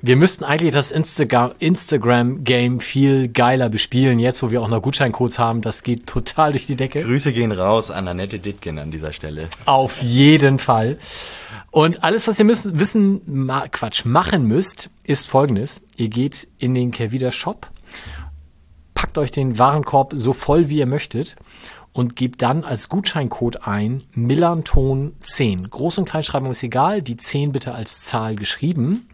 [0.00, 5.38] Wir müssten eigentlich das Instagram- Instagram-Game viel geiler bespielen, jetzt wo wir auch noch Gutscheincodes
[5.38, 5.60] haben.
[5.62, 7.00] Das geht total durch die Decke.
[7.00, 9.48] Grüße gehen raus an Annette Dittgen an dieser Stelle.
[9.64, 10.98] Auf jeden Fall.
[11.70, 15.84] Und alles, was ihr müssen, wissen, ma, Quatsch, machen müsst, ist folgendes.
[15.94, 17.68] Ihr geht in den Kervida Shop,
[19.02, 21.34] packt euch den Warenkorb so voll wie ihr möchtet
[21.92, 25.70] und gebt dann als Gutscheincode ein Millanton 10.
[25.70, 29.08] Groß- und Kleinschreibung ist egal, die 10 bitte als Zahl geschrieben.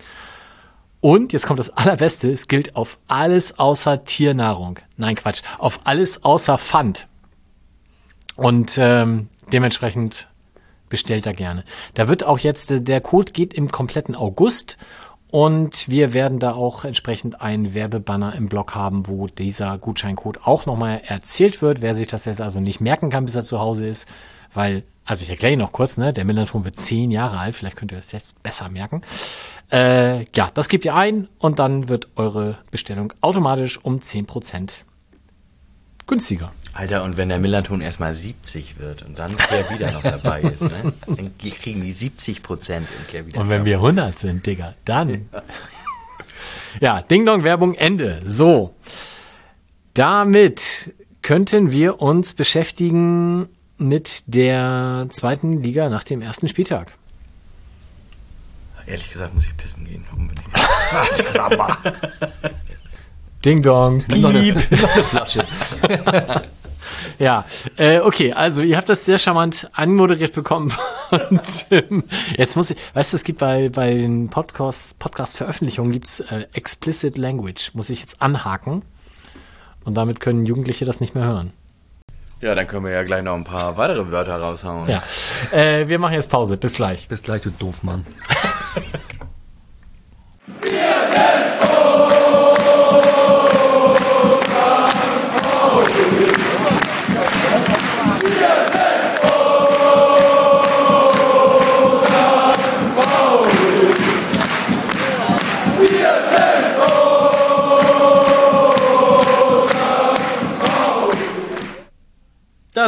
[1.00, 4.78] Und jetzt kommt das Allerbeste, es gilt auf alles außer Tiernahrung.
[4.98, 7.08] Nein, Quatsch, auf alles außer Pfand.
[8.36, 10.28] Und ähm, dementsprechend
[10.90, 11.64] bestellt da gerne.
[11.94, 14.76] Da wird auch jetzt, äh, der Code geht im kompletten August
[15.30, 20.64] und wir werden da auch entsprechend einen Werbebanner im Blog haben, wo dieser Gutscheincode auch
[20.64, 21.82] nochmal erzählt wird.
[21.82, 24.08] Wer sich das jetzt also nicht merken kann, bis er zu Hause ist,
[24.54, 26.14] weil, also ich erkläre ihn noch kurz, ne?
[26.14, 29.02] Der Millanton wird zehn Jahre alt, vielleicht könnt ihr das jetzt besser merken.
[29.70, 34.84] Äh, ja, das gebt ihr ein und dann wird eure Bestellung automatisch um 10%
[36.06, 36.52] günstiger.
[36.78, 40.62] Alter, und wenn der Millanton erstmal 70 wird und dann Kehr wieder noch dabei ist,
[40.62, 40.92] ne?
[41.08, 43.40] dann kriegen die 70 Prozent in Kehr wieder.
[43.40, 45.28] Und wenn wir 100 sind, Digga, dann.
[46.78, 48.20] ja, Ding-Dong-Werbung Ende.
[48.24, 48.76] So.
[49.94, 56.94] Damit könnten wir uns beschäftigen mit der zweiten Liga nach dem ersten Spieltag.
[58.86, 60.04] Ehrlich gesagt muss ich pissen gehen.
[60.16, 60.46] Unbedingt.
[63.44, 64.04] Ding Dong.
[64.06, 64.80] Nimm doch eine, Piep.
[64.80, 65.44] doch eine Flasche.
[67.18, 67.44] Ja,
[67.76, 70.72] äh, okay, also ihr habt das sehr charmant anmoderiert bekommen.
[71.10, 72.04] Und ähm,
[72.36, 77.16] jetzt muss ich, weißt du, es gibt bei, bei den Podcast, Podcast-Veröffentlichungen gibt's äh, Explicit
[77.18, 78.82] Language, muss ich jetzt anhaken.
[79.84, 81.52] Und damit können Jugendliche das nicht mehr hören.
[82.40, 84.88] Ja, dann können wir ja gleich noch ein paar weitere Wörter raushauen.
[84.88, 85.02] Ja,
[85.50, 86.56] äh, wir machen jetzt Pause.
[86.56, 87.08] Bis gleich.
[87.08, 88.06] Bis gleich, du Doofmann.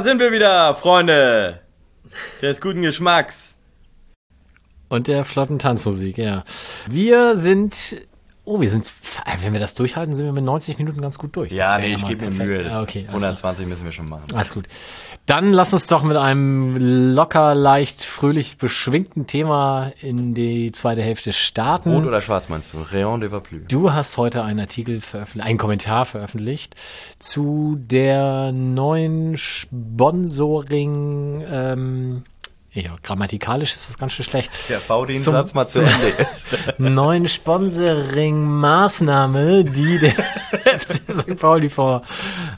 [0.03, 1.61] Sind wir wieder, Freunde.
[2.40, 3.59] Des guten Geschmacks.
[4.88, 6.44] Und der flotten Tanzmusik, ja.
[6.88, 8.01] Wir sind.
[8.51, 8.84] Oh, wir sind.
[9.42, 11.53] Wenn wir das durchhalten, sind wir mit 90 Minuten ganz gut durch.
[11.53, 12.44] Ja, nee, ich gebe mir.
[12.44, 12.68] Mühe.
[12.72, 14.24] Ah, Okay, alles, 120 müssen wir schon machen.
[14.34, 14.66] alles gut.
[15.26, 21.32] Dann lass uns doch mit einem locker, leicht, fröhlich beschwingten Thema in die zweite Hälfte
[21.32, 21.94] starten.
[21.94, 22.78] Rot oder schwarz meinst du?
[22.78, 23.62] Rayon de Vaplus.
[23.68, 26.74] Du hast heute einen Artikel veröffentlicht, einen Kommentar veröffentlicht
[27.20, 29.36] zu der neuen
[30.30, 31.44] Sponsoring.
[31.48, 32.24] Ähm,
[32.72, 34.50] ja, grammatikalisch ist das ganz schön schlecht.
[34.68, 36.46] Ja, bau den Zum- Satz mal zu Ende jetzt.
[36.78, 40.12] neuen Sponsoring-Maßnahme, die der
[40.78, 41.36] FC St.
[41.38, 42.02] Pauli vor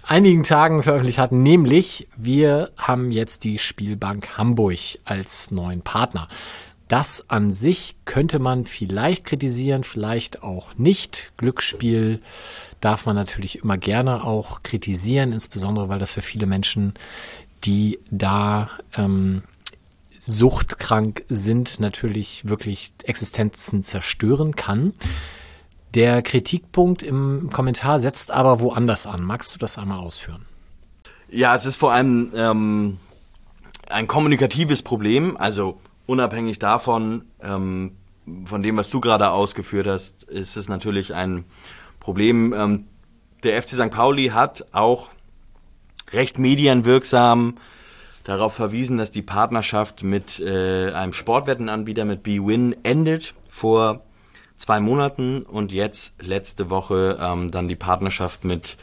[0.07, 6.29] einigen Tagen veröffentlicht hat, nämlich wir haben jetzt die Spielbank Hamburg als neuen Partner.
[6.89, 11.33] Das an sich könnte man vielleicht kritisieren, vielleicht auch nicht.
[11.39, 12.21] Glücksspiel
[12.81, 16.93] darf man natürlich immer gerne auch kritisieren, insbesondere weil das für viele Menschen,
[17.65, 19.45] die da ähm,
[20.25, 24.93] suchtkrank sind, natürlich wirklich Existenzen zerstören kann.
[25.95, 29.25] Der Kritikpunkt im Kommentar setzt aber woanders an.
[29.25, 30.47] Magst du das einmal ausführen?
[31.29, 32.99] Ja, es ist vor allem ähm,
[33.91, 35.37] ein kommunikatives Problem.
[35.37, 37.97] Also unabhängig davon, ähm,
[38.45, 41.45] von dem, was du gerade ausgeführt hast, ist es natürlich ein
[41.99, 42.53] Problem.
[42.53, 42.85] Ähm,
[43.43, 43.91] der FC St.
[43.91, 45.11] Pauli hat auch
[46.13, 47.57] recht medienwirksam
[48.25, 54.03] darauf verwiesen, dass die Partnerschaft mit äh, einem Sportwettenanbieter mit BWin endet vor
[54.57, 58.77] zwei Monaten und jetzt letzte Woche ähm, dann die Partnerschaft mit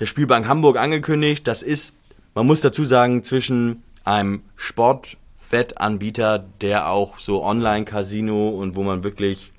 [0.00, 1.46] der Spielbank Hamburg angekündigt.
[1.46, 1.96] Das ist,
[2.34, 9.52] man muss dazu sagen, zwischen einem Sportwettanbieter, der auch so Online-Casino und wo man wirklich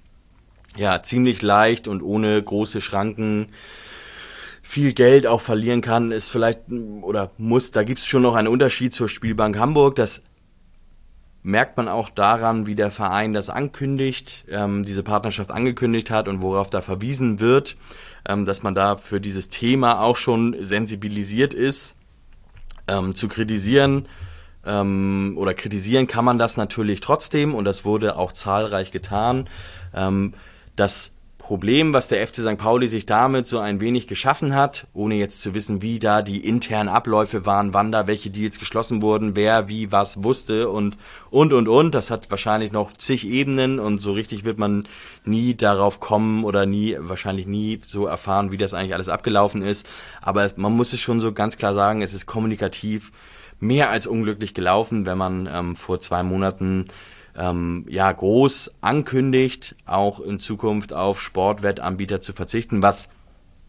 [0.76, 3.50] ja ziemlich leicht und ohne große Schranken
[4.68, 6.60] viel Geld auch verlieren kann, ist vielleicht
[7.02, 9.96] oder muss, da gibt es schon noch einen Unterschied zur Spielbank Hamburg.
[9.96, 10.22] Das
[11.42, 16.42] merkt man auch daran, wie der Verein das ankündigt, ähm, diese Partnerschaft angekündigt hat und
[16.42, 17.78] worauf da verwiesen wird,
[18.28, 21.96] ähm, dass man da für dieses Thema auch schon sensibilisiert ist.
[22.90, 24.10] Ähm, zu kritisieren
[24.66, 29.50] ähm, oder kritisieren kann man das natürlich trotzdem und das wurde auch zahlreich getan.
[29.94, 30.34] Ähm,
[30.76, 31.14] das
[31.48, 32.58] Problem, was der FC St.
[32.58, 36.46] Pauli sich damit so ein wenig geschaffen hat, ohne jetzt zu wissen, wie da die
[36.46, 40.98] internen Abläufe waren, wann da welche Deals geschlossen wurden, wer wie was wusste und
[41.30, 41.96] und und und.
[41.96, 44.90] Das hat wahrscheinlich noch zig Ebenen und so richtig wird man
[45.24, 49.88] nie darauf kommen oder nie, wahrscheinlich nie so erfahren, wie das eigentlich alles abgelaufen ist.
[50.22, 53.14] Aber man muss es schon so ganz klar sagen, es ist kommunikativ
[53.62, 56.88] mehr als unglücklich gelaufen, wenn man ähm, vor zwei Monaten
[57.38, 63.10] ähm, ja groß ankündigt, auch in Zukunft auf Sportwettanbieter zu verzichten, was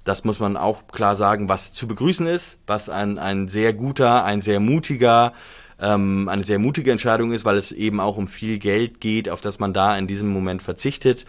[0.04, 4.24] das muss man auch klar sagen, was zu begrüßen ist, was ein, ein sehr guter,
[4.24, 5.34] ein sehr mutiger,
[5.78, 9.42] ähm, eine sehr mutige Entscheidung ist, weil es eben auch um viel Geld geht, auf
[9.42, 11.26] das man da in diesem Moment verzichtet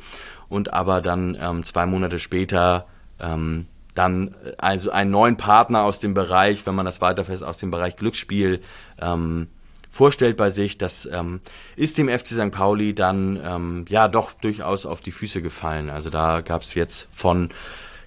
[0.48, 2.88] und aber dann ähm, zwei Monate später
[3.20, 7.72] ähm, dann also einen neuen Partner aus dem Bereich, wenn man das weiterfasst, aus dem
[7.72, 8.62] Bereich Glücksspiel
[9.02, 9.48] ähm,
[9.90, 11.42] vorstellt bei sich, das ähm,
[11.76, 12.52] ist dem FC St.
[12.52, 15.90] Pauli dann ähm, ja doch durchaus auf die Füße gefallen.
[15.90, 17.50] Also da gab es jetzt von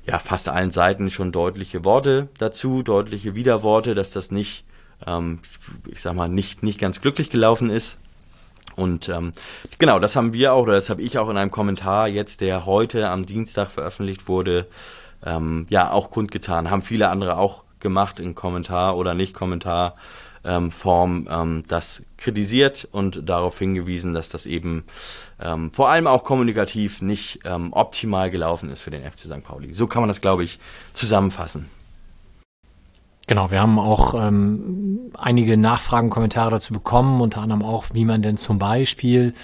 [0.06, 4.64] ja fast allen Seiten schon deutliche Worte dazu, deutliche Widerworte, dass das nicht,
[5.06, 5.40] ähm,
[5.88, 7.98] ich sag mal, nicht, nicht ganz glücklich gelaufen ist.
[8.74, 9.32] Und ähm,
[9.78, 12.64] genau, das haben wir auch, oder das habe ich auch in einem Kommentar jetzt, der
[12.64, 14.66] heute am Dienstag veröffentlicht wurde,
[15.24, 16.70] ähm, ja auch kundgetan.
[16.70, 19.96] Haben viele andere auch gemacht in Kommentar oder nicht Kommentar
[20.44, 24.84] ähm, Form ähm, das kritisiert und darauf hingewiesen, dass das eben
[25.40, 29.42] ähm, vor allem auch kommunikativ nicht ähm, optimal gelaufen ist für den FC St.
[29.42, 29.74] Pauli.
[29.74, 30.58] So kann man das, glaube ich,
[30.92, 31.68] zusammenfassen.
[33.28, 38.20] Genau, wir haben auch ähm, einige Nachfragen, Kommentare dazu bekommen, unter anderem auch, wie man
[38.20, 39.34] denn zum Beispiel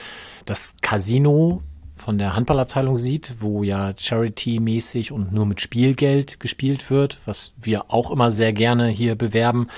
[0.47, 1.63] das Casino
[1.97, 7.93] von der Handballabteilung sieht, wo ja Charity-mäßig und nur mit Spielgeld gespielt wird, was wir
[7.93, 9.69] auch immer sehr gerne hier bewerben.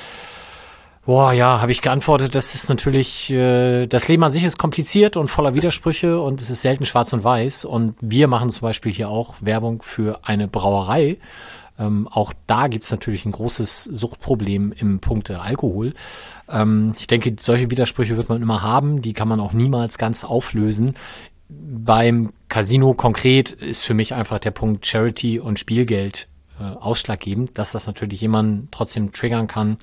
[1.10, 5.16] Boah, ja, habe ich geantwortet, das ist natürlich, äh, das Leben an sich ist kompliziert
[5.16, 7.64] und voller Widersprüche und es ist selten schwarz und weiß.
[7.64, 11.18] Und wir machen zum Beispiel hier auch Werbung für eine Brauerei.
[11.80, 15.94] Ähm, auch da gibt's natürlich ein großes Suchtproblem im Punkte Alkohol.
[16.48, 20.22] Ähm, ich denke, solche Widersprüche wird man immer haben, die kann man auch niemals ganz
[20.22, 20.94] auflösen.
[21.48, 26.28] Beim Casino konkret ist für mich einfach der Punkt Charity und Spielgeld
[26.60, 29.76] äh, ausschlaggebend, dass das natürlich jemanden trotzdem triggern kann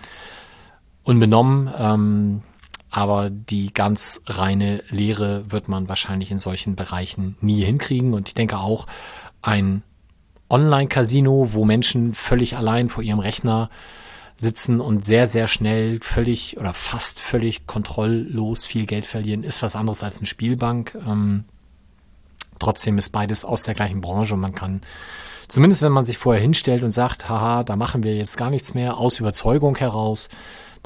[1.08, 1.70] unbenommen.
[1.78, 2.42] Ähm,
[2.90, 8.14] aber die ganz reine Lehre wird man wahrscheinlich in solchen Bereichen nie hinkriegen.
[8.14, 8.88] Und ich denke auch,
[9.42, 9.84] ein
[10.50, 13.70] Online-Casino, wo Menschen völlig allein vor ihrem Rechner
[14.36, 19.76] sitzen und sehr, sehr schnell völlig oder fast völlig kontrolllos viel Geld verlieren, ist was
[19.76, 20.98] anderes als eine Spielbank.
[21.08, 21.46] Ähm,
[22.60, 24.82] trotzdem ist beides aus der gleichen Branche und man kann
[25.48, 28.74] zumindest, wenn man sich vorher hinstellt und sagt, haha, da machen wir jetzt gar nichts
[28.74, 30.30] mehr, aus Überzeugung heraus,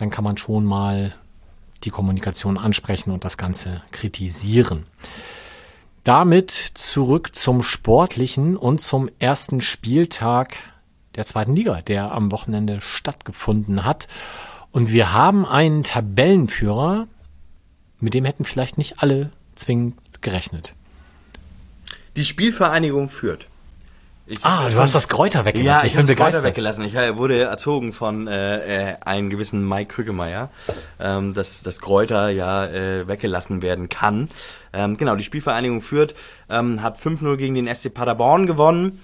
[0.02, 1.14] dann kann man schon mal
[1.84, 4.88] die Kommunikation ansprechen und das Ganze kritisieren.
[6.04, 10.58] Damit zurück zum Sportlichen und zum ersten Spieltag
[11.14, 14.08] der zweiten Liga, der am Wochenende stattgefunden hat.
[14.72, 17.08] Und wir haben einen Tabellenführer,
[18.00, 20.74] mit dem hätten vielleicht nicht alle zwingend gerechnet.
[22.16, 23.51] Die Spielvereinigung führt.
[24.32, 25.82] Ich ah, du hast das Kräuter weggelassen.
[25.82, 26.86] Ja, ich, ich habe das Kräuter weggelassen.
[26.86, 30.50] Ich äh, wurde erzogen von äh, äh, einem gewissen Mike Krügemeier,
[31.02, 34.30] ähm, dass das Kräuter ja äh, weggelassen werden kann.
[34.72, 36.16] Ähm, genau, die Spielvereinigung führt,
[36.50, 39.02] ähm, hat 5-0 gegen den SC Paderborn gewonnen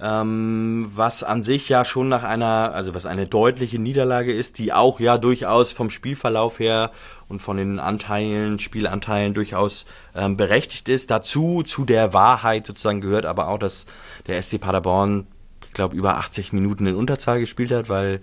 [0.00, 4.72] ähm, was an sich ja schon nach einer, also was eine deutliche Niederlage ist, die
[4.72, 6.90] auch ja durchaus vom Spielverlauf her
[7.28, 11.10] und von den Anteilen, Spielanteilen durchaus ähm, berechtigt ist.
[11.10, 13.86] Dazu, zu der Wahrheit sozusagen gehört aber auch, dass
[14.26, 15.26] der SC Paderborn
[15.74, 18.20] glaube, über 80 Minuten in Unterzahl gespielt hat, weil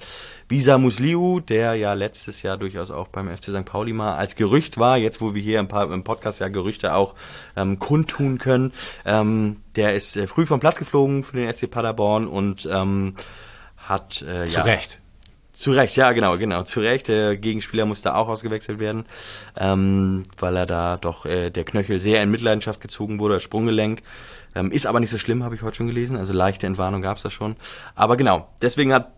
[0.47, 3.65] Bisa Musliu, der ja letztes Jahr durchaus auch beim FC St.
[3.65, 7.15] Pauli mal als Gerücht war, jetzt wo wir hier im, im Podcast ja Gerüchte auch
[7.55, 8.73] ähm, kundtun können,
[9.05, 13.15] ähm, der ist äh, früh vom Platz geflogen für den SC Paderborn und ähm,
[13.77, 15.01] hat äh, zu ja, Recht.
[15.53, 17.07] Zu Recht, ja, genau, genau, zu Recht.
[17.07, 19.05] Der Gegenspieler musste auch ausgewechselt werden,
[19.57, 24.01] ähm, weil er da doch äh, der Knöchel sehr in Mitleidenschaft gezogen wurde, das Sprunggelenk.
[24.55, 26.17] Ähm, ist aber nicht so schlimm, habe ich heute schon gelesen.
[26.17, 27.55] Also leichte Entwarnung gab es da schon.
[27.95, 29.11] Aber genau, deswegen hat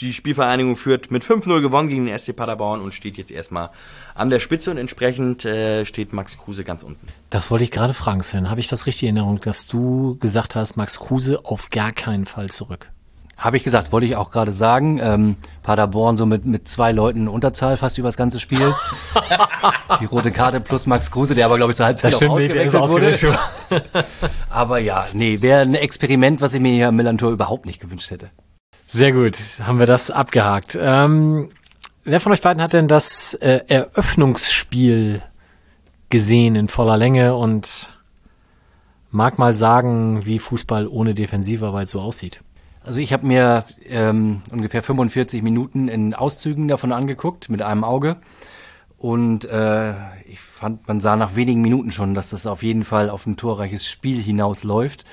[0.00, 3.70] die Spielvereinigung führt mit 5-0 gewonnen gegen den SC Paderborn und steht jetzt erstmal
[4.14, 7.08] an der Spitze und entsprechend äh, steht Max Kruse ganz unten.
[7.30, 8.48] Das wollte ich gerade fragen, Sven.
[8.48, 12.26] Habe ich das richtig in Erinnerung, dass du gesagt hast, Max Kruse auf gar keinen
[12.26, 12.90] Fall zurück?
[13.42, 15.00] Habe ich gesagt, wollte ich auch gerade sagen.
[15.02, 18.72] Ähm, Paderborn so mit, mit zwei Leuten Unterzahl fast über das ganze Spiel.
[20.00, 22.44] Die rote Karte plus Max Kruse, der aber, glaube ich, zur Halbzeit stimmt, auch ist
[22.44, 23.08] ausgewechselt wurde.
[23.08, 23.38] ausgewechselt.
[24.48, 28.12] Aber ja, nee, wäre ein Experiment, was ich mir hier am Millantor überhaupt nicht gewünscht
[28.12, 28.30] hätte.
[28.86, 30.78] Sehr gut, haben wir das abgehakt.
[30.80, 31.50] Ähm,
[32.04, 35.20] wer von euch beiden hat denn das äh, Eröffnungsspiel
[36.10, 37.88] gesehen in voller Länge und
[39.10, 42.40] mag mal sagen, wie Fußball ohne Defensivarbeit so aussieht?
[42.84, 48.16] Also ich habe mir ähm, ungefähr 45 Minuten in Auszügen davon angeguckt, mit einem Auge.
[48.98, 49.94] Und äh,
[50.28, 53.36] ich fand, man sah nach wenigen Minuten schon, dass das auf jeden Fall auf ein
[53.36, 55.04] torreiches Spiel hinausläuft.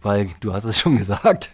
[0.00, 1.50] Weil, du hast es schon gesagt,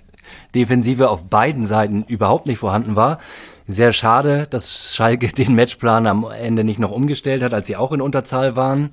[0.54, 3.18] Defensive auf beiden Seiten überhaupt nicht vorhanden war.
[3.66, 7.92] Sehr schade, dass Schalke den Matchplan am Ende nicht noch umgestellt hat, als sie auch
[7.92, 8.90] in Unterzahl waren.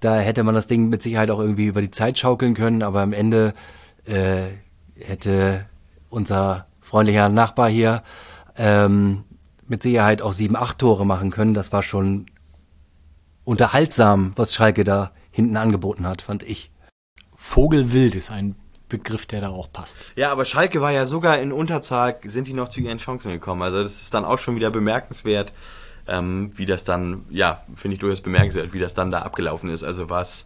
[0.00, 3.02] Da hätte man das Ding mit Sicherheit auch irgendwie über die Zeit schaukeln können, aber
[3.02, 3.54] am Ende
[4.04, 4.48] äh,
[4.98, 5.66] hätte
[6.12, 8.02] unser freundlicher Nachbar hier
[8.56, 9.24] ähm,
[9.66, 11.54] mit Sicherheit auch sieben, acht Tore machen können.
[11.54, 12.26] Das war schon
[13.44, 16.70] unterhaltsam, was Schalke da hinten angeboten hat, fand ich.
[17.34, 18.54] Vogelwild ist ein
[18.88, 20.12] Begriff, der da auch passt.
[20.16, 23.62] Ja, aber Schalke war ja sogar in Unterzahl, sind die noch zu ihren Chancen gekommen.
[23.62, 25.52] Also das ist dann auch schon wieder bemerkenswert,
[26.06, 29.82] ähm, wie das dann, ja, finde ich durchaus bemerkenswert, wie das dann da abgelaufen ist.
[29.82, 30.44] Also was,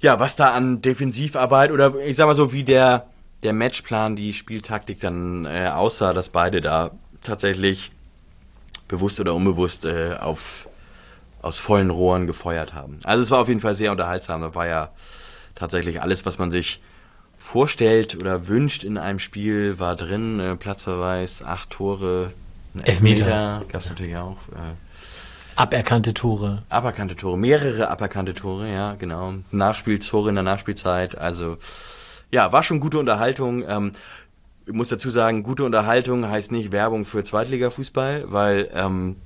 [0.00, 3.11] ja, was da an Defensivarbeit oder ich sag mal so, wie der,
[3.42, 7.90] der Matchplan, die Spieltaktik dann äh, aussah, dass beide da tatsächlich
[8.88, 10.68] bewusst oder unbewusst äh, auf,
[11.40, 12.98] aus vollen Rohren gefeuert haben.
[13.04, 14.40] Also es war auf jeden Fall sehr unterhaltsam.
[14.42, 14.90] Da war ja
[15.54, 16.80] tatsächlich alles, was man sich
[17.36, 20.38] vorstellt oder wünscht in einem Spiel, war drin.
[20.38, 22.32] Äh, Platzverweis, acht Tore,
[22.74, 23.64] ein Elfmeter.
[23.70, 24.36] gab es natürlich auch.
[24.52, 24.74] Äh,
[25.54, 26.62] Aberkannte Tore.
[26.70, 29.34] aberkannte Tore, mehrere aberkannte Tore, ja, genau.
[29.50, 31.18] Nachspieltore in der Nachspielzeit.
[31.18, 31.58] Also,
[32.32, 33.62] ja, war schon gute Unterhaltung.
[33.68, 33.92] Ähm,
[34.66, 39.16] ich muss dazu sagen, gute Unterhaltung heißt nicht Werbung für Zweitligafußball, weil ähm,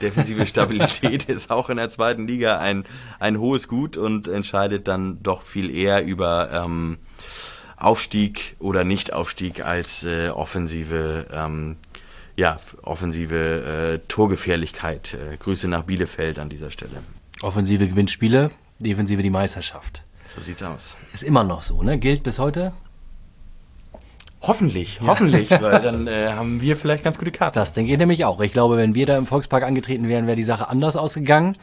[0.00, 2.84] defensive Stabilität ist auch in der zweiten Liga ein,
[3.20, 6.98] ein hohes Gut und entscheidet dann doch viel eher über ähm,
[7.76, 11.76] Aufstieg oder Nicht-Aufstieg als äh, offensive, ähm,
[12.36, 15.14] ja, offensive äh, Torgefährlichkeit.
[15.14, 17.02] Äh, Grüße nach Bielefeld an dieser Stelle.
[17.42, 20.04] Offensive gewinnt Spiele, Defensive die Meisterschaft.
[20.34, 20.96] So sieht's aus.
[21.12, 21.98] Ist immer noch so, ne?
[21.98, 22.72] Gilt bis heute.
[24.40, 27.54] Hoffentlich, hoffentlich, weil dann äh, haben wir vielleicht ganz gute Karten.
[27.54, 28.40] Das denke ich nämlich auch.
[28.40, 31.58] Ich glaube, wenn wir da im Volkspark angetreten wären, wäre die Sache anders ausgegangen.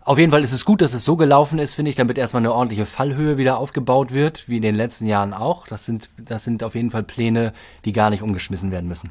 [0.00, 2.40] Auf jeden Fall ist es gut, dass es so gelaufen ist, finde ich, damit erstmal
[2.40, 5.68] eine ordentliche Fallhöhe wieder aufgebaut wird, wie in den letzten Jahren auch.
[5.68, 7.52] Das sind, das sind auf jeden Fall Pläne,
[7.84, 9.10] die gar nicht umgeschmissen werden müssen.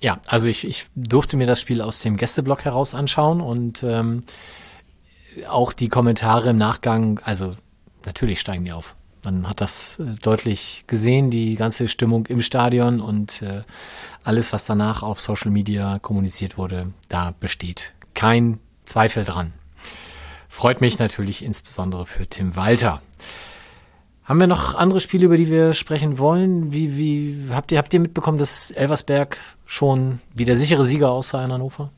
[0.00, 4.24] Ja, also ich, ich durfte mir das Spiel aus dem Gästeblock heraus anschauen und ähm,
[5.48, 7.54] auch die Kommentare im Nachgang, also
[8.06, 8.96] natürlich steigen die auf.
[9.24, 13.62] Man hat das äh, deutlich gesehen, die ganze Stimmung im Stadion und äh,
[14.24, 19.52] alles, was danach auf Social Media kommuniziert wurde, da besteht kein Zweifel dran.
[20.48, 23.00] Freut mich natürlich insbesondere für Tim Walter.
[24.24, 26.72] Haben wir noch andere Spiele, über die wir sprechen wollen?
[26.72, 29.36] Wie, wie habt ihr, habt ihr mitbekommen, dass Elversberg
[29.66, 31.90] schon wie der sichere Sieger aussah in Hannover?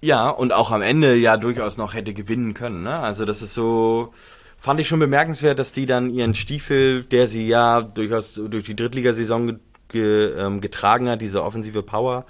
[0.00, 2.82] Ja, und auch am Ende ja durchaus noch hätte gewinnen können.
[2.82, 2.94] Ne?
[2.94, 4.14] Also das ist so,
[4.60, 8.76] fand ich schon bemerkenswert, dass die dann ihren Stiefel, der sie ja durchaus durch die
[8.76, 9.58] Drittligasaison
[9.88, 12.26] ge, ähm, getragen hat, diese offensive Power,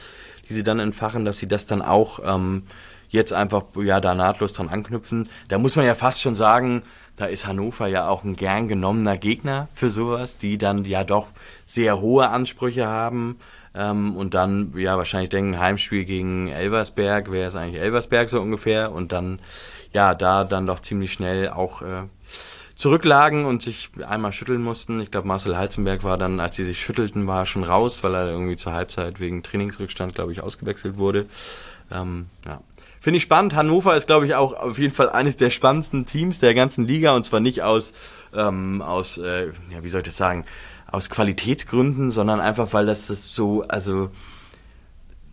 [0.49, 2.63] die sie dann entfachen, dass sie das dann auch ähm,
[3.09, 5.29] jetzt einfach ja da nahtlos dran anknüpfen.
[5.49, 6.83] Da muss man ja fast schon sagen,
[7.17, 11.27] da ist Hannover ja auch ein gern genommener Gegner für sowas, die dann ja doch
[11.67, 13.39] sehr hohe Ansprüche haben.
[13.75, 18.93] Ähm, und dann ja wahrscheinlich denken, Heimspiel gegen Elversberg, wer ist eigentlich Elversberg so ungefähr?
[18.93, 19.41] Und dann
[19.93, 22.05] ja da dann doch ziemlich schnell auch äh,
[22.75, 25.01] zurücklagen und sich einmal schütteln mussten.
[25.01, 28.29] Ich glaube, Marcel Heizenberg war dann, als sie sich schüttelten, war schon raus, weil er
[28.29, 31.27] irgendwie zur Halbzeit wegen Trainingsrückstand, glaube ich, ausgewechselt wurde.
[31.91, 32.63] Ähm, ja.
[33.01, 33.55] Finde ich spannend.
[33.55, 37.15] Hannover ist, glaube ich, auch auf jeden Fall eines der spannendsten Teams der ganzen Liga
[37.15, 37.93] und zwar nicht aus,
[38.35, 40.45] ähm, aus äh, ja, wie soll ich das sagen,
[40.91, 44.11] aus Qualitätsgründen, sondern einfach, weil das, das so, also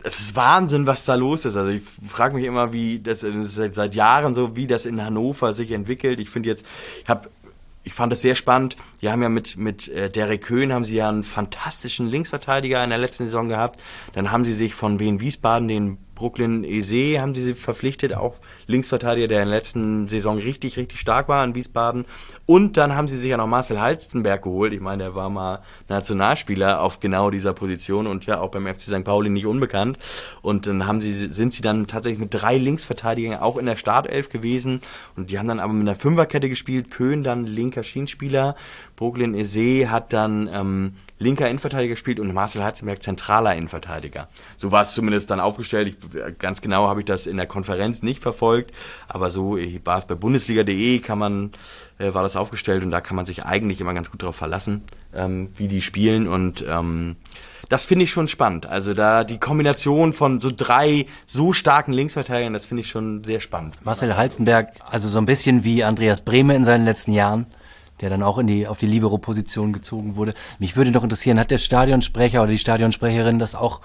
[0.02, 1.56] es ist Wahnsinn, was da los ist.
[1.56, 5.52] Also ich frage mich immer, wie das, das seit Jahren so, wie das in Hannover
[5.52, 6.20] sich entwickelt.
[6.20, 6.64] Ich finde jetzt,
[7.02, 7.28] ich habe
[7.88, 8.76] ich fand das sehr spannend.
[9.00, 12.90] Die haben ja mit, mit äh, Derek Köhn haben sie ja einen fantastischen Linksverteidiger in
[12.90, 13.80] der letzten Saison gehabt.
[14.12, 18.34] Dann haben sie sich von Wien Wiesbaden den Brooklyn Eze haben sie verpflichtet, auch
[18.66, 22.04] Linksverteidiger, der in der letzten Saison richtig, richtig stark war in Wiesbaden.
[22.48, 24.72] Und dann haben sie sich ja noch Marcel Halstenberg geholt.
[24.72, 28.84] Ich meine, der war mal Nationalspieler auf genau dieser Position und ja auch beim FC
[28.84, 29.04] St.
[29.04, 29.98] Pauli nicht unbekannt.
[30.40, 34.30] Und dann haben sie, sind sie dann tatsächlich mit drei Linksverteidigern auch in der Startelf
[34.30, 34.80] gewesen.
[35.14, 36.90] Und die haben dann aber mit einer Fünferkette gespielt.
[36.90, 38.56] Köhn dann linker Schienspieler.
[38.96, 44.28] Brooklyn Eze hat dann ähm, linker Innenverteidiger gespielt und Marcel Heizenberg zentraler Innenverteidiger.
[44.56, 45.88] So war es zumindest dann aufgestellt.
[45.88, 48.72] Ich, ganz genau habe ich das in der Konferenz nicht verfolgt,
[49.06, 51.52] aber so war es bei Bundesliga.de kann man
[51.98, 54.84] äh, war das aufgestellt und da kann man sich eigentlich immer ganz gut darauf verlassen,
[55.14, 57.16] ähm, wie die spielen und ähm,
[57.68, 58.66] das finde ich schon spannend.
[58.66, 63.40] Also da die Kombination von so drei so starken Linksverteidigern, das finde ich schon sehr
[63.40, 63.76] spannend.
[63.84, 67.46] Marcel Halzenberg, also so ein bisschen wie Andreas Brehme in seinen letzten Jahren
[68.00, 70.34] der dann auch in die, auf die Libero-Position gezogen wurde.
[70.58, 73.80] Mich würde noch interessieren, hat der Stadionsprecher oder die Stadionsprecherin das auch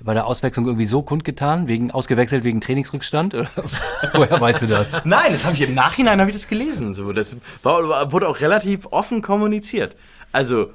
[0.00, 3.34] bei der Auswechslung irgendwie so kundgetan, wegen ausgewechselt wegen Trainingsrückstand?
[3.34, 3.50] Oder
[4.12, 5.04] woher weißt du das?
[5.04, 6.94] Nein, das habe ich im Nachhinein habe ich das gelesen.
[6.94, 9.96] So, das war, wurde auch relativ offen kommuniziert.
[10.32, 10.70] Also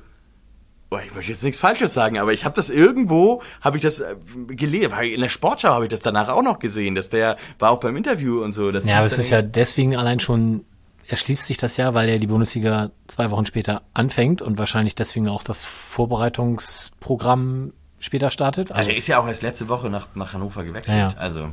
[1.05, 4.15] ich möchte jetzt nichts Falsches sagen, aber ich habe das irgendwo, habe ich das äh,
[4.47, 7.79] gelesen, in der Sportschau habe ich das danach auch noch gesehen, dass der war auch
[7.79, 8.69] beim Interview und so.
[8.69, 10.65] ja, aber es ist ja deswegen allein schon
[11.07, 15.29] erschließt sich das ja, weil ja die Bundesliga zwei Wochen später anfängt und wahrscheinlich deswegen
[15.29, 18.71] auch das Vorbereitungsprogramm später startet.
[18.71, 20.97] Also, also er ist ja auch erst letzte Woche nach, nach Hannover gewechselt.
[20.97, 21.13] Ja.
[21.17, 21.49] Also.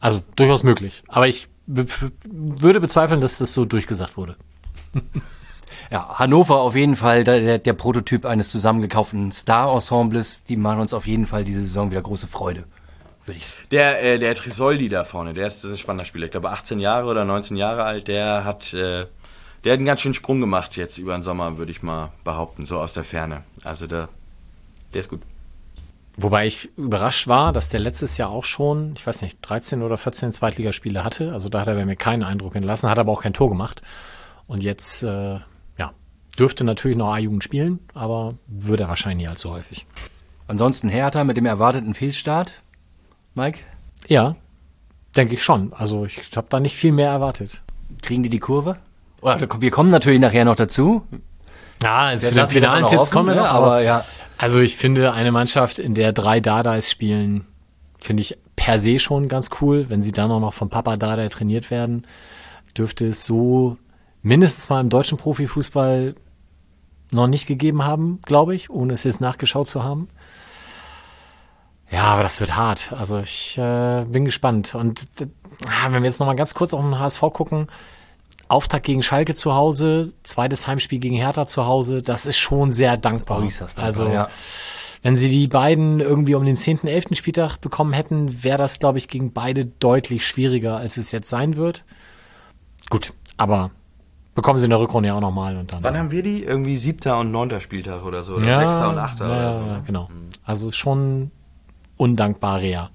[0.00, 1.02] also durchaus möglich.
[1.08, 4.36] Aber ich würde bezweifeln, dass das so durchgesagt wurde.
[5.90, 10.44] Ja, Hannover auf jeden Fall der, der Prototyp eines zusammengekauften Star-Ensembles.
[10.44, 12.64] Die machen uns auf jeden Fall diese Saison wieder große Freude.
[13.70, 16.26] Der, äh, der Trisoldi da vorne, der ist, das ist ein spannender Spieler.
[16.26, 19.06] Ich glaube, 18 Jahre oder 19 Jahre alt, der hat, äh,
[19.64, 22.66] der hat einen ganz schönen Sprung gemacht jetzt über den Sommer, würde ich mal behaupten,
[22.66, 23.44] so aus der Ferne.
[23.64, 24.08] Also der,
[24.92, 25.22] der ist gut.
[26.16, 29.96] Wobei ich überrascht war, dass der letztes Jahr auch schon, ich weiß nicht, 13 oder
[29.96, 31.32] 14 Zweitligaspiele hatte.
[31.32, 33.82] Also da hat er mir keinen Eindruck hinterlassen, hat aber auch kein Tor gemacht.
[34.46, 35.40] Und jetzt, äh,
[35.76, 35.92] ja,
[36.38, 39.86] dürfte natürlich noch A-Jugend spielen, aber würde er wahrscheinlich nicht allzu häufig.
[40.46, 42.52] Ansonsten Hertha mit dem erwarteten Fehlstart.
[43.34, 43.60] Mike?
[44.08, 44.36] Ja,
[45.16, 45.72] denke ich schon.
[45.72, 47.62] Also ich habe da nicht viel mehr erwartet.
[48.02, 48.76] Kriegen die die Kurve?
[49.20, 51.02] Oder wir kommen natürlich nachher noch dazu.
[51.82, 53.46] Ja, jetzt für den finalen Tipps kommen wir noch.
[53.46, 54.04] Aber, ja.
[54.38, 57.46] Also ich finde eine Mannschaft, in der drei Dadais spielen,
[57.98, 59.86] finde ich per se schon ganz cool.
[59.88, 62.06] Wenn sie dann auch noch vom Papa Dardai trainiert werden,
[62.76, 63.76] dürfte es so
[64.22, 66.14] mindestens mal im deutschen Profifußball
[67.10, 70.08] noch nicht gegeben haben, glaube ich, ohne es jetzt nachgeschaut zu haben.
[71.90, 72.92] Ja, aber das wird hart.
[72.92, 74.74] Also ich äh, bin gespannt.
[74.74, 75.26] Und äh,
[75.90, 77.68] wenn wir jetzt noch mal ganz kurz auf den HSV gucken,
[78.48, 82.96] Auftakt gegen Schalke zu Hause, zweites Heimspiel gegen Hertha zu Hause, das ist schon sehr
[82.96, 83.40] dankbar.
[83.40, 84.28] dankbar also ja.
[85.02, 87.06] wenn sie die beiden irgendwie um den 10., 11.
[87.12, 91.56] Spieltag bekommen hätten, wäre das, glaube ich, gegen beide deutlich schwieriger, als es jetzt sein
[91.56, 91.84] wird.
[92.90, 93.70] Gut, aber
[94.34, 95.56] bekommen sie in der Rückrunde ja auch nochmal.
[95.56, 96.42] Und dann, Wann haben wir die?
[96.42, 98.34] Irgendwie siebter und neunter Spieltag oder so.
[98.34, 99.66] Oder ja, sechster und achter ja, oder so.
[99.66, 100.08] Ja, genau.
[100.08, 100.28] Mhm.
[100.44, 101.30] Also schon
[101.96, 102.90] undankbare ja.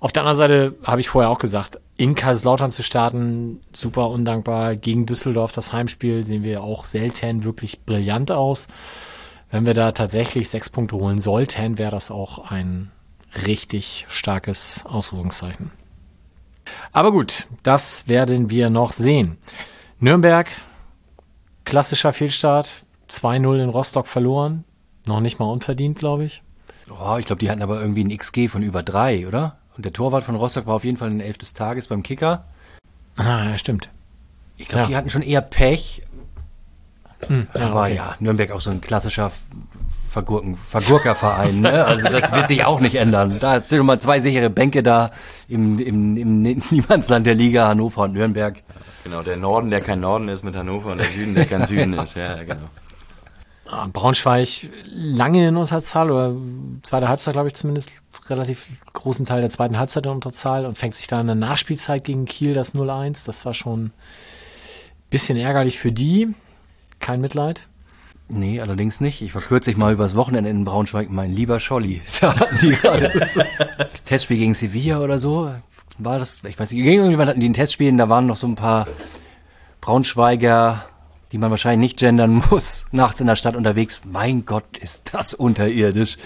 [0.00, 4.76] Auf der anderen Seite habe ich vorher auch gesagt, in Kaiserslautern zu starten, super undankbar.
[4.76, 8.68] Gegen Düsseldorf das Heimspiel sehen wir auch selten wirklich brillant aus.
[9.50, 12.90] Wenn wir da tatsächlich sechs Punkte holen sollten, wäre das auch ein
[13.46, 15.70] richtig starkes Ausrufungszeichen.
[16.92, 19.38] Aber gut, das werden wir noch sehen.
[19.98, 20.50] Nürnberg,
[21.64, 22.70] klassischer Fehlstart,
[23.08, 24.64] 2-0 in Rostock verloren.
[25.06, 26.42] Noch nicht mal unverdient, glaube ich.
[26.90, 29.56] Oh, ich glaube, die hatten aber irgendwie ein XG von über drei, oder?
[29.76, 32.44] Und der Torwart von Rostock war auf jeden Fall ein Elf des Tages beim Kicker.
[33.16, 33.90] Ah, ja, stimmt.
[34.56, 34.88] Ich glaube, ja.
[34.88, 36.02] die hatten schon eher Pech.
[37.26, 37.96] Hm, ja, aber okay.
[37.96, 39.30] ja, Nürnberg auch so ein klassischer
[40.08, 41.60] Vergurken, Vergurkerverein.
[41.60, 41.84] Ne?
[41.84, 43.38] Also das wird sich auch nicht ändern.
[43.38, 45.10] Da sind schon mal zwei sichere Bänke da
[45.48, 48.62] im, im, im Niemandsland der Liga, Hannover und Nürnberg.
[49.04, 51.92] Genau, der Norden, der kein Norden ist mit Hannover und der Süden, der kein Süden
[51.94, 52.16] ist.
[52.16, 52.68] Ja, genau.
[53.68, 56.34] Ah, Braunschweig lange in Unterzahl oder
[56.82, 57.90] zweite Halbzeit, glaube ich zumindest,
[58.28, 62.04] relativ großen Teil der zweiten Halbzeit in Unterzahl und fängt sich dann in der Nachspielzeit
[62.04, 63.26] gegen Kiel das 0-1.
[63.26, 63.92] Das war schon ein
[65.10, 66.34] bisschen ärgerlich für die.
[67.00, 67.66] Kein Mitleid.
[68.28, 69.22] Nee, allerdings nicht.
[69.22, 72.02] Ich war kürzlich mal übers Wochenende in Braunschweig, mein lieber Scholli.
[72.20, 73.38] Da die gerade das
[74.04, 75.52] Testspiel gegen Sevilla oder so.
[75.98, 78.46] War das, ich weiß nicht, gegen irgendjemand hatten die ein Testspiel da waren noch so
[78.46, 78.86] ein paar
[79.80, 80.84] Braunschweiger
[81.36, 84.00] die man wahrscheinlich nicht gendern muss, nachts in der Stadt unterwegs.
[84.10, 86.16] Mein Gott, ist das unterirdisch.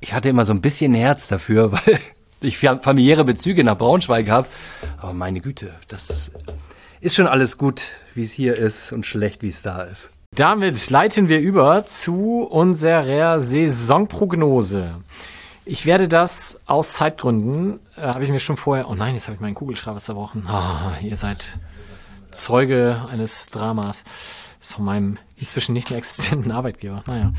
[0.00, 2.00] Ich hatte immer so ein bisschen Herz dafür, weil
[2.40, 4.48] ich familiäre Bezüge nach Braunschweig habe.
[4.96, 6.32] Aber meine Güte, das
[7.02, 10.08] ist schon alles gut, wie es hier ist und schlecht, wie es da ist.
[10.34, 14.94] Damit leiten wir über zu unserer Saisonprognose.
[15.66, 19.34] Ich werde das aus Zeitgründen, äh, habe ich mir schon vorher, oh nein, jetzt habe
[19.34, 20.46] ich meinen Kugelschreiber zerbrochen.
[20.48, 21.58] Ah, ihr seid
[22.30, 24.04] Zeuge eines Dramas.
[24.62, 27.02] Von meinem inzwischen nicht mehr existenten Arbeitgeber.
[27.06, 27.32] Naja.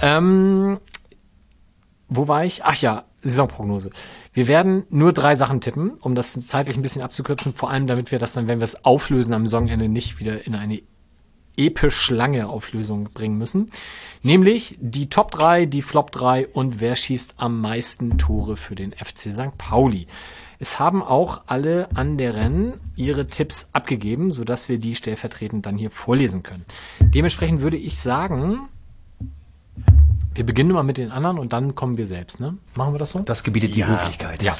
[0.00, 0.78] Ähm,
[2.08, 2.64] wo war ich?
[2.64, 3.90] Ach ja, Saisonprognose.
[4.32, 7.54] Wir werden nur drei Sachen tippen, um das zeitlich ein bisschen abzukürzen.
[7.54, 10.54] Vor allem, damit wir das dann, wenn wir es auflösen am Saisonende, nicht wieder in
[10.54, 10.82] eine
[11.56, 13.70] episch lange Auflösung bringen müssen.
[14.22, 18.92] Nämlich die Top 3, die Flop 3 und wer schießt am meisten Tore für den
[18.92, 19.58] FC St.
[19.58, 20.06] Pauli.
[20.62, 26.42] Es haben auch alle anderen ihre Tipps abgegeben, sodass wir die stellvertretend dann hier vorlesen
[26.42, 26.66] können.
[27.00, 28.68] Dementsprechend würde ich sagen,
[30.34, 32.40] wir beginnen mal mit den anderen und dann kommen wir selbst.
[32.40, 32.58] Ne?
[32.74, 33.20] Machen wir das so?
[33.20, 34.42] Das gebietet die Höflichkeit.
[34.42, 34.54] Ja.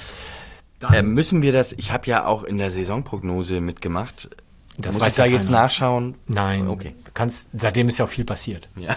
[0.91, 4.31] Äh, müssen wir das, ich habe ja auch in der Saisonprognose mitgemacht.
[4.79, 6.15] Das Muss weiß ich da ja jetzt nachschauen?
[6.27, 6.95] Nein, Okay.
[7.13, 8.71] kannst, seitdem ist ja auch viel passiert.
[8.77, 8.97] Ja.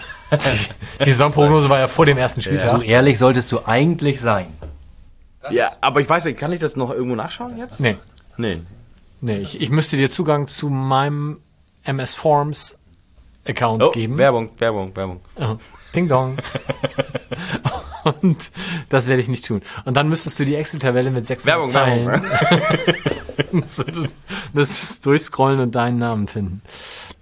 [1.06, 2.70] Die Saisonprognose war ja vor dem ersten Spieltag.
[2.70, 4.48] So ehrlich solltest du eigentlich sein.
[5.52, 7.80] Ja, aber ich weiß nicht, kann ich das noch irgendwo nachschauen jetzt?
[7.80, 7.98] Nee,
[8.38, 8.62] Nee.
[9.22, 11.40] nee ich, ich müsste dir Zugang zu meinem
[11.84, 12.78] MS Forms
[13.48, 14.18] Account Oh, geben.
[14.18, 15.20] Werbung, Werbung, Werbung.
[15.36, 15.58] Oh,
[15.94, 16.38] Ding dong.
[18.22, 18.52] Und
[18.90, 19.62] das werde ich nicht tun.
[19.86, 22.28] Und dann müsstest du die Excel-Tabelle mit 600 Werbung, Zeilen Werbung.
[23.52, 24.08] müsstest du-
[24.54, 26.62] müsstest durchscrollen und deinen Namen finden.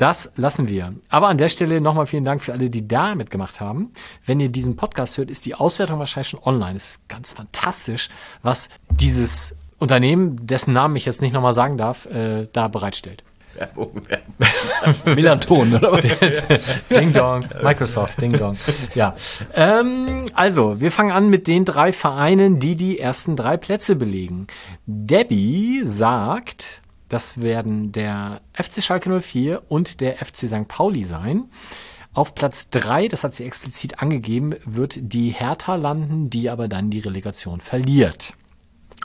[0.01, 0.95] Das lassen wir.
[1.09, 3.91] Aber an der Stelle nochmal vielen Dank für alle, die da mitgemacht haben.
[4.25, 6.75] Wenn ihr diesen Podcast hört, ist die Auswertung wahrscheinlich schon online.
[6.75, 8.09] Es ist ganz fantastisch,
[8.41, 13.23] was dieses Unternehmen, dessen Namen ich jetzt nicht nochmal sagen darf, äh, da bereitstellt.
[13.53, 15.05] Werbung, Werbung.
[15.15, 16.19] Millanton, oder was?
[16.89, 18.57] Ding Dong, Microsoft, Ding Dong.
[18.95, 19.13] Ja.
[19.53, 24.47] Ähm, also, wir fangen an mit den drei Vereinen, die die ersten drei Plätze belegen.
[24.87, 26.80] Debbie sagt,
[27.11, 30.67] das werden der FC Schalke 04 und der FC St.
[30.69, 31.49] Pauli sein.
[32.13, 36.89] Auf Platz drei, das hat sie explizit angegeben, wird die Hertha landen, die aber dann
[36.89, 38.33] die Relegation verliert.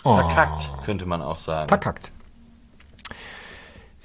[0.02, 1.66] Verkackt, könnte man auch sagen.
[1.66, 2.12] Verkackt.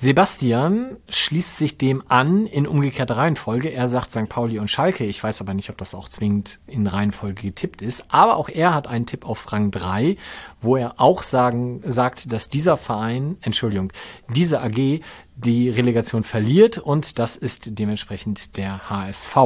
[0.01, 3.69] Sebastian schließt sich dem an in umgekehrter Reihenfolge.
[3.69, 4.27] Er sagt St.
[4.27, 5.05] Pauli und Schalke.
[5.05, 8.05] Ich weiß aber nicht, ob das auch zwingend in Reihenfolge getippt ist.
[8.07, 10.17] Aber auch er hat einen Tipp auf Rang 3,
[10.59, 13.93] wo er auch sagen, sagt, dass dieser Verein, Entschuldigung,
[14.27, 15.01] diese AG
[15.35, 19.37] die Relegation verliert und das ist dementsprechend der HSV.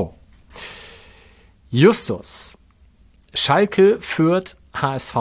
[1.70, 2.58] Justus.
[3.34, 5.18] Schalke führt HSV.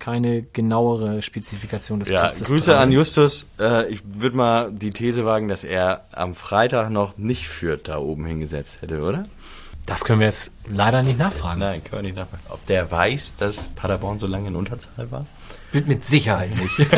[0.00, 2.48] Keine genauere Spezifikation des Ja, Platzes.
[2.48, 2.78] Grüße drei.
[2.78, 3.46] an Justus.
[3.60, 7.98] Äh, ich würde mal die These wagen, dass er am Freitag noch nicht Fürth da
[7.98, 9.26] oben hingesetzt hätte, oder?
[9.86, 11.60] Das können wir jetzt leider nicht nachfragen.
[11.60, 12.42] Nein, können wir nicht nachfragen.
[12.48, 15.26] Ob der weiß, dass Paderborn so lange in Unterzahl war?
[15.72, 16.74] Wird mit Sicherheit nicht.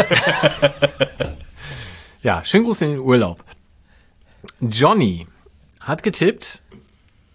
[2.23, 3.43] Ja, schönen Gruß in den Urlaub.
[4.61, 5.27] Johnny
[5.81, 6.63] hat getippt,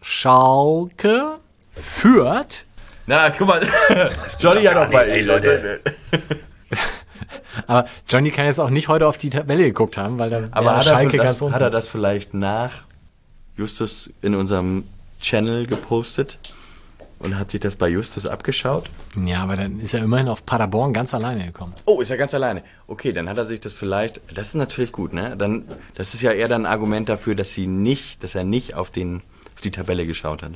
[0.02, 1.36] Schalke
[1.74, 2.66] führt.
[3.08, 3.62] Na, guck mal.
[4.40, 5.06] Johnny hat auch bei.
[5.08, 5.82] Ey, Leute.
[7.68, 10.76] Aber Johnny kann jetzt auch nicht heute auf die Tabelle geguckt haben, weil da Aber
[10.78, 11.56] hat er, Schalke das, ganz unten.
[11.56, 12.72] hat er das vielleicht nach
[13.56, 14.84] Justus in unserem
[15.22, 16.38] Channel gepostet?
[17.20, 18.92] Und hat sich das bei Justus abgeschaut?
[19.16, 21.74] Ja, aber dann ist er immerhin auf Paderborn ganz alleine gekommen.
[21.86, 22.62] Oh, ist er ganz alleine.
[22.86, 24.22] Okay, dann hat er sich das vielleicht.
[24.32, 25.36] Das ist natürlich gut, ne?
[25.36, 25.64] Dann,
[25.96, 28.92] das ist ja eher dann ein Argument dafür, dass sie nicht, dass er nicht auf
[28.92, 29.24] den,
[29.56, 30.52] auf die Tabelle geschaut hat.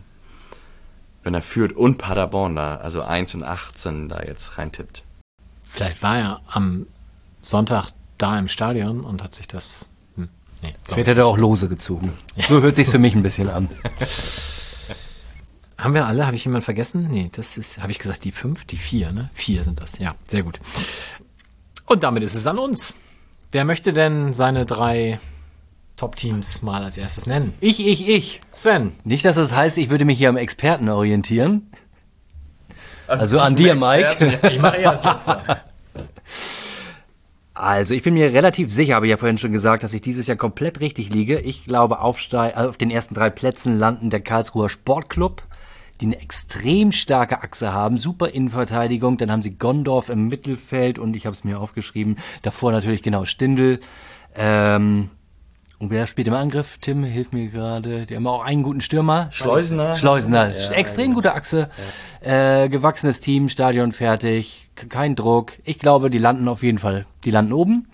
[1.23, 5.03] Wenn er führt und Paderborn da, also 1 und 18 da jetzt reintippt.
[5.63, 6.87] Vielleicht war er am
[7.41, 9.87] Sonntag da im Stadion und hat sich das.
[10.15, 10.29] Hm,
[10.61, 12.13] nee, Vielleicht hat er auch Lose gezogen.
[12.47, 13.69] So hört sich's für mich ein bisschen an.
[15.77, 16.27] Haben wir alle?
[16.27, 17.07] Habe ich jemanden vergessen?
[17.09, 19.31] Nee, das ist, habe ich gesagt, die fünf, die vier, ne?
[19.33, 20.59] Vier sind das, ja, sehr gut.
[21.87, 22.93] Und damit ist es an uns.
[23.51, 25.19] Wer möchte denn seine drei
[26.01, 27.53] Top-Teams mal als erstes nennen?
[27.59, 28.41] Ich, ich, ich.
[28.51, 28.93] Sven.
[29.03, 31.71] Nicht, dass das heißt, ich würde mich hier am Experten orientieren.
[33.05, 34.39] Also an dir, Mike.
[34.51, 35.41] Ich mache eher das letzte.
[37.53, 40.25] Also, ich bin mir relativ sicher, habe ich ja vorhin schon gesagt, dass ich dieses
[40.25, 41.39] Jahr komplett richtig liege.
[41.39, 45.43] Ich glaube, aufsteig, also auf den ersten drei Plätzen landen der Karlsruher Sportclub,
[45.99, 49.17] die eine extrem starke Achse haben, super Innenverteidigung.
[49.17, 52.17] Dann haben sie Gondorf im Mittelfeld und ich habe es mir aufgeschrieben.
[52.41, 53.79] Davor natürlich genau Stindl.
[54.33, 55.11] Ähm,
[55.81, 56.77] und wer spielt im Angriff?
[56.79, 58.05] Tim, hilf mir gerade.
[58.05, 59.29] Die haben auch einen guten Stürmer.
[59.31, 59.95] Schleusener.
[59.95, 60.53] Schleusener.
[60.73, 61.69] Extrem gute Achse.
[62.19, 64.69] Äh, gewachsenes Team, Stadion fertig.
[64.89, 65.53] Kein Druck.
[65.63, 67.07] Ich glaube, die landen auf jeden Fall.
[67.25, 67.87] Die landen oben.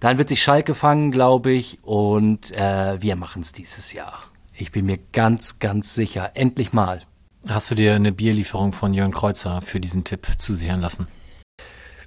[0.00, 1.78] Dann wird sich Schalke fangen, glaube ich.
[1.84, 4.18] Und äh, wir machen es dieses Jahr.
[4.52, 6.32] Ich bin mir ganz, ganz sicher.
[6.34, 7.02] Endlich mal.
[7.46, 11.06] Hast du dir eine Bierlieferung von Jörn Kreuzer für diesen Tipp zusichern lassen?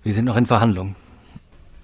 [0.03, 0.97] Wir sind noch in Verhandlungen.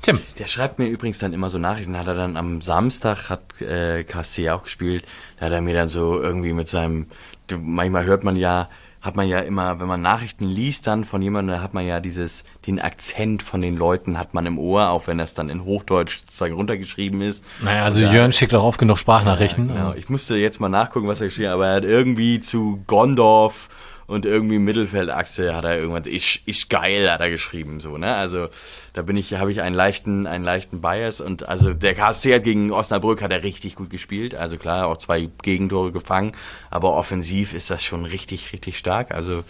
[0.02, 0.20] Tim.
[0.40, 1.98] Der schreibt mir übrigens dann immer so Nachrichten.
[1.98, 5.06] Hat er dann am Samstag, hat äh, KSC auch gespielt,
[5.40, 7.08] da hat er mir dann so irgendwie mit seinem,
[7.56, 8.70] manchmal hört man ja,
[9.02, 12.00] hat man ja immer, wenn man Nachrichten liest dann von jemandem, da hat man ja
[12.00, 15.64] dieses, den Akzent von den Leuten hat man im Ohr, auch wenn das dann in
[15.64, 17.44] Hochdeutsch sozusagen runtergeschrieben ist.
[17.64, 18.14] Naja, also Ja.
[18.14, 19.70] Jörn schickt auch oft genug Sprachnachrichten.
[19.70, 19.94] Ja, genau.
[19.96, 23.70] Ich musste jetzt mal nachgucken, was er geschrieben hat, aber er hat irgendwie zu Gondorf
[24.12, 28.14] und irgendwie Mittelfeldachse hat er irgendwas, ist, ist geil, hat er geschrieben, so, ne?
[28.14, 28.50] Also,
[28.92, 32.44] da bin ich, habe ich einen leichten, einen leichten Bias und also der KSC hat
[32.44, 36.34] gegen Osnabrück hat er richtig gut gespielt, also klar, auch zwei Gegentore gefangen,
[36.70, 39.12] aber offensiv ist das schon richtig, richtig stark.
[39.12, 39.46] Also,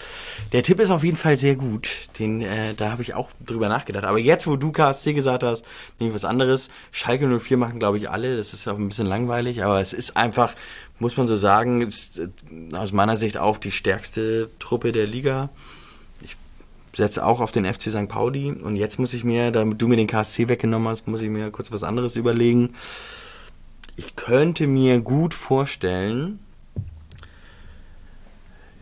[0.54, 1.90] der Tipp ist auf jeden Fall sehr gut,
[2.20, 4.06] den, äh, da habe ich auch drüber nachgedacht.
[4.06, 5.66] Aber jetzt, wo du KSC gesagt hast,
[5.98, 6.70] nehme ich was anderes.
[6.92, 10.16] Schalke 04 machen, glaube ich, alle, das ist auch ein bisschen langweilig, aber es ist
[10.16, 10.54] einfach,
[11.02, 12.30] muss man so sagen, ist, äh,
[12.74, 15.50] aus meiner Sicht auch die stärkste Truppe der Liga.
[16.22, 16.38] Ich
[16.94, 18.08] setze auch auf den FC St.
[18.08, 21.30] Pauli und jetzt muss ich mir, damit du mir den KSC weggenommen hast, muss ich
[21.30, 22.76] mir kurz was anderes überlegen.
[23.96, 26.40] Ich könnte mir gut vorstellen,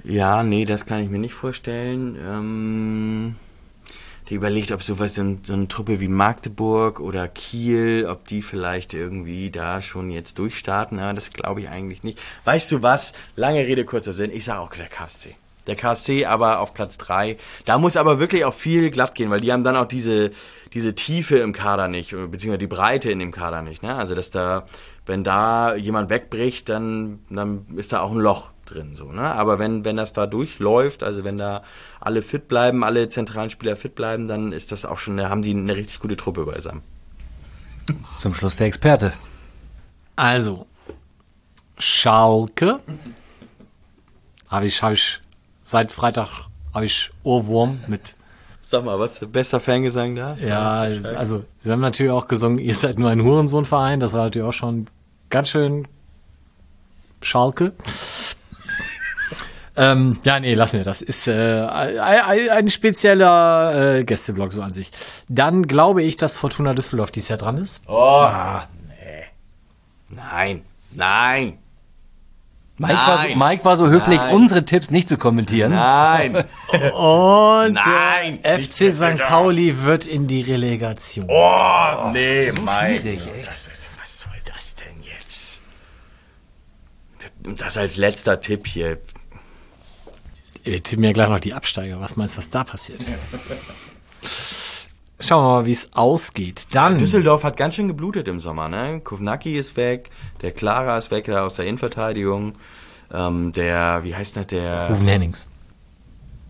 [0.04, 2.18] ja, nee, das kann ich mir nicht vorstellen.
[2.22, 3.36] Ähm,
[4.30, 8.94] der überlegt, ob sowas, so, so eine Truppe wie Magdeburg oder Kiel, ob die vielleicht
[8.94, 11.00] irgendwie da schon jetzt durchstarten.
[11.00, 12.20] Aber das glaube ich eigentlich nicht.
[12.46, 13.14] Weißt du was?
[13.36, 14.32] Lange Rede, kurzer Sinn.
[14.32, 15.36] Ich sage auch der KSC.
[15.68, 17.38] Der KSC aber auf Platz 3.
[17.66, 20.32] Da muss aber wirklich auch viel glatt gehen, weil die haben dann auch diese,
[20.74, 23.84] diese Tiefe im Kader nicht, beziehungsweise die Breite in dem Kader nicht.
[23.84, 23.94] Ne?
[23.94, 24.66] Also, dass da,
[25.06, 28.96] wenn da jemand wegbricht, dann, dann ist da auch ein Loch drin.
[28.96, 29.34] So, ne?
[29.36, 31.64] Aber wenn, wenn das da durchläuft, also wenn da
[32.00, 35.42] alle fit bleiben, alle zentralen Spieler fit bleiben, dann ist das auch schon, da haben
[35.42, 36.82] die eine richtig gute Truppe beisammen.
[38.18, 39.14] Zum Schluss der Experte.
[40.16, 40.68] Also,
[41.78, 42.80] Schalke.
[44.48, 45.20] Habe ich, habe ich,
[45.64, 48.16] seit Freitag habe ich Ohrwurm mit,
[48.62, 50.36] Sag mal, was bester Fangesang da?
[50.36, 54.48] ja, also, sie haben natürlich auch gesungen, ihr seid nur ein Hurensohnverein, das war natürlich
[54.48, 54.88] auch schon
[55.32, 55.88] ganz schön
[57.22, 57.74] Schalke.
[59.80, 60.84] Ähm, ja, nee, lassen wir.
[60.84, 64.92] Das ist äh, ein, spezieller äh, Gästeblock so an sich.
[65.28, 67.84] Dann glaube ich, dass Fortuna Düsseldorf dieses Jahr dran ist.
[67.88, 68.28] Oh,
[68.88, 69.26] nee.
[70.10, 71.58] Nein, nein,
[72.80, 73.36] Mike war, so.
[73.36, 74.34] Mike war so höflich, Nein.
[74.34, 75.74] unsere Tipps nicht zu kommentieren.
[75.74, 76.36] nein.
[76.94, 79.18] Und Nein, der FC St.
[79.18, 81.26] Pauli wird in die Relegation.
[81.28, 83.02] Oh, nee, Mike.
[83.02, 83.48] schwierig, echt.
[83.48, 85.62] Das ist, was soll das denn jetzt?
[87.46, 88.98] Und das als letzter Tipp hier.
[90.64, 92.00] Wir tippen ja gleich noch die Absteiger.
[92.00, 93.02] Was meinst du, was da passiert?
[95.22, 96.68] Schauen wir mal, wie es ausgeht.
[96.72, 99.02] Dann, Düsseldorf hat ganz schön geblutet im Sommer, ne?
[99.02, 100.12] Kovnacki ist weg,
[100.42, 102.56] der Clara ist weg, der aus der Innenverteidigung.
[103.12, 105.48] Ähm, der, wie heißt das, der Rufen Hennings.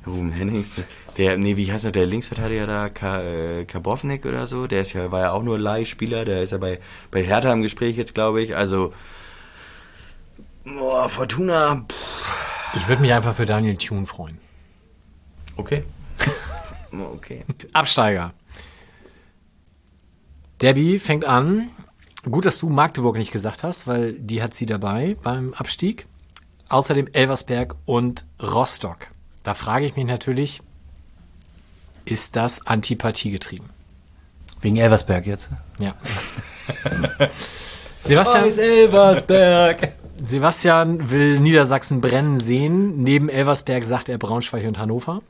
[0.05, 0.71] Ruben Hennings,
[1.17, 4.93] der, nee, wie heißt das, der Linksverteidiger da, Ka, äh, Kabovnik oder so, der ist
[4.93, 6.79] ja, war ja auch nur Leihspieler, der ist ja bei,
[7.11, 8.55] bei Hertha im Gespräch jetzt, glaube ich.
[8.55, 8.93] Also,
[10.63, 12.38] boah, Fortuna, pff,
[12.75, 14.37] Ich würde mich einfach für Daniel Thune freuen.
[15.55, 15.83] okay.
[16.91, 17.45] okay.
[17.73, 18.33] Absteiger.
[20.61, 21.71] Debbie fängt an.
[22.29, 26.05] Gut, dass du Magdeburg nicht gesagt hast, weil die hat sie dabei beim Abstieg.
[26.67, 29.07] Außerdem Elversberg und Rostock.
[29.43, 30.61] Da frage ich mich natürlich,
[32.05, 33.69] ist das Antipathie getrieben?
[34.61, 35.49] Wegen Elversberg jetzt.
[35.79, 35.95] Ja.
[38.03, 39.93] Sebastian, Elversberg.
[40.21, 43.03] Sebastian will Niedersachsen brennen sehen.
[43.03, 45.21] Neben Elversberg sagt er Braunschweig und Hannover.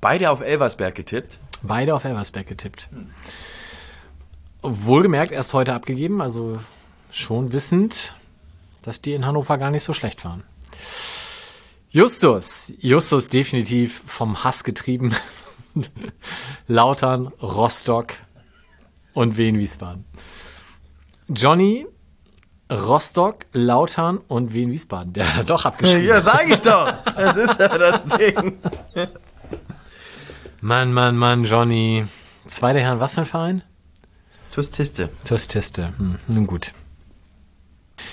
[0.00, 1.38] Beide auf Elversberg getippt.
[1.62, 2.88] Beide auf Elversberg getippt.
[4.62, 6.58] Wohlgemerkt, erst heute abgegeben, also
[7.10, 8.14] schon wissend,
[8.82, 10.42] dass die in Hannover gar nicht so schlecht waren.
[11.90, 15.14] Justus, Justus definitiv vom Hass getrieben.
[16.66, 18.14] Lautern, Rostock
[19.12, 20.04] und Wien Wiesbaden.
[21.28, 21.86] Johnny,
[22.70, 25.12] Rostock, Lautern und Wien Wiesbaden.
[25.12, 26.06] Der hat doch abgeschrieben.
[26.06, 26.92] Ja, sag ich doch.
[27.04, 28.58] Das ist ja das Ding.
[30.60, 32.06] Mann, Mann, Mann, Johnny.
[32.46, 33.62] Zweiter Herren, was für ein Verein?
[34.50, 35.10] Tustiste.
[35.24, 35.92] Tustiste.
[35.98, 36.72] Hm, nun gut.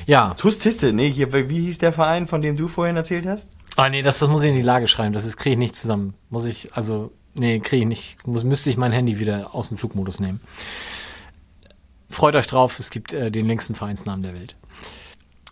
[0.06, 0.34] Ja.
[0.34, 3.50] Tustiste, nee, hier, wie hieß der Verein, von dem du vorhin erzählt hast?
[3.78, 5.14] Ah, nee, das, das muss ich in die Lage schreiben.
[5.14, 6.14] Das kriege ich nicht zusammen.
[6.30, 8.28] Muss ich, also, nee, kriege ich nicht.
[8.28, 10.42] Muss, müsste ich mein Handy wieder aus dem Flugmodus nehmen.
[12.12, 14.58] Freut euch drauf, es gibt äh, den längsten Vereinsnamen der Welt.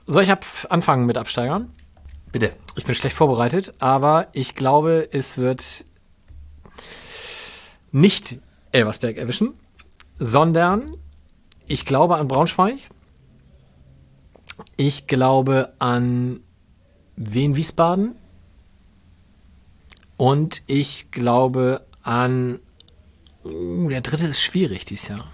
[0.05, 1.71] Soll ich ab anfangen mit Absteigern?
[2.33, 2.53] Bitte.
[2.75, 5.85] Ich bin schlecht vorbereitet, aber ich glaube, es wird
[7.91, 8.37] nicht
[8.73, 9.53] Elversberg erwischen,
[10.19, 10.91] sondern
[11.65, 12.77] ich glaube an Braunschweig.
[14.75, 16.41] Ich glaube an
[17.15, 18.15] Wien Wiesbaden.
[20.17, 22.59] Und ich glaube an.
[23.45, 25.25] Uh, der dritte ist schwierig dieses Jahr.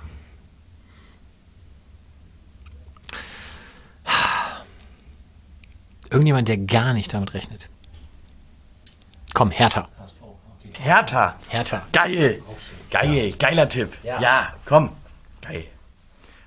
[6.12, 7.70] Irgendjemand, der gar nicht damit rechnet.
[9.34, 9.88] Komm, Hertha.
[10.80, 11.36] Hertha.
[11.50, 11.82] Hertha.
[11.92, 12.42] Geil.
[12.92, 13.34] Geil.
[13.38, 13.98] Geiler Tipp.
[14.04, 14.54] Ja.
[14.66, 14.90] komm.
[15.42, 15.66] Geil.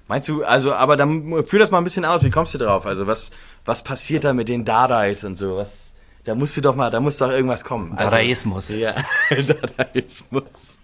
[0.07, 2.23] Meinst du, also, aber dann führ das mal ein bisschen aus.
[2.23, 2.87] Wie kommst du drauf?
[2.87, 3.31] Also, was,
[3.67, 5.57] was passiert da mit den Dadais und so?
[5.57, 5.77] Was,
[6.25, 7.93] da musst du doch mal, da muss doch irgendwas kommen.
[7.93, 8.71] Also, Dadaismus.
[8.71, 8.95] Ja,
[9.31, 10.79] Dadaismus.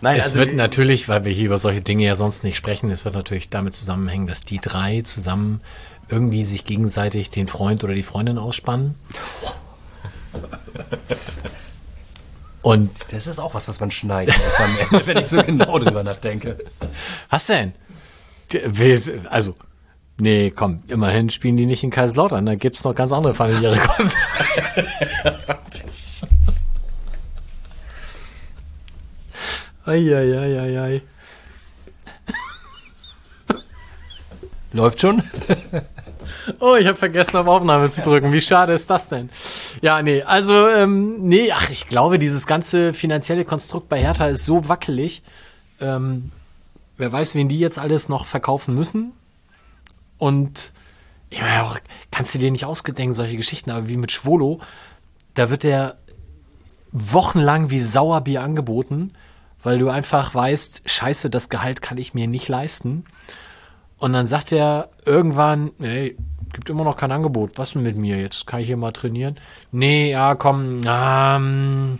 [0.00, 2.90] Nein, Es also, wird natürlich, weil wir hier über solche Dinge ja sonst nicht sprechen,
[2.90, 5.60] es wird natürlich damit zusammenhängen, dass die drei zusammen
[6.08, 8.94] irgendwie sich gegenseitig den Freund oder die Freundin ausspannen.
[12.62, 15.78] Und Das ist auch was, was man schneiden muss am Ende, wenn ich so genau
[15.78, 16.56] drüber nachdenke.
[17.28, 17.74] was denn?
[19.28, 19.54] Also,
[20.16, 23.76] nee, komm, immerhin spielen die nicht in Kaiserslautern, da gibt es noch ganz andere familiäre
[23.78, 24.86] Konzerte.
[29.84, 31.02] Eieieiei.
[34.72, 35.22] Läuft schon?
[36.60, 38.32] Oh, ich habe vergessen, auf Aufnahme zu drücken.
[38.32, 39.30] Wie schade ist das denn?
[39.80, 44.44] Ja, nee, also, ähm, nee, ach, ich glaube, dieses ganze finanzielle Konstrukt bei Hertha ist
[44.44, 45.22] so wackelig.
[45.80, 46.30] Ähm,
[46.96, 49.12] wer weiß, wen die jetzt alles noch verkaufen müssen.
[50.18, 50.72] Und
[51.30, 51.78] ich meine auch,
[52.10, 54.60] kannst du dir nicht ausgedenken, solche Geschichten, aber wie mit Schwolo,
[55.34, 55.96] da wird der
[56.92, 59.12] wochenlang wie Sauerbier angeboten,
[59.62, 63.04] weil du einfach weißt, scheiße, das Gehalt kann ich mir nicht leisten.
[63.98, 66.16] Und dann sagt er irgendwann, ey,
[66.54, 67.58] gibt immer noch kein Angebot.
[67.58, 68.18] Was denn mit mir?
[68.18, 69.38] Jetzt kann ich hier mal trainieren.
[69.70, 71.98] Nee, ja, komm, ähm,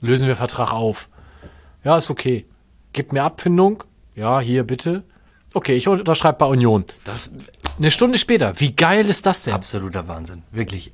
[0.00, 1.08] lösen wir Vertrag auf.
[1.84, 2.46] Ja, ist okay.
[2.92, 3.84] Gib mir Abfindung.
[4.14, 5.04] Ja, hier bitte.
[5.52, 6.84] Okay, ich unterschreibe bei Union.
[7.04, 7.32] Das
[7.78, 8.58] eine Stunde später.
[8.58, 9.54] Wie geil ist das denn?
[9.54, 10.42] Absoluter Wahnsinn.
[10.50, 10.92] Wirklich.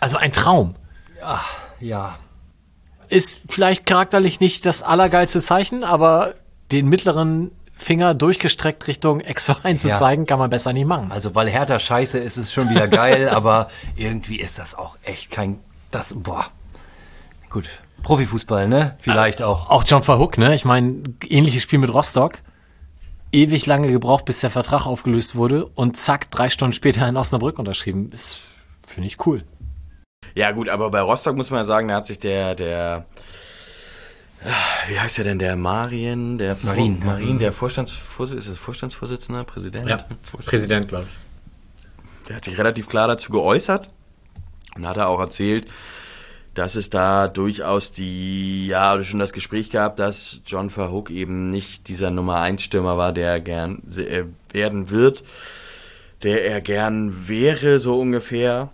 [0.00, 0.74] Also ein Traum.
[1.80, 2.18] Ja.
[3.08, 6.34] Ist vielleicht charakterlich nicht das allergeilste Zeichen, aber
[6.72, 9.96] den mittleren Finger durchgestreckt Richtung Ex-Verein zu Ja.
[9.96, 11.12] zeigen, kann man besser nicht machen.
[11.12, 14.96] Also, weil Hertha scheiße ist, ist es schon wieder geil, aber irgendwie ist das auch
[15.04, 15.60] echt kein.
[15.90, 16.14] Das.
[16.14, 16.46] Boah.
[17.50, 17.68] Gut.
[18.02, 18.96] Profifußball, ne?
[18.98, 19.68] Vielleicht auch.
[19.70, 20.54] Auch John Verhook, ne?
[20.54, 22.38] Ich meine, ähnliches Spiel mit Rostock.
[23.32, 27.58] Ewig lange gebraucht, bis der Vertrag aufgelöst wurde und zack, drei Stunden später in Osnabrück
[27.58, 28.10] unterschrieben.
[28.10, 28.38] Ist,
[28.86, 29.44] finde ich cool.
[30.34, 33.06] Ja, gut, aber bei Rostock muss man ja sagen, da hat sich der, der,
[34.88, 37.04] wie heißt der denn, der Marien, der Vor- Marin, ja.
[37.06, 39.86] Marin, der Vorstandsvorsitzende, ist das Vorstandsvorsitzender, Präsident?
[40.22, 42.28] Vorstand- Präsident, glaube ich.
[42.28, 43.88] Der hat sich relativ klar dazu geäußert
[44.76, 45.66] und hat er auch erzählt,
[46.54, 51.88] dass es da durchaus die, ja, schon das Gespräch gab, dass John Verhook eben nicht
[51.88, 55.22] dieser Nummer 1 Stürmer war, der er gern äh, werden wird,
[56.22, 58.70] der er gern wäre, so ungefähr.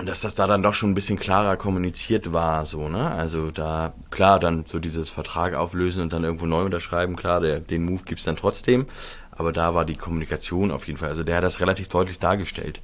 [0.00, 3.10] Und dass das da dann doch schon ein bisschen klarer kommuniziert war, so, ne?
[3.10, 7.60] Also da, klar, dann so dieses Vertrag auflösen und dann irgendwo neu unterschreiben, klar, der,
[7.60, 8.86] den Move gibt's dann trotzdem.
[9.30, 12.80] Aber da war die Kommunikation auf jeden Fall, also der hat das relativ deutlich dargestellt,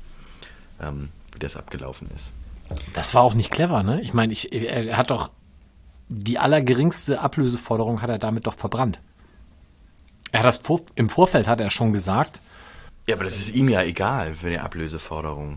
[0.79, 2.35] ähm, wie das abgelaufen ist.
[2.93, 4.03] Das war auch nicht clever, ne?
[4.03, 5.31] Ich meine, ich, er hat doch
[6.09, 9.01] die allergeringste Ablöseforderung hat er damit doch verbrannt.
[10.33, 12.41] Er hat das vor, im Vorfeld hat er schon gesagt,
[13.07, 15.57] Ja, aber das ist ihm ja egal für die Ablöseforderung.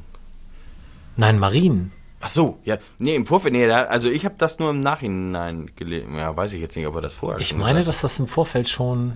[1.19, 1.91] Nein, Marien.
[2.21, 5.71] Ach so, ja, nee, im Vorfeld, nee, da, also ich habe das nur im Nachhinein
[5.75, 6.15] gelesen.
[6.17, 8.67] Ja, weiß ich jetzt nicht, ob er das vorher Ich meine, dass das im Vorfeld
[8.67, 9.15] schon.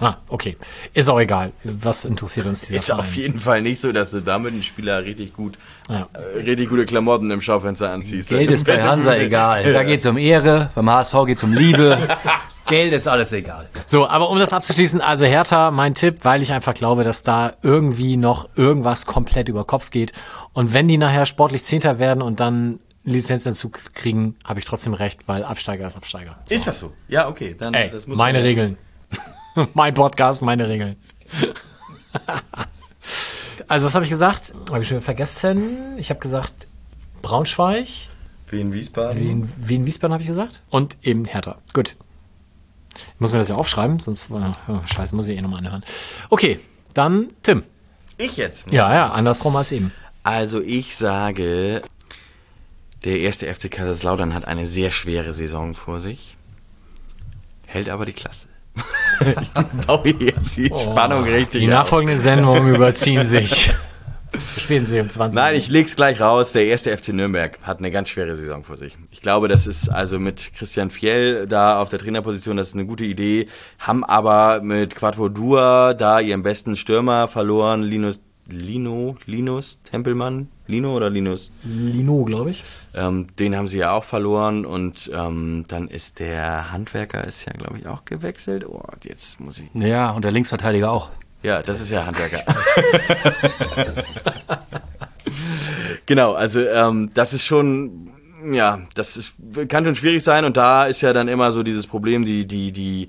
[0.00, 0.56] Ah, okay.
[0.94, 1.52] Ist auch egal.
[1.62, 5.04] Was interessiert uns dieser Ist auf jeden Fall nicht so, dass du damit einen Spieler
[5.04, 5.58] richtig gut,
[5.90, 6.08] Ja.
[6.14, 8.30] äh, richtig gute Klamotten im Schaufenster anziehst.
[8.30, 9.70] Geld ist bei Hansa egal.
[9.72, 11.98] Da geht's um Ehre, beim HSV geht's um Liebe.
[12.66, 13.68] Geld ist alles egal.
[13.86, 17.52] So, aber um das abzuschließen, also Hertha, mein Tipp, weil ich einfach glaube, dass da
[17.62, 20.12] irgendwie noch irgendwas komplett über Kopf geht.
[20.52, 24.94] Und wenn die nachher sportlich Zehnter werden und dann Lizenz dazu kriegen, habe ich trotzdem
[24.94, 26.38] recht, weil Absteiger ist Absteiger.
[26.44, 26.54] So.
[26.54, 26.92] Ist das so?
[27.08, 27.56] Ja, okay.
[27.58, 28.78] Dann, Ey, das muss meine man- Regeln.
[29.74, 30.96] mein Podcast, meine Regeln.
[33.68, 34.54] also, was habe ich gesagt?
[34.70, 35.96] Habe ich schon vergessen.
[35.98, 36.66] Ich habe gesagt
[37.22, 37.88] Braunschweig,
[38.50, 39.20] Wien Wiesbaden.
[39.20, 41.58] Wien, Wien Wiesbaden habe ich gesagt und eben Hertha.
[41.72, 41.96] Gut.
[42.96, 45.84] Ich muss mir das ja aufschreiben, sonst oh, scheiße, muss ich eh nochmal anhören.
[46.28, 46.58] Okay,
[46.94, 47.62] dann Tim.
[48.18, 48.70] Ich jetzt?
[48.70, 49.92] Ja, ja, andersrum als eben.
[50.22, 51.82] Also ich sage,
[53.04, 56.36] der erste FC Kaiserslautern hat eine sehr schwere Saison vor sich,
[57.66, 58.48] hält aber die Klasse.
[59.26, 63.72] ich baue jetzt die Spannung richtig Oh, Die nachfolgenden Sendungen überziehen sich.
[64.58, 66.52] Spielen sie um 20 Nein, ich leg's gleich raus.
[66.52, 68.96] Der erste FC Nürnberg hat eine ganz schwere Saison vor sich.
[69.10, 72.86] Ich glaube, das ist also mit Christian Fjell da auf der Trainerposition, das ist eine
[72.86, 73.48] gute Idee.
[73.80, 77.82] Haben aber mit Quattro Dua da ihren besten Stürmer verloren.
[77.82, 80.48] Linus, Lino, Linus Tempelmann?
[80.70, 81.52] Lino oder Linus?
[81.62, 82.64] Lino, glaube ich.
[82.94, 87.52] Ähm, den haben sie ja auch verloren und ähm, dann ist der Handwerker ist ja,
[87.52, 88.64] glaube ich, auch gewechselt.
[88.66, 89.68] Oh, jetzt muss ich.
[89.74, 91.10] Ja, und der Linksverteidiger auch.
[91.42, 92.42] Ja, das ist ja Handwerker.
[96.06, 98.10] genau, also ähm, das ist schon
[98.52, 99.34] ja, das ist,
[99.68, 102.72] kann schon schwierig sein und da ist ja dann immer so dieses Problem, die, die,
[102.72, 103.08] die,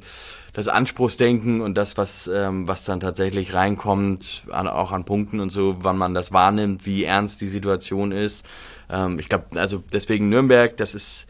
[0.54, 5.50] das Anspruchsdenken und das, was, ähm, was dann tatsächlich reinkommt, an, auch an Punkten und
[5.50, 8.46] so, wann man das wahrnimmt, wie ernst die Situation ist.
[8.90, 11.26] Ähm, ich glaube, also deswegen Nürnberg, das ist,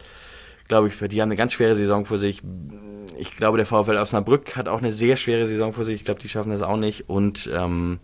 [0.66, 2.42] glaube ich, die haben eine ganz schwere Saison vor sich.
[3.16, 5.96] Ich glaube, der VfL Osnabrück hat auch eine sehr schwere Saison vor sich.
[5.96, 7.08] Ich glaube, die schaffen das auch nicht.
[7.08, 8.00] Und ähm,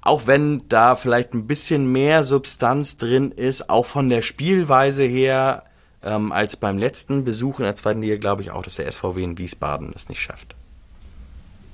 [0.00, 5.64] auch wenn da vielleicht ein bisschen mehr Substanz drin ist, auch von der Spielweise her,
[6.02, 9.22] ähm, als beim letzten Besuch in der zweiten Liga, glaube ich auch, dass der SVW
[9.22, 10.54] in Wiesbaden das nicht schafft.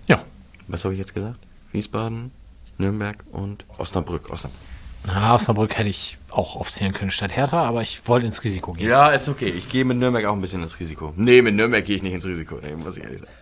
[0.08, 0.22] Ja.
[0.68, 1.38] Was habe ich jetzt gesagt?
[1.72, 2.30] Wiesbaden,
[2.78, 4.30] Nürnberg und Osnabrück.
[4.30, 4.60] Osnabrück.
[5.06, 8.88] Na, Osnabrück hätte ich auch aufzählen können statt Hertha, aber ich wollte ins Risiko gehen.
[8.88, 9.50] Ja, ist okay.
[9.50, 11.12] Ich gehe mit Nürnberg auch ein bisschen ins Risiko.
[11.16, 12.58] Nee, mit Nürnberg gehe ich nicht ins Risiko.
[12.62, 13.32] Nee, muss ich ehrlich sagen.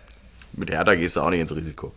[0.53, 1.93] Mit Hertha gehst du auch nicht ins Risiko.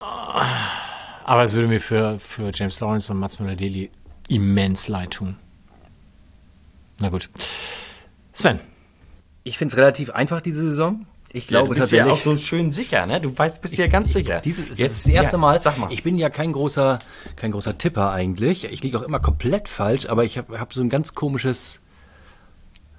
[0.00, 3.90] Aber es würde mir für, für James Lawrence und Mats Müller-Deli
[4.28, 5.36] immens leid tun.
[6.98, 7.30] Na gut.
[8.38, 8.60] Sven.
[9.42, 11.06] Ich finde es relativ einfach diese Saison.
[11.32, 13.20] Ich glaube du bist ja auch so schön sicher, ne?
[13.20, 14.40] Du weißt, bist dir ganz sicher.
[14.40, 15.60] Dieses ist Jetzt- das erste ja, Mal.
[15.60, 15.92] Sag mal.
[15.92, 17.00] Ich bin ja kein großer,
[17.36, 18.64] kein großer Tipper eigentlich.
[18.64, 21.80] Ich liege auch immer komplett falsch, aber ich habe hab so ein ganz komisches,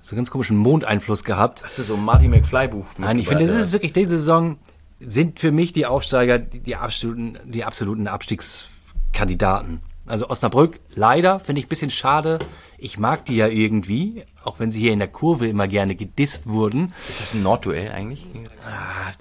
[0.02, 1.64] so einen ganz komischen Mondeinfluss gehabt.
[1.64, 2.86] Hast du so ein Marty McFly Buch?
[2.98, 4.58] Nein, ich finde, das ist wirklich diese Saison
[5.00, 9.80] sind für mich die Aufsteiger die, die absoluten, die absoluten Abstiegskandidaten.
[10.10, 12.40] Also Osnabrück, leider, finde ich ein bisschen schade.
[12.78, 16.48] Ich mag die ja irgendwie, auch wenn sie hier in der Kurve immer gerne gedisst
[16.48, 16.94] wurden.
[17.08, 18.26] Ist das ein Nordduell eigentlich?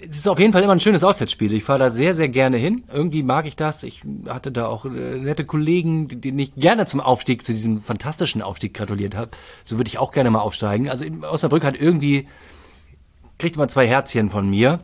[0.09, 1.52] Es ist auf jeden Fall immer ein schönes Auswärtsspiel.
[1.52, 2.85] Ich fahre da sehr, sehr gerne hin.
[2.93, 3.82] Irgendwie mag ich das.
[3.82, 4.89] Ich hatte da auch äh,
[5.19, 9.32] nette Kollegen, die- denen ich gerne zum Aufstieg, zu diesem fantastischen Aufstieg gratuliert habe.
[9.65, 10.89] So würde ich auch gerne mal aufsteigen.
[10.89, 12.28] Also Osnabrück hat irgendwie,
[13.39, 14.81] kriegt immer zwei Herzchen von mir.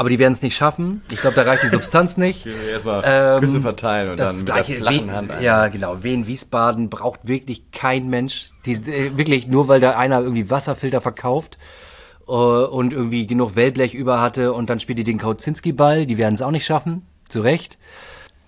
[0.00, 1.02] Aber die werden es nicht schaffen.
[1.10, 2.46] Ich glaube, da reicht die Substanz nicht.
[2.46, 5.42] Erstmal Ähm, Küsse verteilen und dann mit gleiche, der flachen Hand ein.
[5.42, 6.02] Ja, genau.
[6.02, 8.48] Wien Wiesbaden braucht wirklich kein Mensch.
[8.64, 11.58] Die, äh, wirklich nur, weil da einer irgendwie Wasserfilter verkauft
[12.26, 16.06] äh, und irgendwie genug Wellblech über hatte und dann spielt die den Kautzinski-Ball.
[16.06, 17.04] Die werden es auch nicht schaffen.
[17.28, 17.76] Zu Recht.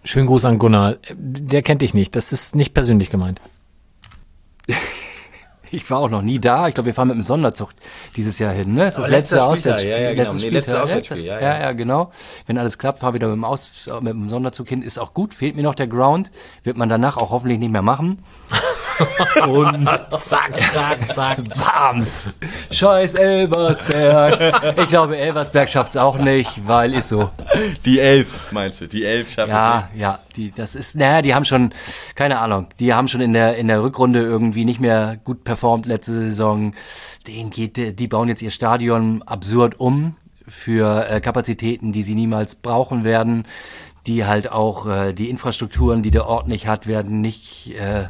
[0.04, 0.96] Schönen Gruß an Gunnar.
[1.14, 2.16] Der kennt dich nicht.
[2.16, 3.42] Das ist nicht persönlich gemeint.
[5.72, 6.68] Ich war auch noch nie da.
[6.68, 7.70] Ich glaube, wir fahren mit dem Sonderzug
[8.14, 8.74] dieses Jahr hin.
[8.74, 8.84] Ne?
[8.84, 9.90] Das ist das letzte Auswärtsspiel.
[9.90, 10.22] Ja, ja, genau.
[10.22, 10.82] letztes Nee, Spieltag.
[10.82, 11.60] Auswärtsspiel, ja, ja, ja.
[11.60, 12.10] ja, genau.
[12.46, 14.82] Wenn alles klappt, fahr wieder mit dem, Aus, mit dem Sonderzug hin.
[14.82, 15.32] Ist auch gut.
[15.32, 16.30] Fehlt mir noch der Ground.
[16.62, 18.22] Wird man danach auch hoffentlich nicht mehr machen.
[19.48, 19.88] Und
[20.18, 21.38] Zack, zack, zack.
[21.48, 22.30] Bams!
[22.70, 24.78] Scheiß Elversberg.
[24.78, 27.30] Ich glaube, Elversberg schafft's auch nicht, weil ist so.
[27.84, 28.88] Die Elf, meinst du?
[28.88, 31.72] Die Elf schaffen Ja, ja, die, das ist, naja, die haben schon,
[32.14, 35.86] keine Ahnung, die haben schon in der, in der Rückrunde irgendwie nicht mehr gut performt
[35.86, 36.74] letzte Saison.
[37.26, 40.16] Denen geht, die bauen jetzt ihr Stadion absurd um
[40.46, 43.46] für äh, Kapazitäten, die sie niemals brauchen werden.
[44.06, 48.08] Die halt auch, äh, die Infrastrukturen, die der Ort nicht hat, werden nicht, äh,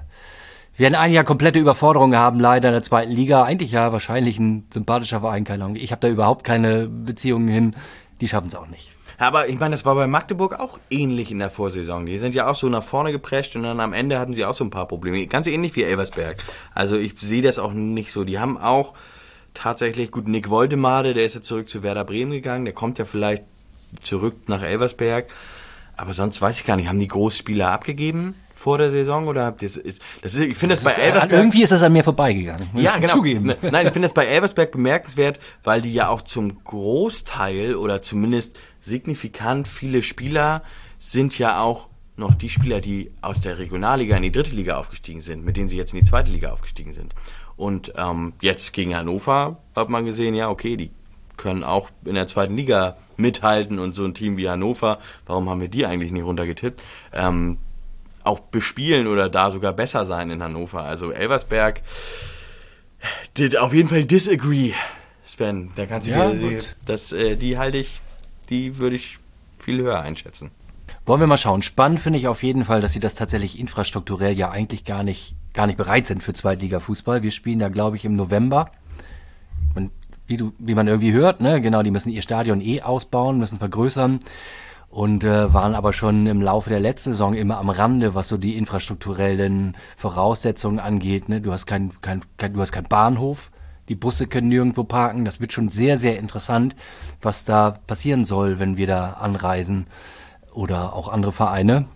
[0.77, 3.45] werden ein Jahr komplette Überforderung haben, leider in der zweiten Liga.
[3.45, 5.77] Eigentlich ja wahrscheinlich ein sympathischer Verein, keine Ahnung.
[5.77, 7.77] Ich habe da überhaupt keine Beziehungen hin.
[8.21, 8.91] Die schaffen es auch nicht.
[9.19, 12.07] Aber ich meine, das war bei Magdeburg auch ähnlich in der Vorsaison.
[12.07, 14.55] Die sind ja auch so nach vorne geprescht und dann am Ende hatten sie auch
[14.55, 15.27] so ein paar Probleme.
[15.27, 16.43] Ganz ähnlich wie Elversberg.
[16.75, 18.25] Also ich sehe das auch nicht so.
[18.25, 18.95] Die haben auch
[19.55, 22.65] tatsächlich, gut, Nick Woldemade, der ist ja zurück zu Werder Bremen gegangen.
[22.65, 23.45] Der kommt ja vielleicht
[24.03, 25.27] zurück nach Elversberg.
[25.97, 29.27] Aber sonst weiß ich gar nicht, haben die Großspieler abgegeben vor der Saison?
[29.29, 31.33] Oder das ist, das ist, ich finde das bei Elversberg.
[31.33, 32.69] Irgendwie ist das an mir vorbeigegangen.
[32.75, 33.09] Ja, genau.
[33.09, 33.47] Zugeben.
[33.47, 38.03] Ne- Nein, ich finde das bei Elversberg bemerkenswert, weil die ja auch zum Großteil oder
[38.03, 40.63] zumindest signifikant viele Spieler
[40.99, 45.21] sind ja auch noch die Spieler, die aus der Regionalliga in die dritte Liga aufgestiegen
[45.21, 47.15] sind, mit denen sie jetzt in die zweite Liga aufgestiegen sind.
[47.57, 50.91] Und ähm, jetzt gegen Hannover hat man gesehen, ja, okay, die
[51.37, 55.61] können auch in der zweiten Liga mithalten und so ein Team wie Hannover, warum haben
[55.61, 56.83] wir die eigentlich nicht runtergetippt?
[57.13, 57.57] Ähm,
[58.25, 60.83] auch bespielen oder da sogar besser sein in Hannover.
[60.83, 61.83] Also Elversberg,
[63.61, 64.73] auf jeden Fall disagree,
[65.25, 65.71] Sven.
[65.77, 66.77] Da kannst du Ja, dir- gut.
[66.87, 68.01] das, äh, die halte ich,
[68.51, 69.19] die würde ich
[69.59, 70.51] viel höher einschätzen.
[71.05, 71.63] Wollen wir mal schauen.
[71.63, 75.35] Spannend finde ich auf jeden Fall, dass sie das tatsächlich infrastrukturell ja eigentlich gar nicht,
[75.53, 77.23] gar nicht bereit sind für Zweitliga-Fußball.
[77.23, 78.71] Wir spielen da, glaube ich, im November.
[79.75, 79.91] Und
[80.29, 83.59] wie, du, wie man irgendwie hört, ne, genau, die müssen ihr Stadion eh ausbauen, müssen
[83.59, 84.21] vergrößern
[84.93, 88.37] und äh, waren aber schon im Laufe der letzten Saison immer am Rande, was so
[88.37, 91.31] die infrastrukturellen Voraussetzungen angeht.
[91.31, 91.41] Ne?
[91.41, 93.51] Du hast kein, kein, kein, du hast keinen Bahnhof,
[93.89, 95.25] die Busse können nirgendwo parken.
[95.25, 96.77] Das wird schon sehr, sehr interessant,
[97.23, 99.87] was da passieren soll, wenn wir da anreisen
[100.53, 101.87] oder auch andere Vereine.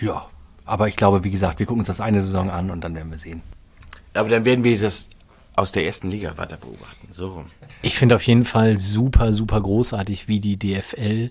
[0.00, 0.26] Ja,
[0.64, 3.12] aber ich glaube, wie gesagt, wir gucken uns das eine Saison an und dann werden
[3.12, 3.40] wir sehen.
[4.14, 5.06] Aber dann werden wir das
[5.54, 7.06] aus der ersten Liga weiter beobachten.
[7.12, 7.44] So rum.
[7.82, 11.30] Ich finde auf jeden Fall super, super großartig, wie die DFL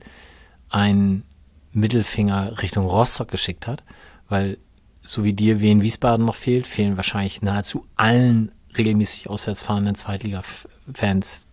[0.74, 1.24] einen
[1.72, 3.84] Mittelfinger Richtung Rostock geschickt hat,
[4.28, 4.58] weil
[5.02, 11.48] so wie dir Wien Wiesbaden noch fehlt, fehlen wahrscheinlich nahezu allen regelmäßig auswärts fahrenden Zweitliga-Fans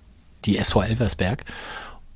[0.44, 1.44] die SV Elversberg.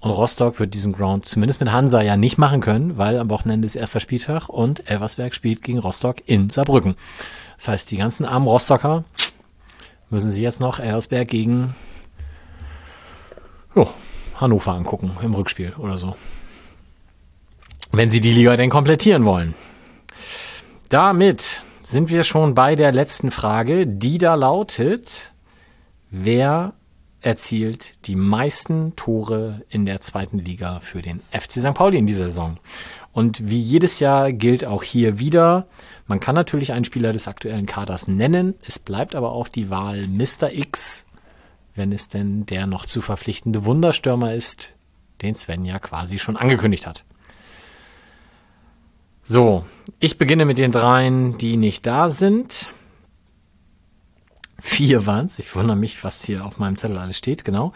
[0.01, 3.67] Und Rostock wird diesen Ground zumindest mit Hansa ja nicht machen können, weil am Wochenende
[3.67, 6.97] ist erster Spieltag und Elversberg spielt gegen Rostock in Saarbrücken.
[7.57, 9.05] Das heißt, die ganzen armen Rostocker
[10.11, 11.75] müssen sich jetzt noch Elversberg gegen
[13.75, 13.89] jo,
[14.37, 16.17] Hannover angucken im Rückspiel oder so.
[17.97, 19.55] Wenn sie die Liga denn komplettieren wollen.
[20.89, 25.33] Damit sind wir schon bei der letzten Frage, die da lautet,
[26.11, 26.75] wer
[27.21, 31.75] erzielt die meisten Tore in der zweiten Liga für den FC St.
[31.75, 32.59] Pauli in dieser Saison?
[33.13, 35.69] Und wie jedes Jahr gilt auch hier wieder,
[36.09, 40.09] man kann natürlich einen Spieler des aktuellen Kaders nennen, es bleibt aber auch die Wahl
[40.09, 40.53] Mr.
[40.53, 41.07] X,
[41.77, 44.73] wenn es denn der noch zu verpflichtende Wunderstürmer ist,
[45.23, 47.05] den Sven ja quasi schon angekündigt hat.
[49.27, 49.65] So,
[50.01, 52.69] ich beginne mit den dreien, die nicht da sind.
[54.61, 55.39] Vier waren es.
[55.39, 57.73] Ich wundere mich, was hier auf meinem Zettel alles steht, genau.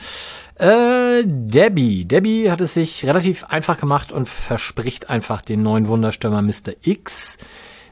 [0.56, 2.04] Äh, Debbie.
[2.04, 6.74] Debbie hat es sich relativ einfach gemacht und verspricht einfach den neuen Wunderstürmer Mr.
[6.82, 7.38] X.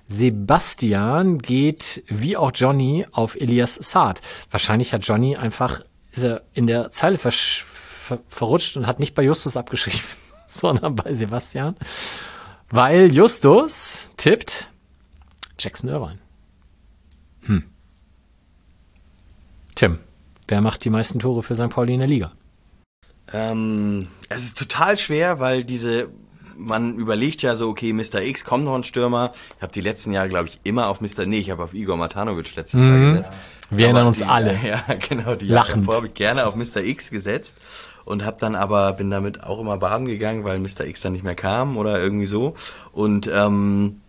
[0.07, 4.21] Sebastian geht, wie auch Johnny, auf Elias Saad.
[4.51, 5.81] Wahrscheinlich hat Johnny einfach,
[6.13, 10.01] ist er in der Zeile ver ver verrutscht und hat nicht bei Justus abgeschrieben,
[10.47, 11.75] sondern bei Sebastian.
[12.71, 14.69] Weil Justus tippt
[15.59, 16.19] Jackson Irvine.
[17.43, 17.65] Hm.
[19.75, 19.99] Tim,
[20.49, 21.71] wer macht die meisten Tore für St.
[21.71, 22.33] Pauli in der Liga?
[23.33, 26.09] Ähm, es ist total schwer, weil diese,
[26.57, 28.23] man überlegt ja so, okay, Mr.
[28.23, 29.33] X kommt noch ein Stürmer.
[29.57, 31.27] Ich habe die letzten Jahre, glaube ich, immer auf Mr.
[31.27, 33.33] Nee, ich habe auf Igor Matanovic letztes Jahr gesetzt.
[33.71, 34.59] Wir erinnern uns die, alle.
[34.65, 35.69] Ja, genau, die Lachend.
[35.69, 36.83] Jahre davor habe ich gerne auf Mr.
[36.83, 37.57] X gesetzt
[38.07, 40.87] und habe dann aber bin damit auch immer baden gegangen, weil Mr.
[40.87, 42.55] X dann nicht mehr kam oder irgendwie so.
[42.93, 44.01] Und ähm,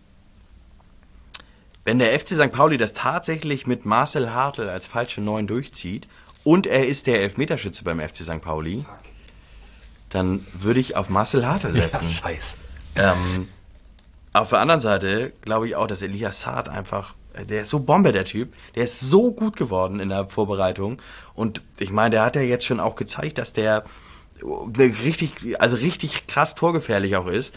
[1.84, 2.52] wenn der FC St.
[2.52, 6.06] Pauli das tatsächlich mit Marcel Hartl als falsche Neun durchzieht
[6.44, 8.40] und er ist der Elfmeterschütze beim FC St.
[8.40, 8.84] Pauli,
[10.10, 12.04] dann würde ich auf Marcel Hartl setzen.
[12.08, 12.56] Scheiß.
[12.94, 13.48] Ähm,
[14.32, 17.14] auf der anderen Seite glaube ich auch, dass Elias Saad einfach,
[17.44, 18.54] der ist so Bombe, der Typ.
[18.74, 21.00] Der ist so gut geworden in der Vorbereitung.
[21.34, 23.84] Und ich meine, der hat ja jetzt schon auch gezeigt, dass der
[24.42, 27.54] richtig, also richtig krass torgefährlich auch ist.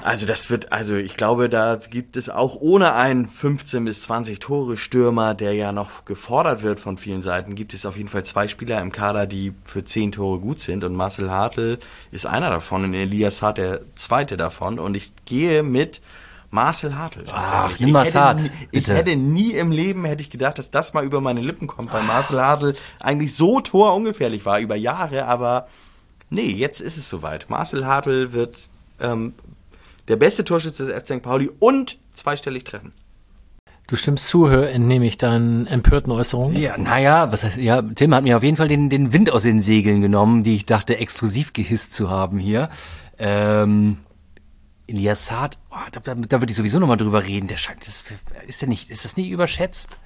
[0.00, 4.40] Also das wird, also ich glaube, da gibt es auch ohne einen 15 bis 20
[4.40, 8.24] Tore Stürmer, der ja noch gefordert wird von vielen Seiten, gibt es auf jeden Fall
[8.24, 11.78] zwei Spieler im Kader, die für 10 Tore gut sind und Marcel Hartl
[12.10, 16.00] ist einer davon und Elias Hart der zweite davon und ich gehe mit
[16.52, 17.24] Marcel Hartl.
[17.32, 21.02] Ach, hätte, Hart, nie- ich hätte nie im Leben hätte ich gedacht, dass das mal
[21.02, 25.66] über meine Lippen kommt, weil Marcel Hartl eigentlich so torungefährlich war über Jahre, aber
[26.28, 27.48] nee, jetzt ist es soweit.
[27.48, 28.68] Marcel Hartl wird
[29.00, 29.32] ähm,
[30.08, 31.22] der beste Torschütze des FC St.
[31.22, 32.92] Pauli und zweistellig treffen.
[33.86, 36.56] Du stimmst zu, hör, entnehme ich deinen empörten Äußerungen.
[36.60, 39.44] Ja, naja, was heißt, ja, Tim hat mir auf jeden Fall den, den Wind aus
[39.44, 42.68] den Segeln genommen, die ich dachte, exklusiv gehisst zu haben hier.
[43.18, 43.96] Ähm,
[44.92, 47.48] Elias Saad, oh, da, da, da würde ich sowieso nochmal drüber reden.
[47.48, 48.04] Der scheint, das,
[48.46, 49.98] ist der nicht, ist das nicht überschätzt?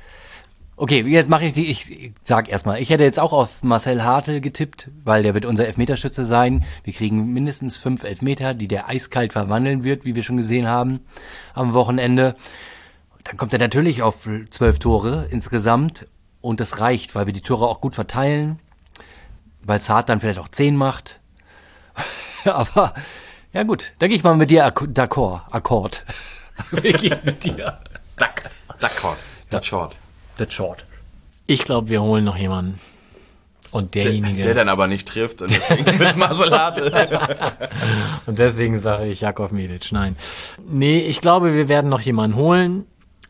[0.78, 4.04] Okay, jetzt mache ich die, ich, ich sag erstmal, ich hätte jetzt auch auf Marcel
[4.04, 6.64] Hartl getippt, weil der wird unser Elfmeterschütze sein.
[6.84, 11.00] Wir kriegen mindestens fünf Elfmeter, die der eiskalt verwandeln wird, wie wir schon gesehen haben
[11.54, 12.36] am Wochenende.
[13.24, 16.06] Dann kommt er natürlich auf zwölf Tore insgesamt
[16.42, 18.60] und das reicht, weil wir die Tore auch gut verteilen,
[19.62, 21.20] weil Saad dann vielleicht auch zehn macht.
[22.44, 22.94] Aber
[23.56, 26.04] ja gut, da gehe ich mal mit dir acc- d'accord, Akkord.
[26.70, 27.78] Wir gehen mit dir.
[28.18, 28.44] Duck.
[28.80, 29.16] Duck
[29.50, 29.96] That's short.
[30.36, 30.84] That's short.
[31.46, 32.80] Ich glaube, wir holen noch jemanden.
[33.70, 34.42] Und derjenige.
[34.42, 35.84] Der dann aber nicht trifft und deswegen
[36.18, 36.92] Marcel Hartl.
[38.26, 39.92] Und deswegen sage ich Jakov Medic.
[39.92, 40.16] Nein.
[40.66, 42.86] Nee, ich glaube, wir werden noch jemanden holen.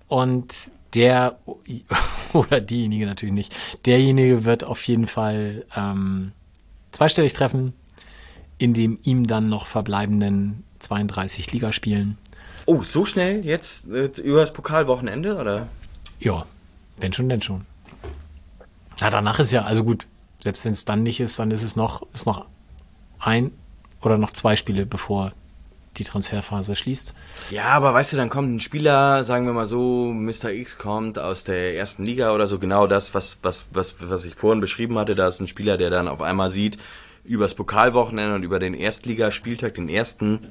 [0.09, 0.55] Und
[0.95, 1.39] der
[2.33, 3.55] oder diejenige natürlich nicht.
[3.87, 6.33] Derjenige wird auf jeden Fall ähm,
[6.93, 7.75] zweistellig treffen,
[8.59, 12.19] in dem ihm dann noch verbleibenden 32 Ligaspielen.
[12.65, 15.69] Oh, so schnell jetzt äh, über das Pokalwochenende oder?
[16.19, 16.47] Ja,
[16.99, 17.67] wenn schon, denn schon.
[18.99, 20.07] Ja, danach ist ja, also gut,
[20.41, 22.47] selbst wenn es dann nicht ist, dann ist es noch, ist noch
[23.21, 23.53] ein
[24.01, 25.33] oder noch zwei Spiele, bevor
[25.99, 27.15] die Transferphase schließt.
[27.51, 30.51] Ja, aber weißt du, dann kommt ein Spieler, sagen wir mal so, Mr.
[30.51, 34.35] X kommt aus der ersten Liga oder so, genau das, was, was, was, was ich
[34.35, 35.15] vorhin beschrieben hatte.
[35.15, 36.79] Da ist ein Spieler, der dann auf einmal sieht,
[37.27, 40.49] übers Pokalwochenende und über den Erstligaspieltag, den ersten,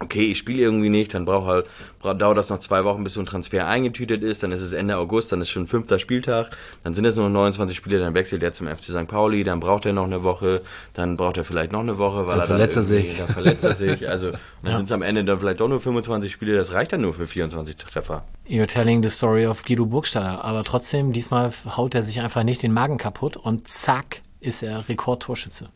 [0.00, 1.66] okay, ich spiele irgendwie nicht, dann braucht halt,
[2.00, 4.72] braucht, dauert das noch zwei Wochen, bis so ein Transfer eingetütet ist, dann ist es
[4.72, 8.12] Ende August, dann ist schon fünfter Spieltag, dann sind es nur noch 29 Spiele, dann
[8.14, 9.06] wechselt er zum FC St.
[9.06, 10.62] Pauli, dann braucht er noch eine Woche,
[10.94, 13.18] dann braucht er vielleicht noch eine Woche, weil Dann er verletzt er dann irgendwie- sich.
[13.18, 14.30] Dann verletzt er sich, also
[14.62, 14.76] dann Ja.
[14.78, 17.28] sind es am Ende dann vielleicht doch nur 25 Spiele, das reicht dann nur für
[17.28, 18.24] 24 Treffer.
[18.48, 20.42] You're telling the story of Guido Burgstaller.
[20.44, 24.88] Aber trotzdem, diesmal haut er sich einfach nicht den Magen kaputt und zack, ist er
[24.88, 25.68] Rekordtorschütze.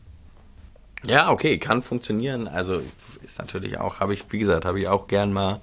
[1.05, 2.47] Ja, okay, kann funktionieren.
[2.47, 2.81] Also
[3.23, 5.61] ist natürlich auch, habe ich, wie gesagt, habe ich auch gern mal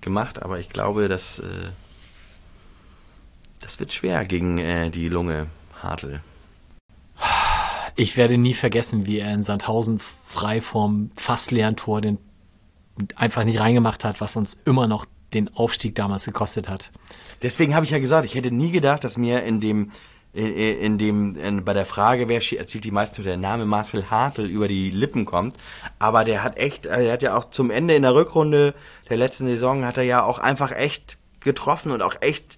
[0.00, 1.68] gemacht, aber ich glaube, dass äh,
[3.60, 5.46] das wird schwer gegen äh, die Lunge
[5.82, 6.20] Hartl.
[7.96, 12.18] Ich werde nie vergessen, wie er in Sandhausen frei vom fast leeren Tor den
[13.16, 16.90] einfach nicht reingemacht hat, was uns immer noch den Aufstieg damals gekostet hat.
[17.42, 19.92] Deswegen habe ich ja gesagt, ich hätte nie gedacht, dass mir in dem
[20.32, 24.46] in, in dem in, bei der Frage, wer erzielt die meisten der Name Marcel Hartl
[24.46, 25.56] über die Lippen kommt.
[25.98, 28.74] Aber der hat echt, äh, er hat ja auch zum Ende in der Rückrunde
[29.08, 32.56] der letzten Saison hat er ja auch einfach echt getroffen und auch echt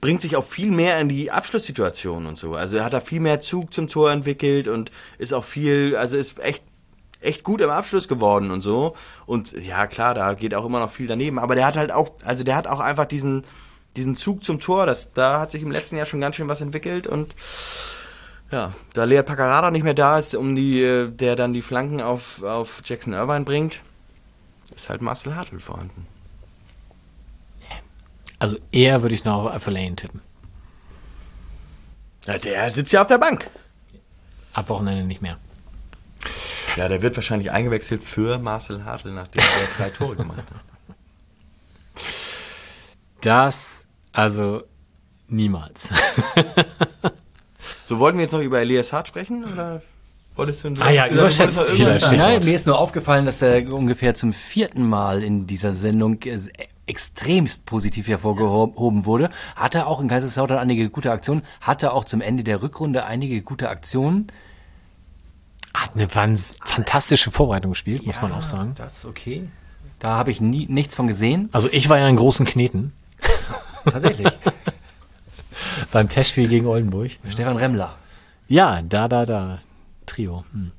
[0.00, 2.54] bringt sich auch viel mehr in die Abschlusssituation und so.
[2.54, 6.16] Also er hat da viel mehr Zug zum Tor entwickelt und ist auch viel, also
[6.16, 6.62] ist echt
[7.20, 8.94] echt gut im Abschluss geworden und so.
[9.26, 11.38] Und ja, klar, da geht auch immer noch viel daneben.
[11.38, 13.44] Aber der hat halt auch, also der hat auch einfach diesen,
[13.96, 14.86] diesen Zug zum Tor.
[14.86, 17.06] Das, da hat sich im letzten Jahr schon ganz schön was entwickelt.
[17.06, 17.34] Und
[18.50, 22.00] ja, da Lea Paccarada nicht mehr da ist, um die, äh, der dann die Flanken
[22.00, 23.80] auf, auf Jackson Irvine bringt,
[24.74, 26.06] ist halt Marcel Hartl vorhanden.
[28.38, 30.22] Also eher würde ich noch auf Verlaine tippen.
[32.26, 33.48] Ja, der sitzt ja auf der Bank.
[34.54, 35.36] Ab Wochenende nicht mehr.
[36.76, 40.69] Ja, der wird wahrscheinlich eingewechselt für Marcel Hartl, nachdem er drei Tore gemacht hat.
[43.20, 44.62] Das, also
[45.28, 45.90] niemals.
[47.84, 49.44] So, wollten wir jetzt noch über Elias Hart sprechen?
[49.44, 49.82] Oder
[50.36, 52.12] wolltest du Ah ja, überschätzt vielleicht.
[52.12, 56.38] Nein, mir ist nur aufgefallen, dass er ungefähr zum vierten Mal in dieser Sendung äh,
[56.86, 59.30] extremst positiv hervorgehoben wurde.
[59.56, 63.68] Hatte auch in Kaiserslautern einige gute Aktionen, hatte auch zum Ende der Rückrunde einige gute
[63.68, 64.28] Aktionen.
[65.74, 68.74] Hat eine ganz fantastische Vorbereitung gespielt, muss man auch sagen.
[68.76, 69.48] Das ist okay.
[69.98, 71.48] Da habe ich nie, nichts von gesehen.
[71.50, 72.92] Also ich war ja in großen Kneten
[73.84, 74.32] Tatsächlich.
[75.92, 77.12] beim Testspiel gegen Oldenburg.
[77.28, 77.94] Stefan Remmler.
[78.48, 79.58] Ja, da, da, da.
[80.06, 80.44] Trio.
[80.52, 80.72] Hm.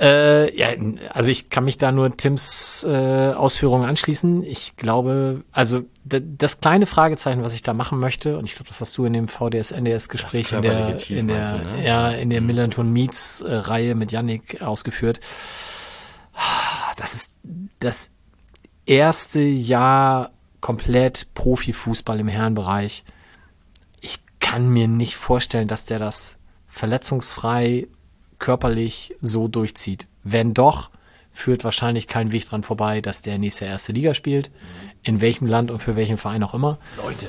[0.00, 0.68] Äh, ja,
[1.10, 4.42] also ich kann mich da nur Tims äh, Ausführungen anschließen.
[4.44, 8.80] Ich glaube, also das kleine Fragezeichen, was ich da machen möchte, und ich glaube, das
[8.80, 11.84] hast du in dem VDS-NDS-Gespräch in der, Tief, in der, du, ne?
[11.84, 15.20] ja, in der Millanton Meets äh, Reihe mit Yannick ausgeführt.
[16.96, 17.34] Das ist
[17.80, 18.12] das
[18.86, 20.30] erste Jahr
[20.60, 23.04] komplett Profifußball im Herrenbereich.
[24.00, 26.38] Ich kann mir nicht vorstellen, dass der das
[26.68, 27.88] verletzungsfrei
[28.38, 30.06] körperlich so durchzieht.
[30.22, 30.90] Wenn doch,
[31.32, 34.50] führt wahrscheinlich kein Weg dran vorbei, dass der nächste erste Liga spielt.
[35.02, 36.78] In welchem Land und für welchen Verein auch immer.
[36.96, 37.28] Leute.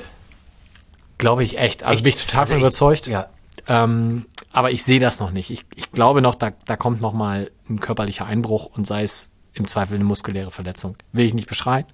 [1.18, 1.84] Glaube ich echt.
[1.84, 3.06] Also bin ich total Also überzeugt.
[3.06, 3.28] Ja.
[3.68, 5.50] Ähm, aber ich sehe das noch nicht.
[5.50, 9.31] Ich, ich glaube noch, da, da kommt noch mal ein körperlicher Einbruch und sei es
[9.54, 10.96] im Zweifel eine muskuläre Verletzung.
[11.12, 11.86] Will ich nicht beschreien.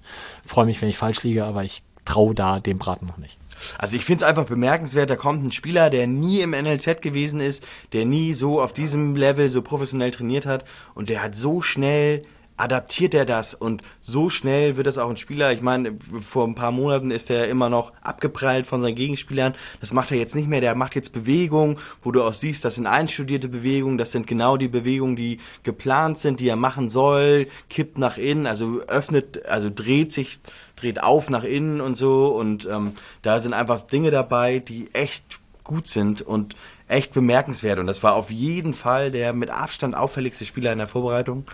[0.45, 3.37] Freue mich, wenn ich falsch liege, aber ich traue da dem Braten noch nicht.
[3.77, 7.39] Also ich finde es einfach bemerkenswert, da kommt ein Spieler, der nie im NLZ gewesen
[7.39, 10.63] ist, der nie so auf diesem Level so professionell trainiert hat
[10.95, 12.21] und der hat so schnell
[12.59, 15.53] adaptiert er das und so schnell wird das auch ein Spieler.
[15.53, 19.55] Ich meine, vor ein paar Monaten ist er immer noch abgeprallt von seinen Gegenspielern.
[19.79, 20.59] Das macht er jetzt nicht mehr.
[20.59, 23.97] Der macht jetzt Bewegungen, wo du auch siehst, das sind einstudierte Bewegungen.
[23.97, 27.47] Das sind genau die Bewegungen, die geplant sind, die er machen soll.
[27.69, 30.39] Kippt nach innen, also öffnet, also dreht sich,
[30.75, 32.27] dreht auf nach innen und so.
[32.27, 36.55] Und ähm, da sind einfach Dinge dabei, die echt gut sind und
[36.89, 37.79] echt bemerkenswert.
[37.79, 41.45] Und das war auf jeden Fall der mit Abstand auffälligste Spieler in der Vorbereitung.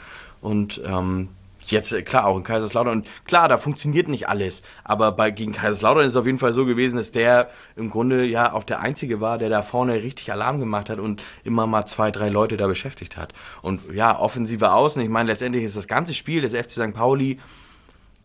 [0.45, 1.29] Und ähm,
[1.71, 2.99] jetzt, äh, klar, auch in Kaiserslautern.
[2.99, 4.61] Und klar, da funktioniert nicht alles.
[4.83, 8.27] Aber bei, gegen Kaiserslautern ist es auf jeden Fall so gewesen, dass der im Grunde
[8.27, 11.87] ja auch der Einzige war, der da vorne richtig Alarm gemacht hat und immer mal
[11.87, 13.33] zwei, drei Leute da beschäftigt hat.
[13.63, 15.01] Und ja, offensive Außen.
[15.01, 16.93] Ich meine, letztendlich ist das ganze Spiel des FC St.
[16.93, 17.39] Pauli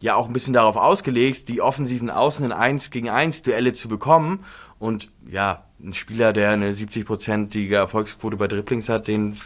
[0.00, 3.88] ja auch ein bisschen darauf ausgelegt, die offensiven Außen in 1 gegen 1 Duelle zu
[3.88, 4.44] bekommen.
[4.78, 9.38] Und ja, ein Spieler, der eine 70-prozentige Erfolgsquote bei Dribblings hat, den,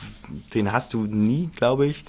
[0.54, 2.04] den hast du nie, glaube ich.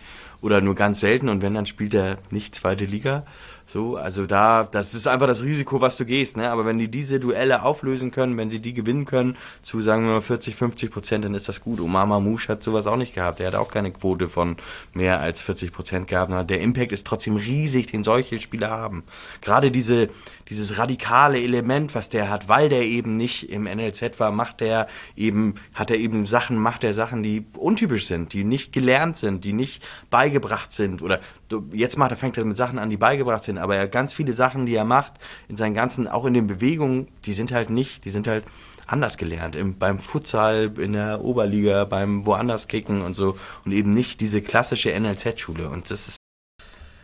[0.46, 1.28] Oder nur ganz selten.
[1.28, 3.26] Und wenn, dann spielt er nicht zweite Liga.
[3.66, 6.52] So, also da, das ist einfach das Risiko, was du gehst, ne?
[6.52, 10.14] Aber wenn die diese Duelle auflösen können, wenn sie die gewinnen können, zu sagen wir
[10.14, 11.82] mal 40, 50 Prozent, dann ist das gut.
[11.82, 13.40] Omar Mamouche hat sowas auch nicht gehabt.
[13.40, 14.58] Der hat auch keine Quote von
[14.94, 16.48] mehr als 40 Prozent gehabt.
[16.48, 19.04] Der Impact ist trotzdem riesig, den solche Spieler haben.
[19.42, 20.10] Gerade diese,
[20.50, 24.88] dieses radikale Element, was der hat, weil der eben nicht im NLZ war, macht der
[25.16, 29.44] eben, hat er eben Sachen, macht er Sachen, die untypisch sind, die nicht gelernt sind,
[29.44, 31.20] die nicht beigebracht sind oder
[31.72, 34.34] jetzt macht er, fängt er mit Sachen an, die beigebracht sind, aber er ganz viele
[34.34, 35.14] Sachen, die er macht,
[35.48, 38.44] in seinen ganzen, auch in den Bewegungen, die sind halt nicht, die sind halt
[38.88, 39.56] anders gelernt.
[39.56, 43.38] Im, beim Futsal, in der Oberliga, beim woanders kicken und so.
[43.66, 45.70] Und eben nicht diese klassische NLZ-Schule.
[45.70, 46.18] Und das ist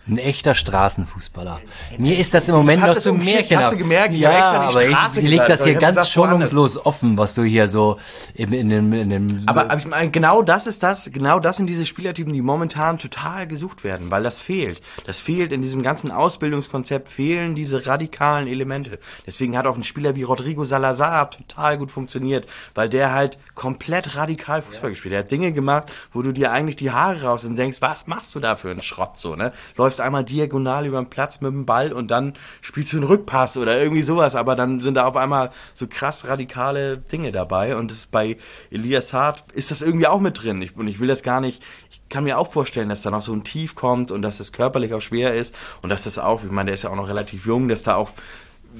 [0.07, 1.61] ein echter Straßenfußballer.
[1.97, 3.59] Mir ist das im Moment noch zu Märchen.
[3.59, 4.13] Hast du gemerkt?
[4.15, 7.99] Ja, aber ich, ich leg das hier ganz schonungslos offen, was du hier so
[8.33, 9.43] in, in, in, in dem...
[9.45, 12.97] Aber, aber ich meine, genau das ist das, genau das sind diese Spielertypen, die momentan
[12.97, 14.81] total gesucht werden, weil das fehlt.
[15.05, 18.99] Das fehlt in diesem ganzen Ausbildungskonzept, fehlen diese radikalen Elemente.
[19.27, 24.15] Deswegen hat auch ein Spieler wie Rodrigo Salazar total gut funktioniert, weil der halt komplett
[24.15, 24.93] radikal Fußball ja.
[24.93, 25.19] gespielt hat.
[25.19, 28.33] Der hat Dinge gemacht, wo du dir eigentlich die Haare raus und denkst, was machst
[28.33, 29.51] du da für einen Schrott so, ne?
[29.91, 33.57] Läufst einmal diagonal über den Platz mit dem Ball und dann spielst du einen Rückpass
[33.57, 37.91] oder irgendwie sowas, aber dann sind da auf einmal so krass radikale Dinge dabei und
[37.91, 38.37] das bei
[38.69, 40.61] Elias Hart ist das irgendwie auch mit drin.
[40.61, 43.21] Ich, und ich will das gar nicht, ich kann mir auch vorstellen, dass da noch
[43.21, 46.41] so ein Tief kommt und dass das körperlich auch schwer ist und dass das auch,
[46.41, 48.11] ich meine, der ist ja auch noch relativ jung, dass da auch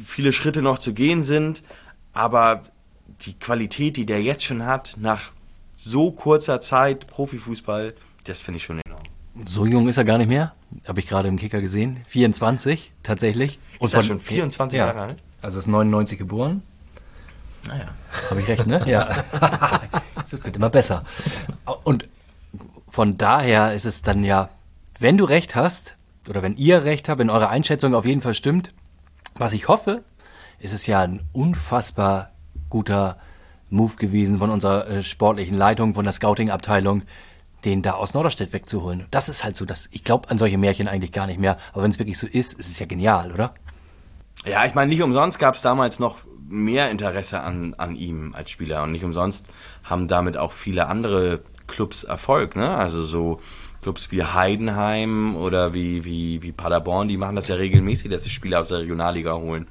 [0.05, 1.61] viele Schritte noch zu gehen sind,
[2.13, 2.61] aber
[3.25, 5.33] die Qualität, die der jetzt schon hat, nach
[5.75, 9.03] so kurzer Zeit Profifußball, das finde ich schon enorm.
[9.45, 10.53] So jung ist er gar nicht mehr.
[10.87, 12.01] Habe ich gerade im Kicker gesehen.
[12.07, 13.59] 24 tatsächlich.
[13.79, 15.17] Und ist er schon 24 ja, Jahre alt?
[15.41, 16.63] Also ist 99 geboren.
[17.67, 17.89] Naja.
[18.29, 18.83] Habe ich recht, ne?
[18.87, 19.23] ja.
[20.21, 21.03] Es wird immer besser.
[21.83, 22.07] Und
[22.87, 24.49] von daher ist es dann ja,
[24.99, 25.95] wenn du recht hast,
[26.29, 28.73] oder wenn ihr recht habt, wenn eure Einschätzung auf jeden Fall stimmt,
[29.35, 30.03] was ich hoffe,
[30.59, 32.31] ist es ja ein unfassbar
[32.69, 33.17] guter
[33.69, 37.03] Move gewesen von unserer äh, sportlichen Leitung, von der Scouting-Abteilung,
[37.65, 39.05] den da aus Norderstedt wegzuholen.
[39.11, 41.57] Das ist halt so, dass ich glaube an solche Märchen eigentlich gar nicht mehr.
[41.73, 43.53] Aber wenn es wirklich so ist, ist es ja genial, oder?
[44.45, 48.49] Ja, ich meine, nicht umsonst gab es damals noch mehr Interesse an, an ihm als
[48.49, 49.45] Spieler und nicht umsonst
[49.83, 52.75] haben damit auch viele andere Clubs Erfolg, ne?
[52.75, 53.39] Also so
[53.81, 58.29] Clubs wie Heidenheim oder wie, wie, wie Paderborn, die machen das ja regelmäßig, dass sie
[58.29, 59.67] Spieler aus der Regionalliga holen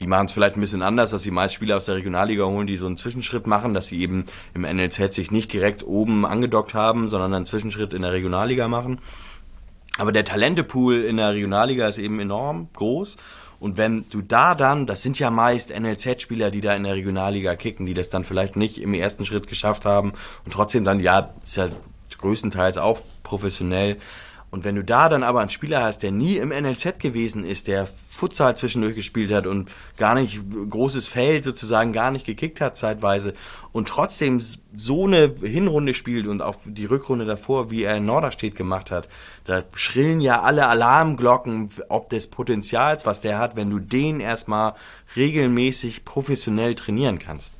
[0.00, 2.66] die machen es vielleicht ein bisschen anders, dass sie meist Spieler aus der Regionalliga holen,
[2.66, 6.74] die so einen Zwischenschritt machen, dass sie eben im NLZ sich nicht direkt oben angedockt
[6.74, 8.98] haben, sondern einen Zwischenschritt in der Regionalliga machen.
[9.96, 13.16] Aber der Talentepool in der Regionalliga ist eben enorm groß.
[13.60, 17.54] Und wenn du da dann, das sind ja meist NLZ-Spieler, die da in der Regionalliga
[17.54, 20.12] kicken, die das dann vielleicht nicht im ersten Schritt geschafft haben
[20.44, 21.68] und trotzdem dann, ja, ist ja
[22.18, 23.96] größtenteils auch professionell,
[24.54, 27.66] und wenn du da dann aber einen Spieler hast, der nie im NLZ gewesen ist,
[27.66, 30.40] der Futsal zwischendurch gespielt hat und gar nicht
[30.70, 33.34] großes Feld sozusagen gar nicht gekickt hat zeitweise
[33.72, 34.40] und trotzdem
[34.76, 39.08] so eine Hinrunde spielt und auch die Rückrunde davor, wie er in Norderstedt gemacht hat,
[39.42, 44.74] da schrillen ja alle Alarmglocken, ob des Potenzials, was der hat, wenn du den erstmal
[45.16, 47.54] regelmäßig professionell trainieren kannst.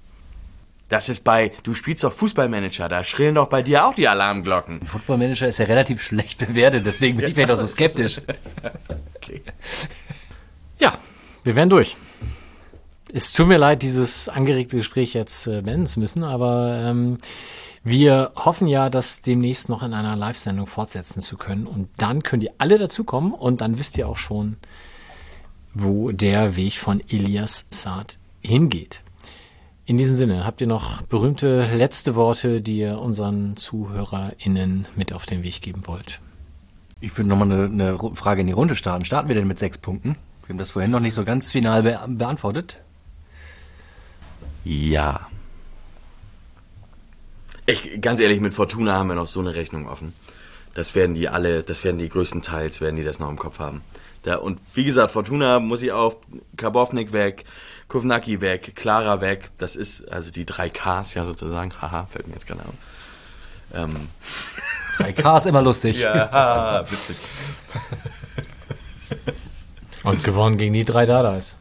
[0.88, 4.86] Das ist bei, du spielst doch Fußballmanager, da schrillen doch bei dir auch die Alarmglocken.
[4.86, 8.20] Fußballmanager ist ja relativ schlecht bewertet, deswegen bin ich vielleicht auch so skeptisch.
[9.16, 9.42] okay.
[10.78, 10.98] Ja,
[11.42, 11.96] wir werden durch.
[13.12, 17.18] Es tut mir leid, dieses angeregte Gespräch jetzt äh, beenden zu müssen, aber ähm,
[17.84, 21.66] wir hoffen ja, das demnächst noch in einer Live-Sendung fortsetzen zu können.
[21.66, 24.56] Und dann könnt ihr alle dazukommen und dann wisst ihr auch schon,
[25.74, 29.03] wo der Weg von Elias Saad hingeht.
[29.86, 35.26] In diesem Sinne, habt ihr noch berühmte letzte Worte, die ihr unseren ZuhörerInnen mit auf
[35.26, 36.20] den Weg geben wollt?
[37.00, 39.04] Ich würde nochmal eine, eine Frage in die Runde starten.
[39.04, 40.16] Starten wir denn mit sechs Punkten?
[40.46, 42.80] Wir haben das vorhin noch nicht so ganz final be beantwortet.
[44.64, 45.28] Ja.
[47.66, 50.14] Ich, ganz ehrlich, mit Fortuna haben wir noch so eine Rechnung offen.
[50.72, 53.82] Das werden die alle, das werden die größtenteils, werden die das noch im Kopf haben.
[54.22, 56.16] Da, und wie gesagt, Fortuna muss ich auch,
[56.56, 57.44] Karbovnik weg,
[57.88, 59.50] Kovnacki weg, Clara weg.
[59.58, 61.72] Das ist also die drei Ks ja sozusagen.
[61.80, 62.74] Haha, fällt mir jetzt gerade auf.
[63.72, 64.08] Ähm.
[64.96, 66.00] Drei Ks immer lustig.
[66.00, 67.16] ja, witzig.
[70.04, 71.56] Und gewonnen gegen die drei Dadais.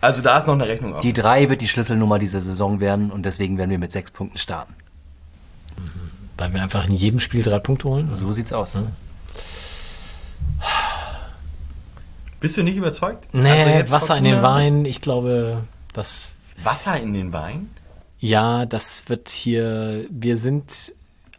[0.00, 1.00] Also da ist noch eine Rechnung auf.
[1.00, 4.38] Die drei wird die Schlüsselnummer dieser Saison werden und deswegen werden wir mit sechs Punkten
[4.38, 4.74] starten.
[6.36, 8.14] Weil wir einfach in jedem Spiel drei Punkte holen?
[8.14, 8.74] So sieht's aus.
[8.74, 8.92] Ne?
[12.42, 13.32] Bist du nicht überzeugt?
[13.32, 15.62] Nee, also Wasser in den Wein, ich glaube,
[15.92, 16.32] das.
[16.64, 17.70] Wasser in den Wein?
[18.18, 20.06] Ja, das wird hier.
[20.10, 20.92] Wir sind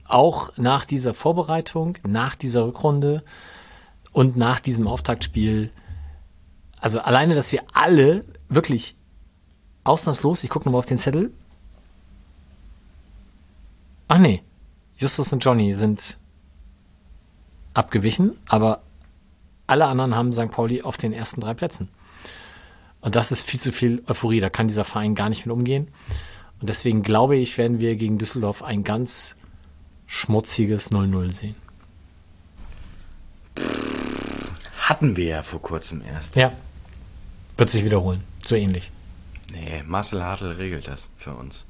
[0.05, 3.21] auch nach dieser Vorbereitung, nach dieser Rückrunde
[4.13, 5.71] und nach diesem Auftaktspiel,
[6.79, 8.95] also alleine, dass wir alle wirklich
[9.83, 11.33] ausnahmslos, ich gucke nochmal auf den Zettel.
[14.07, 14.41] Ach nee,
[14.95, 16.17] Justus und Johnny sind
[17.73, 18.82] abgewichen, aber
[19.73, 20.51] alle anderen haben St.
[20.51, 21.89] Pauli auf den ersten drei Plätzen.
[23.01, 24.39] Und das ist viel zu viel Euphorie.
[24.39, 25.87] Da kann dieser Verein gar nicht mit umgehen.
[26.61, 29.35] Und deswegen glaube ich, werden wir gegen Düsseldorf ein ganz
[30.05, 31.55] schmutziges 0-0 sehen.
[34.77, 36.35] Hatten wir ja vor kurzem erst.
[36.35, 36.51] Ja.
[37.57, 38.23] Wird sich wiederholen.
[38.45, 38.91] So ähnlich.
[39.51, 41.65] Nee, Marcel Hartl regelt das für uns.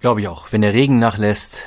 [0.00, 0.52] Glaube ich auch.
[0.52, 1.64] Wenn der Regen nachlässt,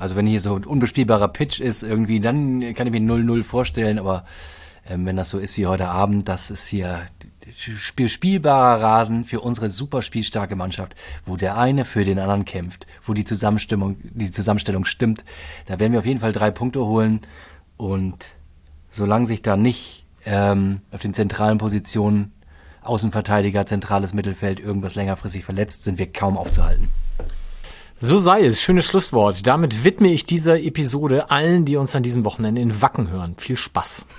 [0.00, 3.98] also wenn hier so ein unbespielbarer Pitch ist irgendwie, dann kann ich mir 0-0 vorstellen,
[3.98, 4.24] aber
[4.88, 7.02] ähm, wenn das so ist wie heute Abend, das ist hier
[7.56, 10.94] spiel spielbarer Rasen für unsere super spielstarke Mannschaft,
[11.26, 15.24] wo der eine für den anderen kämpft, wo die Zusammenstimmung, die Zusammenstellung stimmt.
[15.66, 17.20] Da werden wir auf jeden Fall drei Punkte holen
[17.76, 18.24] und
[18.88, 22.32] solange sich da nicht ähm, auf den zentralen Positionen
[22.82, 26.88] Außenverteidiger, zentrales Mittelfeld irgendwas längerfristig verletzt, sind wir kaum aufzuhalten.
[28.02, 28.62] So sei es.
[28.62, 29.46] Schönes Schlusswort.
[29.46, 33.34] Damit widme ich dieser Episode allen, die uns an diesem Wochenende in Wacken hören.
[33.36, 34.06] Viel Spaß.